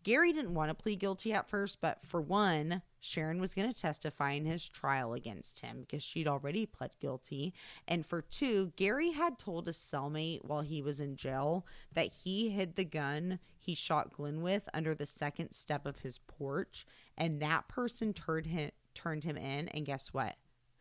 Gary 0.05 0.33
didn't 0.33 0.55
want 0.55 0.69
to 0.69 0.75
plead 0.75 1.01
guilty 1.01 1.33
at 1.33 1.49
first, 1.49 1.81
but 1.81 1.99
for 2.05 2.21
one, 2.21 2.83
Sharon 3.01 3.41
was 3.41 3.55
going 3.55 3.73
to 3.73 3.81
testify 3.81 4.33
in 4.33 4.45
his 4.45 4.69
trial 4.69 5.15
against 5.15 5.61
him 5.61 5.81
because 5.81 6.03
she'd 6.03 6.29
already 6.29 6.67
pled 6.67 6.93
guilty. 7.01 7.55
And 7.89 8.05
for 8.05 8.21
two, 8.21 8.73
Gary 8.77 9.13
had 9.13 9.39
told 9.39 9.67
a 9.67 9.73
cellmate 9.73 10.45
while 10.45 10.61
he 10.61 10.83
was 10.83 11.01
in 11.01 11.17
jail 11.17 11.67
that 11.95 12.13
he 12.13 12.51
hid 12.51 12.77
the 12.77 12.85
gun 12.85 13.41
he 13.65 13.75
shot 13.75 14.13
Glenn 14.13 14.43
with 14.43 14.69
under 14.75 14.95
the 14.95 15.07
second 15.07 15.53
step 15.53 15.87
of 15.87 16.01
his 16.01 16.19
porch. 16.19 16.87
And 17.17 17.41
that 17.41 17.67
person 17.67 18.13
turned 18.13 18.47
him, 18.47 18.71
turned 18.95 19.25
him 19.25 19.39
in. 19.39 19.69
And 19.69 19.87
guess 19.87 20.13
what? 20.13 20.37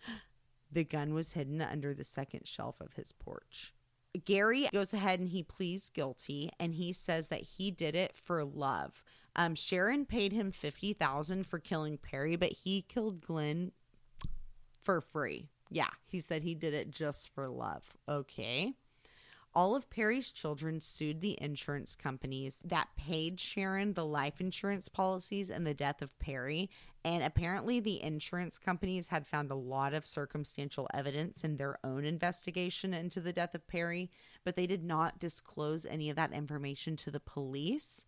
The 0.71 0.84
gun 0.84 1.13
was 1.13 1.34
hidden 1.34 1.61
under 1.61 1.93
the 1.93 2.03
second 2.03 2.47
shelf 2.47 2.82
of 2.82 2.93
his 2.93 3.11
porch. 3.11 3.76
Gary 4.26 4.67
goes 4.74 4.91
ahead 4.91 5.19
and 5.19 5.30
he 5.30 5.43
pleads 5.43 5.91
guilty 5.91 6.49
and 6.59 6.74
he 6.74 6.91
says 6.93 7.28
that 7.28 7.41
he 7.41 7.69
did 7.69 7.95
it 7.95 8.17
for 8.17 8.43
love. 8.43 9.03
Um, 9.36 9.55
Sharon 9.55 10.05
paid 10.05 10.31
him 10.31 10.51
fifty 10.51 10.93
thousand 10.93 11.47
for 11.47 11.59
killing 11.59 11.97
Perry, 11.97 12.36
but 12.36 12.51
he 12.51 12.81
killed 12.81 13.21
Glenn 13.21 13.71
for 14.84 15.01
free. 15.01 15.49
Yeah, 15.69 15.89
he 16.05 16.19
said 16.19 16.43
he 16.43 16.53
did 16.53 16.73
it 16.73 16.91
just 16.91 17.34
for 17.34 17.47
love. 17.47 17.97
Okay. 18.07 18.73
All 19.55 19.75
of 19.75 19.89
Perry's 19.89 20.31
children 20.31 20.81
sued 20.81 21.21
the 21.21 21.38
insurance 21.39 21.95
companies 21.95 22.57
that 22.63 22.89
paid 22.97 23.39
Sharon 23.39 23.93
the 23.93 24.05
life 24.05 24.41
insurance 24.41 24.88
policies 24.88 25.51
and 25.51 25.65
the 25.65 25.75
death 25.75 26.01
of 26.01 26.17
Perry. 26.17 26.71
And 27.05 27.21
apparently, 27.23 27.79
the 27.79 28.01
insurance 28.01 28.57
companies 28.57 29.09
had 29.09 29.27
found 29.27 29.51
a 29.51 29.55
lot 29.55 29.93
of 29.93 30.07
circumstantial 30.07 30.88
evidence 30.91 31.43
in 31.43 31.57
their 31.57 31.77
own 31.84 32.03
investigation 32.03 32.95
into 32.95 33.19
the 33.19 33.34
death 33.34 33.53
of 33.53 33.67
Perry, 33.67 34.09
but 34.43 34.55
they 34.55 34.65
did 34.65 34.84
not 34.84 35.19
disclose 35.19 35.86
any 35.86 36.09
of 36.09 36.15
that 36.15 36.34
information 36.34 36.95
to 36.95 37.11
the 37.11 37.19
police. 37.19 38.05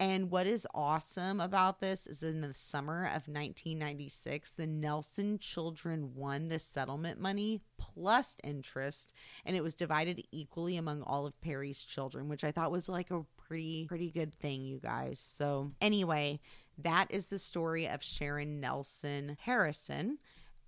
And 0.00 0.30
what 0.30 0.46
is 0.46 0.66
awesome 0.72 1.40
about 1.40 1.80
this 1.80 2.06
is 2.06 2.22
in 2.22 2.40
the 2.40 2.54
summer 2.54 3.04
of 3.04 3.28
1996, 3.28 4.52
the 4.52 4.66
Nelson 4.66 5.38
children 5.38 6.14
won 6.14 6.48
the 6.48 6.58
settlement 6.58 7.20
money 7.20 7.60
plus 7.76 8.34
interest, 8.42 9.12
and 9.44 9.54
it 9.54 9.62
was 9.62 9.74
divided 9.74 10.22
equally 10.32 10.78
among 10.78 11.02
all 11.02 11.26
of 11.26 11.38
Perry's 11.42 11.84
children, 11.84 12.30
which 12.30 12.44
I 12.44 12.50
thought 12.50 12.72
was 12.72 12.88
like 12.88 13.10
a 13.10 13.26
pretty, 13.46 13.84
pretty 13.88 14.10
good 14.10 14.34
thing, 14.34 14.64
you 14.64 14.78
guys. 14.78 15.20
So, 15.20 15.72
anyway, 15.82 16.40
that 16.78 17.08
is 17.10 17.26
the 17.26 17.38
story 17.38 17.86
of 17.86 18.02
Sharon 18.02 18.58
Nelson 18.58 19.36
Harrelson 19.46 20.16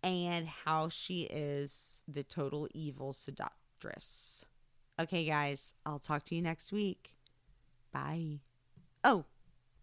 and 0.03 0.47
how 0.47 0.91
she 0.91 1.23
is 1.23 2.03
the 2.07 2.23
total 2.23 2.69
evil 2.75 3.15
seductress. 3.15 4.45
Okay, 5.01 5.25
guys, 5.25 5.73
I'll 5.87 5.99
talk 5.99 6.25
to 6.25 6.35
you 6.35 6.43
next 6.43 6.71
week. 6.71 7.15
Bye. 7.95 8.41
Oh, 9.05 9.25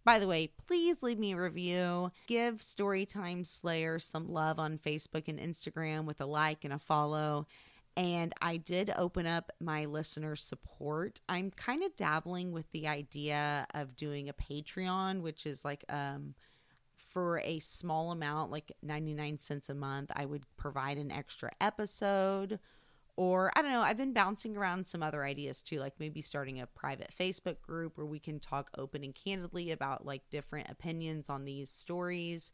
by 0.05 0.19
the 0.19 0.27
way, 0.27 0.49
please 0.67 1.03
leave 1.03 1.19
me 1.19 1.33
a 1.33 1.41
review. 1.41 2.11
Give 2.27 2.57
Storytime 2.57 3.45
Slayer 3.45 3.99
some 3.99 4.31
love 4.31 4.57
on 4.59 4.79
Facebook 4.79 5.27
and 5.27 5.39
Instagram 5.39 6.05
with 6.05 6.21
a 6.21 6.25
like 6.25 6.63
and 6.63 6.73
a 6.73 6.79
follow. 6.79 7.45
And 7.97 8.33
I 8.41 8.57
did 8.57 8.93
open 8.95 9.25
up 9.25 9.51
my 9.59 9.83
listener 9.83 10.35
support. 10.35 11.19
I'm 11.27 11.51
kind 11.51 11.83
of 11.83 11.95
dabbling 11.95 12.53
with 12.53 12.71
the 12.71 12.87
idea 12.87 13.67
of 13.73 13.97
doing 13.97 14.29
a 14.29 14.33
Patreon, 14.33 15.21
which 15.21 15.45
is 15.45 15.65
like 15.65 15.83
um 15.89 16.33
for 16.99 17.39
a 17.39 17.59
small 17.59 18.11
amount, 18.11 18.51
like 18.51 18.71
99 18.83 19.39
cents 19.39 19.69
a 19.69 19.73
month, 19.73 20.11
I 20.15 20.25
would 20.25 20.43
provide 20.57 20.97
an 20.97 21.11
extra 21.11 21.51
episode 21.59 22.59
or 23.19 23.51
I 23.53 23.61
don't 23.61 23.73
know, 23.73 23.81
I've 23.81 23.97
been 23.97 24.13
bouncing 24.13 24.55
around 24.55 24.87
some 24.87 25.03
other 25.03 25.25
ideas 25.25 25.61
too, 25.61 25.81
like 25.81 25.95
maybe 25.99 26.21
starting 26.21 26.61
a 26.61 26.67
private 26.67 27.13
Facebook 27.13 27.59
group 27.59 27.97
where 27.97 28.05
we 28.05 28.17
can 28.17 28.39
talk 28.39 28.69
open 28.77 29.03
and 29.03 29.13
candidly 29.13 29.71
about 29.71 30.05
like 30.05 30.21
different 30.29 30.69
opinions 30.69 31.29
on 31.29 31.43
these 31.43 31.69
stories. 31.69 32.53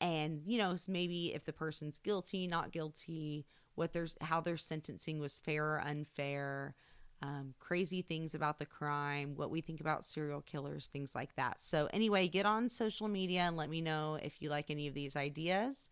And, 0.00 0.42
you 0.44 0.58
know, 0.58 0.74
maybe 0.88 1.32
if 1.32 1.44
the 1.44 1.52
person's 1.52 2.00
guilty, 2.00 2.48
not 2.48 2.72
guilty, 2.72 3.46
what 3.76 3.92
there's 3.92 4.16
how 4.20 4.40
their 4.40 4.56
sentencing 4.56 5.20
was 5.20 5.38
fair 5.38 5.76
or 5.76 5.80
unfair, 5.80 6.74
um, 7.22 7.54
crazy 7.60 8.02
things 8.02 8.34
about 8.34 8.58
the 8.58 8.66
crime, 8.66 9.36
what 9.36 9.52
we 9.52 9.60
think 9.60 9.80
about 9.80 10.02
serial 10.02 10.40
killers, 10.40 10.88
things 10.88 11.14
like 11.14 11.36
that. 11.36 11.60
So, 11.60 11.88
anyway, 11.92 12.26
get 12.26 12.46
on 12.46 12.68
social 12.68 13.06
media 13.06 13.42
and 13.42 13.56
let 13.56 13.70
me 13.70 13.80
know 13.80 14.18
if 14.20 14.42
you 14.42 14.50
like 14.50 14.70
any 14.72 14.88
of 14.88 14.94
these 14.94 15.14
ideas. 15.14 15.88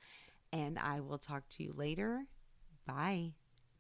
And 0.53 0.77
I 0.77 0.99
will 1.03 1.19
talk 1.19 1.49
to 1.51 1.63
you 1.63 1.73
later. 1.77 2.25
Bye. 2.85 3.35